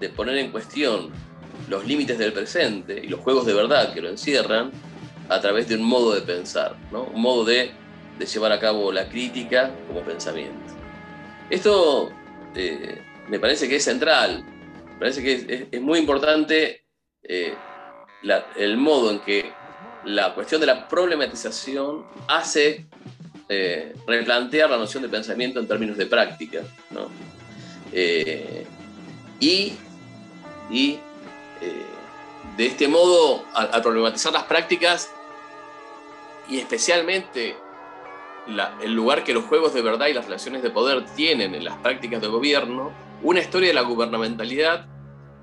de 0.00 0.08
poner 0.08 0.38
en 0.38 0.50
cuestión 0.50 1.10
los 1.68 1.86
límites 1.86 2.16
del 2.16 2.32
presente 2.32 2.98
y 3.04 3.08
los 3.08 3.20
juegos 3.20 3.44
de 3.44 3.52
verdad 3.52 3.92
que 3.92 4.00
lo 4.00 4.08
encierran 4.08 4.72
a 5.28 5.40
través 5.42 5.68
de 5.68 5.74
un 5.74 5.82
modo 5.82 6.14
de 6.14 6.22
pensar, 6.22 6.74
¿no? 6.90 7.02
un 7.02 7.20
modo 7.20 7.44
de, 7.44 7.72
de 8.18 8.24
llevar 8.24 8.52
a 8.52 8.58
cabo 8.58 8.90
la 8.90 9.10
crítica 9.10 9.70
como 9.88 10.00
pensamiento. 10.00 10.72
Esto 11.50 12.10
eh, 12.54 12.98
me 13.28 13.38
parece 13.38 13.68
que 13.68 13.76
es 13.76 13.84
central, 13.84 14.42
me 14.86 14.98
parece 14.98 15.22
que 15.22 15.68
es, 15.70 15.82
muy 15.82 15.98
importante 15.98 16.86
eh, 17.22 17.54
el 18.56 18.76
modo 18.76 19.10
en 19.10 19.20
que 19.20 19.52
la 20.04 20.34
cuestión 20.34 20.60
de 20.60 20.66
la 20.66 20.88
problematización 20.88 22.04
hace 22.28 22.86
eh, 23.48 23.94
replantear 24.06 24.70
la 24.70 24.76
noción 24.76 25.02
de 25.02 25.08
pensamiento 25.08 25.60
en 25.60 25.68
términos 25.68 25.96
de 25.96 26.06
práctica. 26.06 26.62
¿no? 26.90 27.08
y, 29.40 29.72
y 30.70 30.98
eh, 31.60 31.86
de 32.56 32.66
este 32.66 32.88
modo, 32.88 33.44
al, 33.54 33.82
problematizar 33.82 34.32
las 34.32 34.44
prácticas 34.44 35.10
y 36.48 36.58
especialmente 36.58 37.56
el 38.82 38.92
lugar 38.94 39.22
que 39.22 39.32
los 39.32 39.44
juegos 39.44 39.74
de 39.74 39.82
verdad 39.82 40.06
y 40.06 40.12
las 40.12 40.24
relaciones 40.24 40.62
de 40.62 40.70
poder 40.70 41.04
tienen 41.14 41.54
en 41.54 41.64
las 41.64 41.76
prácticas 41.76 42.20
de 42.20 42.26
gobierno, 42.26 42.90
una 43.22 43.40
historia 43.40 43.68
de 43.68 43.74
la 43.74 43.82
gubernamentalidad 43.82 44.86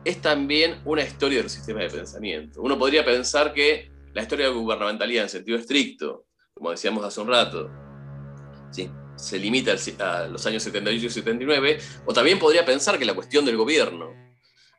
es 0.05 0.21
también 0.21 0.81
una 0.85 1.03
historia 1.03 1.39
del 1.39 1.49
sistema 1.49 1.81
de 1.81 1.89
pensamiento. 1.89 2.61
Uno 2.61 2.77
podría 2.77 3.03
pensar 3.03 3.51
que 3.53 3.91
la 4.13 4.21
historia 4.21 4.47
gubernamentalidad 4.49 5.23
en 5.23 5.29
sentido 5.29 5.57
estricto, 5.57 6.25
como 6.53 6.71
decíamos 6.71 7.03
hace 7.03 7.19
un 7.19 7.27
rato, 7.27 7.69
¿sí? 8.71 8.89
se 9.15 9.39
limita 9.39 9.75
a 9.99 10.27
los 10.27 10.45
años 10.45 10.63
78 10.63 11.05
y 11.05 11.09
79, 11.09 11.79
o 12.05 12.13
también 12.13 12.39
podría 12.39 12.63
pensar 12.63 12.97
que 12.97 13.05
la 13.05 13.13
cuestión 13.13 13.43
del 13.43 13.57
gobierno 13.57 14.13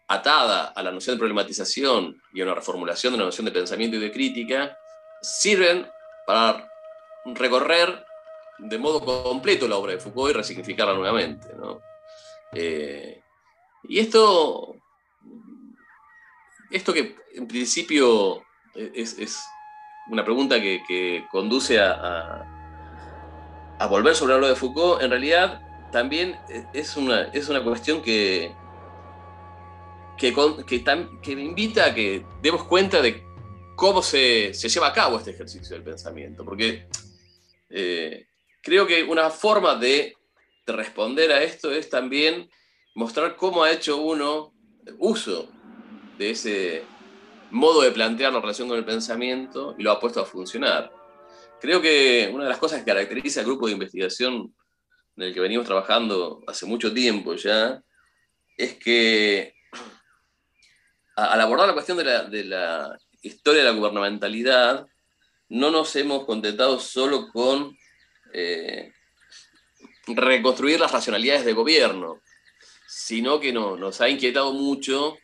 atada 0.08 0.66
a 0.66 0.82
la 0.82 0.92
noción 0.92 1.16
de 1.16 1.20
problematización 1.20 2.22
y 2.32 2.40
a 2.40 2.44
una 2.44 2.54
reformulación 2.54 3.12
de 3.12 3.18
la 3.18 3.24
noción 3.24 3.44
de 3.44 3.52
pensamiento 3.52 3.96
y 3.96 4.00
de 4.00 4.12
crítica, 4.12 4.78
sirven 5.20 5.88
para 6.26 6.68
recorrer 7.24 8.04
de 8.58 8.78
modo 8.78 9.04
completo 9.04 9.66
la 9.66 9.76
obra 9.76 9.92
de 9.92 9.98
Foucault 9.98 10.30
y 10.30 10.36
resignificarla 10.36 10.94
nuevamente. 10.94 11.48
Eh, 12.52 13.20
y 13.88 13.98
esto, 13.98 14.76
esto 16.70 16.92
que 16.92 17.16
en 17.34 17.46
principio 17.46 18.42
es, 18.74 19.44
una 20.08 20.24
pregunta 20.24 20.60
que, 20.60 21.24
conduce 21.30 21.80
a, 21.80 22.44
a, 23.78 23.86
volver 23.86 24.14
sobre 24.14 24.34
obra 24.34 24.48
de 24.48 24.56
Foucault, 24.56 25.02
en 25.02 25.10
realidad 25.10 25.62
también 25.90 26.36
es 26.72 26.96
una, 26.96 27.22
es 27.32 27.48
una 27.48 27.62
cuestión 27.62 28.02
que, 28.02 28.54
que, 30.16 30.34
que, 31.22 31.36
me 31.36 31.42
invita 31.42 31.86
a 31.86 31.94
que 31.94 32.24
demos 32.42 32.64
cuenta 32.64 33.00
de 33.00 33.22
cómo 33.76 34.02
se, 34.02 34.52
lleva 34.52 34.88
a 34.88 34.92
cabo 34.92 35.18
este 35.18 35.30
ejercicio 35.30 35.76
del 35.76 35.84
pensamiento. 35.84 36.44
Porque 36.44 36.88
eh, 37.70 38.26
creo 38.62 38.86
que 38.86 39.04
una 39.04 39.30
forma 39.30 39.76
de, 39.76 40.14
responder 40.66 41.30
a 41.30 41.44
esto 41.44 41.70
es 41.70 41.88
también 41.88 42.50
mostrar 42.96 43.36
cómo 43.36 43.62
ha 43.62 43.70
hecho 43.70 43.98
uno 43.98 44.52
uso 44.98 45.48
de 46.18 46.30
ese 46.30 46.84
modo 47.50 47.82
de 47.82 47.92
plantear 47.92 48.32
la 48.32 48.40
relación 48.40 48.68
con 48.68 48.78
el 48.78 48.84
pensamiento 48.84 49.74
y 49.78 49.82
lo 49.82 49.92
ha 49.92 50.00
puesto 50.00 50.20
a 50.20 50.26
funcionar. 50.26 50.92
Creo 51.60 51.80
que 51.80 52.30
una 52.32 52.44
de 52.44 52.50
las 52.50 52.58
cosas 52.58 52.80
que 52.80 52.86
caracteriza 52.86 53.40
al 53.40 53.46
grupo 53.46 53.66
de 53.66 53.72
investigación 53.72 54.54
en 55.16 55.22
el 55.22 55.34
que 55.34 55.40
venimos 55.40 55.66
trabajando 55.66 56.42
hace 56.46 56.66
mucho 56.66 56.92
tiempo 56.92 57.34
ya 57.34 57.82
es 58.56 58.74
que 58.74 59.54
al 61.16 61.40
abordar 61.40 61.68
la 61.68 61.72
cuestión 61.72 61.96
de 61.96 62.44
la, 62.44 62.98
historia 63.22 63.62
de 63.62 63.70
la 63.70 63.76
gubernamentalidad, 63.76 64.86
no 65.48 65.70
nos 65.70 65.96
hemos 65.96 66.26
contentado 66.26 66.78
solo 66.78 67.28
con 67.32 67.76
eh, 68.34 68.92
reconstruir 70.06 70.78
las 70.78 70.92
racionalidades 70.92 71.44
de 71.44 71.54
gobierno, 71.54 72.20
sino 72.86 73.40
que 73.40 73.52
nos 73.52 74.00
ha 74.00 74.08
inquietado 74.08 74.52
mucho 74.52 75.16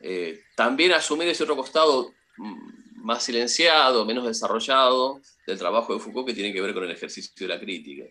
eh, 0.00 0.40
también 0.56 0.92
asumir 0.92 1.28
ese 1.28 1.42
otro 1.42 1.56
costado 1.56 2.12
mm, 2.36 3.04
más 3.04 3.24
silenciado, 3.24 4.04
menos 4.04 4.26
desarrollado 4.26 5.20
del 5.46 5.58
trabajo 5.58 5.94
de 5.94 6.00
Foucault 6.00 6.26
que 6.26 6.34
tiene 6.34 6.52
que 6.52 6.60
ver 6.60 6.74
con 6.74 6.84
el 6.84 6.90
ejercicio 6.90 7.32
de 7.38 7.54
la 7.54 7.60
crítica. 7.60 8.04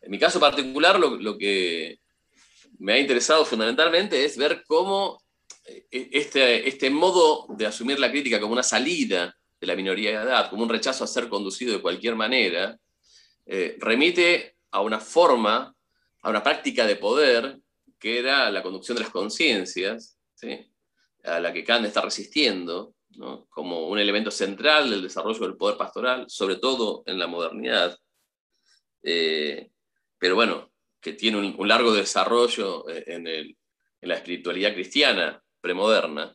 En 0.00 0.10
mi 0.10 0.18
caso 0.18 0.38
particular, 0.38 0.98
lo 0.98 1.36
que 1.36 1.98
me 2.78 2.92
ha 2.92 2.98
interesado 2.98 3.44
fundamentalmente 3.44 4.24
es 4.24 4.36
ver 4.36 4.62
cómo 4.66 5.20
e-, 5.68 6.08
este, 6.12 6.68
este 6.68 6.90
modo 6.90 7.46
de 7.50 7.66
asumir 7.66 7.98
la 7.98 8.10
crítica 8.10 8.40
como 8.40 8.52
una 8.52 8.62
salida 8.62 9.34
de 9.60 9.66
la 9.66 9.76
minoría 9.76 10.10
de 10.10 10.26
edad, 10.26 10.50
como 10.50 10.62
un 10.62 10.68
rechazo 10.68 11.04
a 11.04 11.08
ser 11.08 11.28
conducido 11.28 11.72
de 11.72 11.82
cualquier 11.82 12.14
manera, 12.14 12.78
eh, 13.46 13.76
remite 13.80 14.56
a 14.70 14.80
una 14.80 15.00
forma, 15.00 15.74
a 16.22 16.30
una 16.30 16.42
práctica 16.42 16.86
de 16.86 16.96
poder 16.96 17.58
que 17.98 18.18
era 18.18 18.50
la 18.50 18.62
conducción 18.62 18.96
de 18.96 19.02
las 19.02 19.10
conciencias, 19.10 20.17
a 21.24 21.40
la 21.40 21.52
que 21.52 21.64
Kant 21.64 21.86
está 21.86 22.00
resistiendo, 22.00 22.94
como 23.48 23.88
un 23.88 23.98
elemento 23.98 24.30
central 24.30 24.90
del 24.90 25.02
desarrollo 25.02 25.40
del 25.40 25.56
poder 25.56 25.76
pastoral, 25.76 26.26
sobre 26.28 26.56
todo 26.56 27.02
en 27.06 27.18
la 27.18 27.26
modernidad. 27.26 27.98
Eh, 29.02 29.70
pero 30.18 30.34
bueno, 30.34 30.72
que 31.00 31.12
tiene 31.14 31.38
un, 31.38 31.68
largo 31.68 31.92
desarrollo 31.92 32.88
eh, 32.88 33.04
en, 33.06 33.56
la 34.02 34.14
espiritualidad 34.14 34.74
cristiana 34.74 35.42
premoderna. 35.60 36.34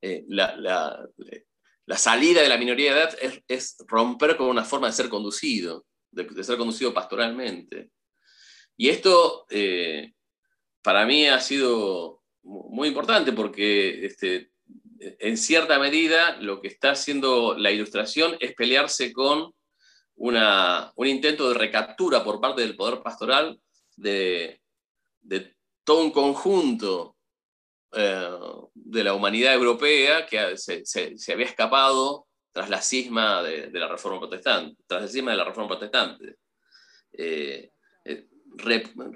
Eh, 0.00 0.24
la, 0.28 1.08
salida 1.96 2.42
de 2.42 2.48
la 2.48 2.58
minoría 2.58 2.94
de 2.94 3.00
edad 3.00 3.18
es, 3.48 3.76
romper 3.88 4.36
con 4.36 4.48
una 4.48 4.64
forma 4.64 4.86
de 4.86 4.92
ser 4.92 5.08
conducido, 5.08 5.86
de, 6.10 6.44
ser 6.44 6.56
conducido 6.56 6.94
pastoralmente. 6.94 7.90
Y 8.76 8.90
esto 8.90 9.46
para 10.82 11.04
mí 11.04 11.26
ha 11.26 11.40
sido 11.40 12.17
muy 12.48 12.88
importante 12.88 13.32
porque 13.32 14.06
este, 14.06 14.50
en 15.00 15.36
cierta 15.36 15.78
medida 15.78 16.36
lo 16.40 16.60
que 16.60 16.68
está 16.68 16.92
haciendo 16.92 17.54
la 17.56 17.70
ilustración 17.70 18.36
es 18.40 18.54
pelearse 18.54 19.12
con 19.12 19.54
un 20.16 21.06
intento 21.06 21.48
de 21.48 21.58
recaptura 21.58 22.24
por 22.24 22.40
parte 22.40 22.62
del 22.62 22.74
poder 22.74 23.02
pastoral 23.02 23.60
de, 23.96 24.60
todo 25.84 26.02
un 26.02 26.10
conjunto 26.10 27.16
eh, 27.92 28.30
de 28.74 29.04
la 29.04 29.14
humanidad 29.14 29.54
europea 29.54 30.26
que 30.26 30.56
se, 30.56 31.32
había 31.32 31.46
escapado 31.46 32.26
tras 32.52 32.68
la 32.68 32.82
cisma 32.82 33.42
de, 33.42 33.70
la 33.70 33.88
reforma 33.88 34.18
protestante, 34.18 34.82
tras 34.86 35.02
la 35.02 35.08
cisma 35.08 35.30
de 35.30 35.36
la 35.36 35.44
reforma 35.44 35.68
protestante. 35.68 36.36
Eh, 37.12 37.70
eh, 38.04 38.26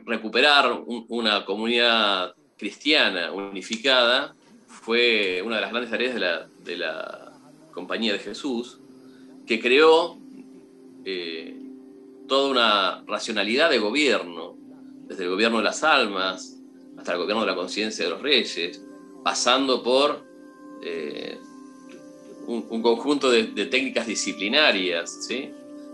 recuperar 0.07 0.83
una 0.87 1.45
comunidad 1.45 2.35
cristiana 2.63 3.33
unificada 3.33 4.37
fue 4.69 5.43
una 5.45 5.57
de 5.57 5.63
las 5.63 5.71
grandes 5.73 5.91
tareas 5.91 6.15
de 6.15 6.21
la, 6.21 6.49
de 6.63 6.77
la 6.77 7.33
Compañía 7.73 8.13
de 8.13 8.21
Jesús, 8.21 8.79
que 9.49 9.59
creó 9.59 10.17
eh, 11.05 11.57
toda 12.29 12.51
una 12.51 13.05
racionalidad 13.05 13.69
de 13.69 13.81
gobierno, 13.81 14.55
desde 15.09 15.25
el 15.25 15.31
gobierno 15.31 15.59
de 15.59 15.65
las 15.65 15.83
almas 15.83 16.57
hasta 16.97 17.15
el 17.15 17.19
gobierno 17.19 17.41
de 17.41 17.51
la 17.51 17.57
conciencia 17.57 18.05
de 18.05 18.13
los 18.13 18.23
reyes, 18.23 18.81
pasando 19.25 19.83
por 19.83 20.25
eh, 20.85 21.39
un, 22.47 22.81
conjunto 22.81 23.29
de, 23.29 23.67
técnicas 23.67 24.07
disciplinarias, 24.07 25.27
¿sí? 25.27 25.51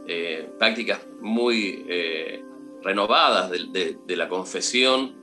Eh, 0.06 0.50
prácticas 0.58 1.00
muy 1.22 1.86
renovadas 2.82 3.50
de, 3.50 4.16
la 4.16 4.28
confesión 4.28 5.16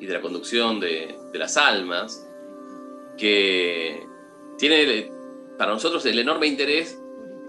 y 0.00 0.06
de 0.06 0.14
la 0.14 0.20
conducción 0.20 0.80
de, 0.80 1.16
las 1.34 1.56
almas, 1.56 2.26
que 3.16 4.02
tiene 4.58 5.12
para 5.58 5.72
nosotros 5.72 6.04
el 6.06 6.18
enorme 6.18 6.46
interés 6.46 6.98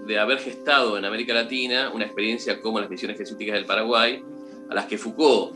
de 0.05 0.19
haber 0.19 0.39
gestado 0.39 0.97
en 0.97 1.05
América 1.05 1.33
Latina 1.33 1.91
una 1.93 2.05
experiencia 2.05 2.61
como 2.61 2.79
las 2.79 2.89
misiones 2.89 3.17
jesuíticas 3.17 3.55
del 3.55 3.65
Paraguay, 3.65 4.23
a 4.69 4.75
las 4.75 4.85
que 4.85 4.97
Foucault 4.97 5.55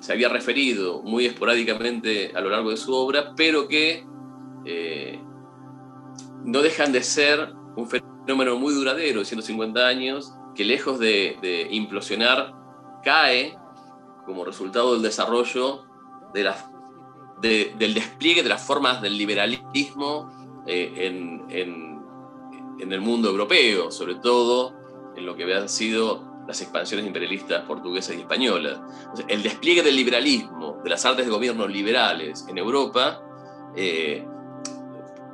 se 0.00 0.12
había 0.12 0.28
referido 0.28 1.02
muy 1.02 1.26
esporádicamente 1.26 2.32
a 2.34 2.40
lo 2.40 2.50
largo 2.50 2.70
de 2.70 2.76
su 2.76 2.92
obra, 2.94 3.34
pero 3.36 3.66
que 3.66 4.04
eh, 4.66 5.18
no 6.44 6.60
dejan 6.60 6.92
de 6.92 7.02
ser 7.02 7.52
un 7.76 7.88
fenómeno 7.88 8.58
muy 8.58 8.74
duradero, 8.74 9.20
de 9.20 9.24
150 9.24 9.86
años, 9.86 10.34
que 10.54 10.64
lejos 10.64 10.98
de 10.98 11.68
implosionar, 11.70 12.52
cae 13.02 13.56
como 14.24 14.44
resultado 14.44 14.92
del 14.92 15.02
desarrollo 15.02 15.84
de 16.32 16.44
las, 16.44 16.66
del 17.40 17.94
despliegue 17.94 18.42
de 18.42 18.48
las 18.48 18.62
formas 18.62 19.02
del 19.02 19.16
liberalismo 19.18 20.62
eh, 20.66 20.92
en, 20.96 21.44
en, 21.50 21.92
el 22.92 23.00
mundo 23.00 23.30
europeo, 23.30 23.92
sobre 23.92 24.16
todo 24.16 24.74
en 25.16 25.24
lo 25.24 25.36
que 25.36 25.44
habían 25.44 25.68
sido 25.68 26.42
las 26.48 26.60
expansiones 26.60 27.06
imperialistas 27.06 27.64
portuguesas 27.64 28.16
y 28.16 28.20
españolas. 28.20 28.80
el 29.28 29.42
despliegue 29.42 29.82
del 29.82 29.94
liberalismo, 29.94 30.80
de 30.82 30.90
las 30.90 31.04
artes 31.04 31.24
de 31.24 31.30
gobierno 31.30 31.68
liberales 31.68 32.44
en 32.48 32.58
Europa, 32.58 33.22
eh, 33.76 34.26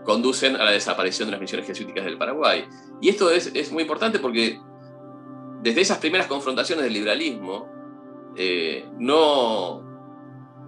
conducen 0.04 0.56
a 0.56 0.64
la 0.64 0.70
desaparición 0.72 1.28
de 1.28 1.32
las 1.32 1.40
misiones 1.40 1.66
jesuíticas 1.66 2.04
del 2.04 2.18
Paraguay. 2.18 2.66
Y 3.00 3.08
esto 3.08 3.30
es, 3.30 3.50
es 3.54 3.72
muy 3.72 3.82
importante 3.82 4.18
porque 4.18 4.60
desde 5.62 5.80
esas 5.80 5.98
primeras 5.98 6.26
confrontaciones 6.26 6.84
del 6.84 6.92
liberalismo, 6.92 7.77
eh, 8.36 8.88
no, 8.98 9.82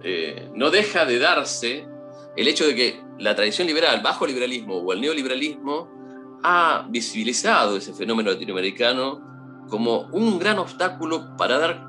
eh, 0.03 0.49
no 0.55 0.69
deja 0.69 1.05
de 1.05 1.19
darse 1.19 1.87
el 2.35 2.47
hecho 2.47 2.65
de 2.65 2.75
que 2.75 3.01
la 3.19 3.35
tradición 3.35 3.67
liberal, 3.67 4.01
bajo 4.01 4.25
liberalismo 4.25 4.77
o 4.77 4.93
el 4.93 5.01
neoliberalismo, 5.01 6.39
ha 6.43 6.85
visibilizado 6.89 7.77
ese 7.77 7.93
fenómeno 7.93 8.31
latinoamericano 8.31 9.65
como 9.69 10.01
un 10.11 10.39
gran 10.39 10.59
obstáculo 10.59 11.37
para 11.37 11.57
dar, 11.59 11.87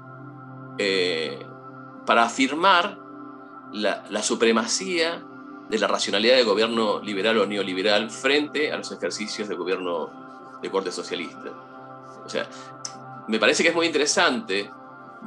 eh, 0.79 1.39
para 2.07 2.25
afirmar 2.25 2.99
la, 3.73 4.05
la, 4.11 4.23
supremacía 4.23 5.25
de 5.71 5.79
la 5.79 5.87
racionalidad 5.87 6.37
de 6.37 6.45
gobierno 6.45 7.01
liberal 7.01 7.39
o 7.39 7.47
neoliberal 7.47 8.11
frente 8.11 8.71
a 8.71 8.77
los 8.77 8.93
ejercicios 8.93 9.49
de 9.49 9.55
gobierno 9.55 10.59
de 10.61 10.71
corte 10.71 10.93
socialista. 10.93 11.51
O 12.25 12.29
sea, 12.29 12.47
me 13.29 13.39
parece 13.39 13.63
que 13.63 13.71
es 13.71 13.75
muy 13.75 13.87
interesante 13.87 14.71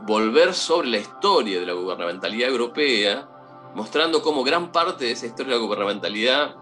volver 0.03 0.53
sobre 0.53 0.89
la 0.89 0.97
historia 0.97 1.59
de 1.59 1.65
la 1.65 1.73
gubernamentalidad 1.73 2.49
europea, 2.49 3.27
mostrando 3.73 4.21
cómo 4.21 4.43
gran 4.43 4.71
parte 4.71 5.05
de 5.05 5.11
esa 5.11 5.25
historia 5.25 5.53
de 5.53 5.59
la 5.59 5.65
gubernamentalidad, 5.65 6.55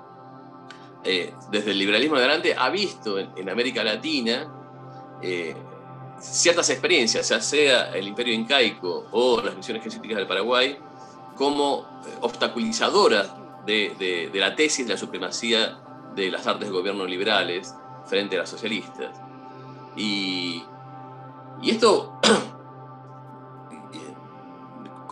eh, 1.04 1.34
desde 1.52 1.72
el 1.72 1.80
liberalismo 1.80 2.16
en 2.16 2.24
adelante, 2.24 2.56
ha 2.58 2.70
visto 2.70 3.20
en, 3.20 3.50
América 3.50 3.84
Latina 3.84 4.48
eh, 5.22 5.56
ciertas 6.20 6.70
experiencias, 6.70 7.28
ya 7.30 7.42
sea 7.42 7.94
el 7.94 8.08
imperio 8.08 8.34
incaico 8.34 9.08
o 9.12 9.42
las 9.42 9.56
misiones 9.56 9.84
jesuíticas 9.84 10.18
del 10.18 10.28
Paraguay, 10.28 10.78
como 11.36 12.02
eh, 12.06 12.18
obstaculizadoras 12.22 13.34
de, 13.66 14.30
la 14.34 14.56
tesis 14.56 14.88
de 14.88 14.94
la 14.94 15.00
supremacía 15.00 15.80
de 16.16 16.30
las 16.32 16.46
artes 16.48 16.70
de 16.70 16.74
gobierno 16.74 17.06
liberales 17.06 17.74
frente 18.06 18.36
a 18.38 18.40
las 18.40 18.50
socialistas. 18.50 19.20
Y, 19.96 20.64
y 21.62 21.72
esto 21.72 22.20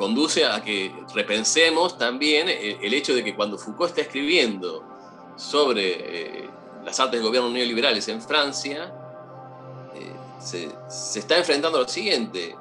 conduce 0.01 0.43
a 0.43 0.63
que 0.63 0.91
repensemos 1.13 1.95
también 1.95 2.49
eh, 2.49 2.79
el 2.81 2.91
hecho 2.95 3.13
de 3.13 3.23
que 3.23 3.35
cuando 3.35 3.55
Foucault 3.55 3.91
está 3.91 4.01
escribiendo 4.01 4.83
sobre 5.35 5.91
eh, 6.41 6.49
las 6.83 6.99
artes 6.99 7.19
de 7.19 7.23
gobierno 7.27 7.51
neoliberales 7.51 8.07
en 8.07 8.19
Francia, 8.19 8.91
eh, 9.93 10.11
se, 10.39 10.71
está 11.19 11.37
enfrentando 11.37 11.77
a 11.77 11.81
lo 11.81 11.87
siguiente. 11.87 12.55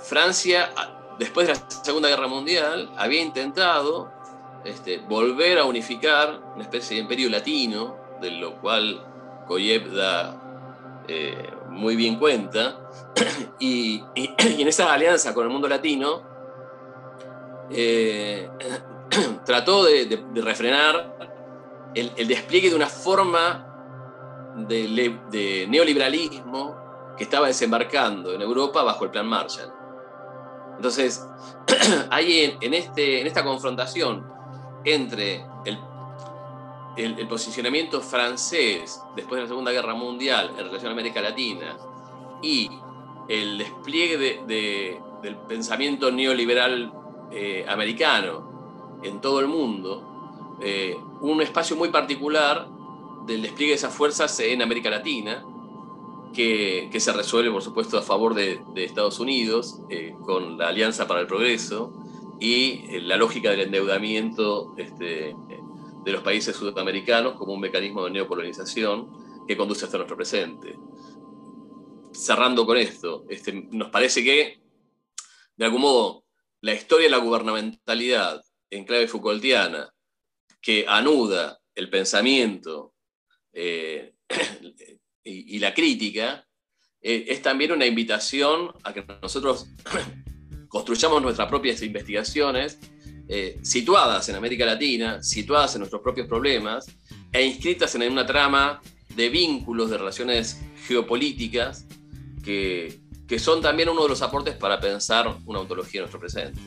Francia, 0.00 0.72
después 1.20 1.46
de 1.46 1.54
la 1.54 1.70
Segunda 1.84 2.08
Guerra 2.08 2.26
Mundial, 2.26 2.90
había 2.96 3.22
intentado 3.22 4.10
este, 4.64 4.98
volver 4.98 5.60
a 5.60 5.64
unificar 5.64 6.40
una 6.56 6.64
especie 6.64 6.96
de 6.96 7.02
imperio 7.02 7.30
latino, 7.30 7.96
de 8.20 8.32
lo 8.32 8.60
cual 8.60 9.06
Koyev 9.46 9.94
da 9.94 10.36
muy 11.68 11.94
bien 11.94 12.16
cuenta, 12.16 12.90
y, 13.60 14.02
y 14.16 14.34
en 14.62 14.66
esa 14.66 14.92
alianza 14.92 15.32
con 15.32 15.44
el 15.44 15.50
mundo 15.50 15.68
latino, 15.68 16.31
eh, 17.74 18.48
trató 19.44 19.84
de, 19.84 20.24
refrenar 20.34 21.16
el, 21.94 22.26
despliegue 22.26 22.70
de 22.70 22.76
una 22.76 22.86
forma 22.86 24.54
de, 24.56 25.66
neoliberalismo 25.68 27.14
que 27.16 27.24
estaba 27.24 27.46
desembarcando 27.46 28.32
en 28.32 28.40
Europa 28.40 28.82
bajo 28.82 29.04
el 29.04 29.10
Plan 29.10 29.26
Marshall. 29.26 29.72
Entonces, 30.76 31.26
hay 32.10 32.58
en, 32.60 32.74
este, 32.74 33.20
en 33.20 33.26
esta 33.26 33.44
confrontación 33.44 34.26
entre 34.84 35.44
el, 35.64 35.78
posicionamiento 37.28 38.02
francés 38.02 39.00
después 39.16 39.38
de 39.38 39.42
la 39.42 39.48
Segunda 39.48 39.72
Guerra 39.72 39.94
Mundial 39.94 40.50
en 40.58 40.64
relación 40.66 40.90
a 40.90 40.92
América 40.92 41.22
Latina 41.22 41.76
y 42.42 42.68
el 43.28 43.56
despliegue 43.56 44.42
del 45.22 45.36
pensamiento 45.48 46.10
neoliberal 46.10 46.92
eh, 47.32 47.64
americano 47.68 49.00
en 49.02 49.20
todo 49.20 49.40
el 49.40 49.48
mundo, 49.48 50.58
eh, 50.60 50.96
un 51.20 51.42
espacio 51.42 51.76
muy 51.76 51.88
particular 51.88 52.68
del 53.26 53.42
despliegue 53.42 53.72
de 53.72 53.76
esas 53.76 53.94
fuerzas 53.94 54.38
en 54.40 54.62
América 54.62 54.90
Latina, 54.90 55.44
que, 56.32 56.90
se 56.98 57.12
resuelve, 57.12 57.50
por 57.50 57.62
supuesto, 57.62 57.98
a 57.98 58.02
favor 58.02 58.34
de, 58.34 58.60
Estados 58.76 59.20
Unidos, 59.20 59.80
eh, 59.90 60.14
con 60.24 60.56
la 60.56 60.68
Alianza 60.68 61.06
para 61.06 61.20
el 61.20 61.26
Progreso 61.26 61.92
y 62.40 63.00
la 63.00 63.16
lógica 63.16 63.50
del 63.50 63.60
endeudamiento 63.60 64.74
este, 64.76 65.36
de 66.04 66.12
los 66.12 66.22
países 66.22 66.56
sudamericanos 66.56 67.34
como 67.34 67.52
un 67.52 67.60
mecanismo 67.60 68.04
de 68.04 68.10
neocolonización 68.12 69.46
que 69.46 69.56
conduce 69.56 69.84
hasta 69.84 69.98
nuestro 69.98 70.16
presente. 70.16 70.78
Cerrando 72.12 72.66
con 72.66 72.76
esto, 72.76 73.24
este, 73.28 73.52
nos 73.70 73.90
parece 73.90 74.22
que, 74.24 74.60
de 75.56 75.64
algún 75.64 75.82
modo, 75.82 76.21
la 76.62 76.74
historia 76.74 77.06
de 77.06 77.10
la 77.10 77.18
gubernamentalidad 77.18 78.42
en 78.70 78.84
clave 78.84 79.08
Foucaultiana 79.08 79.92
que 80.60 80.86
anuda 80.88 81.58
el 81.74 81.90
pensamiento 81.90 82.94
eh, 83.52 84.14
y, 85.24 85.58
la 85.58 85.74
crítica, 85.74 86.46
eh, 87.00 87.24
es 87.28 87.42
también 87.42 87.72
una 87.72 87.84
invitación 87.84 88.72
a 88.84 88.94
que 88.94 89.04
nosotros 89.20 89.66
construyamos 90.68 91.20
nuestras 91.20 91.48
propias 91.48 91.82
investigaciones 91.82 92.78
eh, 93.28 93.58
situadas 93.62 94.28
en 94.28 94.36
América 94.36 94.64
Latina, 94.64 95.22
situadas 95.22 95.74
en 95.74 95.80
nuestros 95.80 96.00
propios 96.00 96.28
problemas 96.28 96.86
e 97.32 97.44
inscritas 97.44 97.94
en 97.96 98.10
una 98.10 98.24
trama 98.24 98.80
de 99.16 99.28
vínculos, 99.28 99.90
de 99.90 99.98
relaciones 99.98 100.60
geopolíticas 100.86 101.86
que, 102.44 103.01
que 103.32 103.38
son 103.38 103.62
también 103.62 103.88
uno 103.88 104.02
de 104.02 104.10
los 104.10 104.20
aportes 104.20 104.54
para 104.54 104.78
pensar 104.78 105.38
una 105.46 105.60
ontología 105.60 106.00
en 106.00 106.02
nuestro 106.02 106.20
presente. 106.20 106.60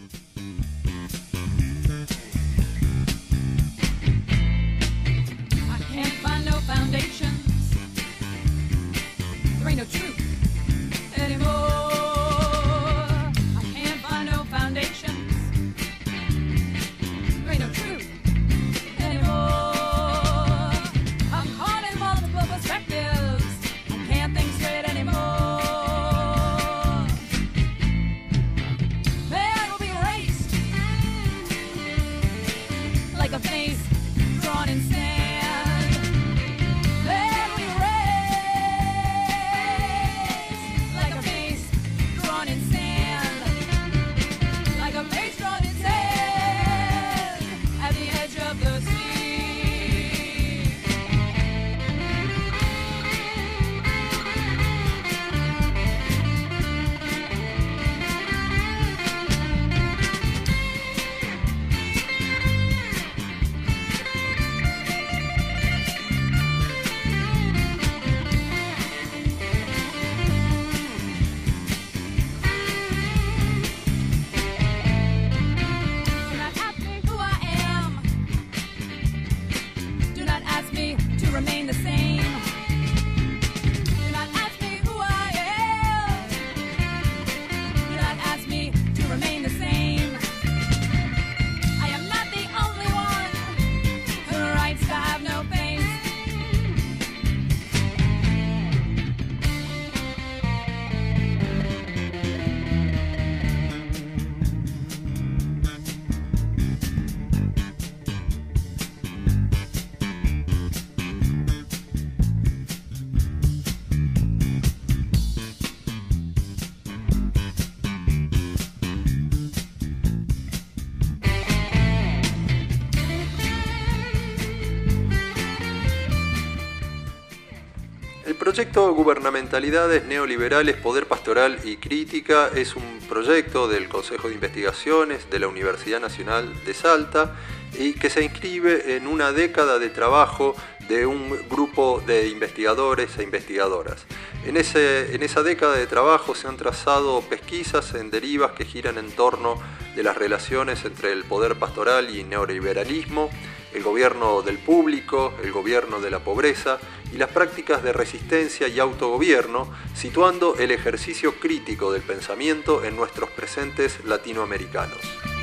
Proyecto 128.55 128.93
Gubernamentalidades 128.93 130.05
Neoliberales, 130.05 130.77
Poder 130.77 131.07
Pastoral 131.07 131.59
y 131.65 131.75
Crítica 131.75 132.49
es 132.55 132.77
un 132.77 133.01
proyecto 133.09 133.67
del 133.67 133.89
Consejo 133.89 134.29
de 134.29 134.35
Investigaciones 134.35 135.29
de 135.29 135.39
la 135.39 135.49
Universidad 135.49 135.99
Nacional 135.99 136.63
de 136.63 136.73
Salta 136.73 137.35
y 137.77 137.95
que 137.95 138.09
se 138.09 138.23
inscribe 138.23 138.95
en 138.95 139.07
una 139.07 139.33
década 139.33 139.77
de 139.77 139.89
trabajo 139.89 140.55
de 140.87 141.05
un 141.05 141.37
grupo 141.49 142.01
de 142.07 142.29
investigadores 142.29 143.17
e 143.17 143.23
investigadoras. 143.23 144.05
En, 144.45 144.55
ese, 144.55 145.13
en 145.13 145.23
esa 145.23 145.43
década 145.43 145.75
de 145.75 145.85
trabajo 145.85 146.33
se 146.33 146.47
han 146.47 146.55
trazado 146.55 147.19
pesquisas 147.23 147.93
en 147.93 148.09
derivas 148.09 148.53
que 148.53 148.63
giran 148.63 148.97
en 148.97 149.11
torno 149.11 149.61
de 149.97 150.03
las 150.03 150.15
relaciones 150.15 150.85
entre 150.85 151.11
el 151.11 151.25
poder 151.25 151.59
pastoral 151.59 152.09
y 152.15 152.23
neoliberalismo, 152.23 153.29
el 153.75 153.83
gobierno 153.83 154.41
del 154.41 154.57
público, 154.57 155.33
el 155.43 155.51
gobierno 155.51 155.99
de 155.99 156.09
la 156.09 156.19
pobreza 156.19 156.79
y 157.13 157.17
las 157.17 157.29
prácticas 157.29 157.83
de 157.83 157.93
resistencia 157.93 158.67
y 158.67 158.79
autogobierno, 158.79 159.67
situando 159.93 160.55
el 160.57 160.71
ejercicio 160.71 161.35
crítico 161.39 161.91
del 161.91 162.01
pensamiento 162.01 162.83
en 162.83 162.95
nuestros 162.95 163.29
presentes 163.29 164.03
latinoamericanos. 164.05 165.34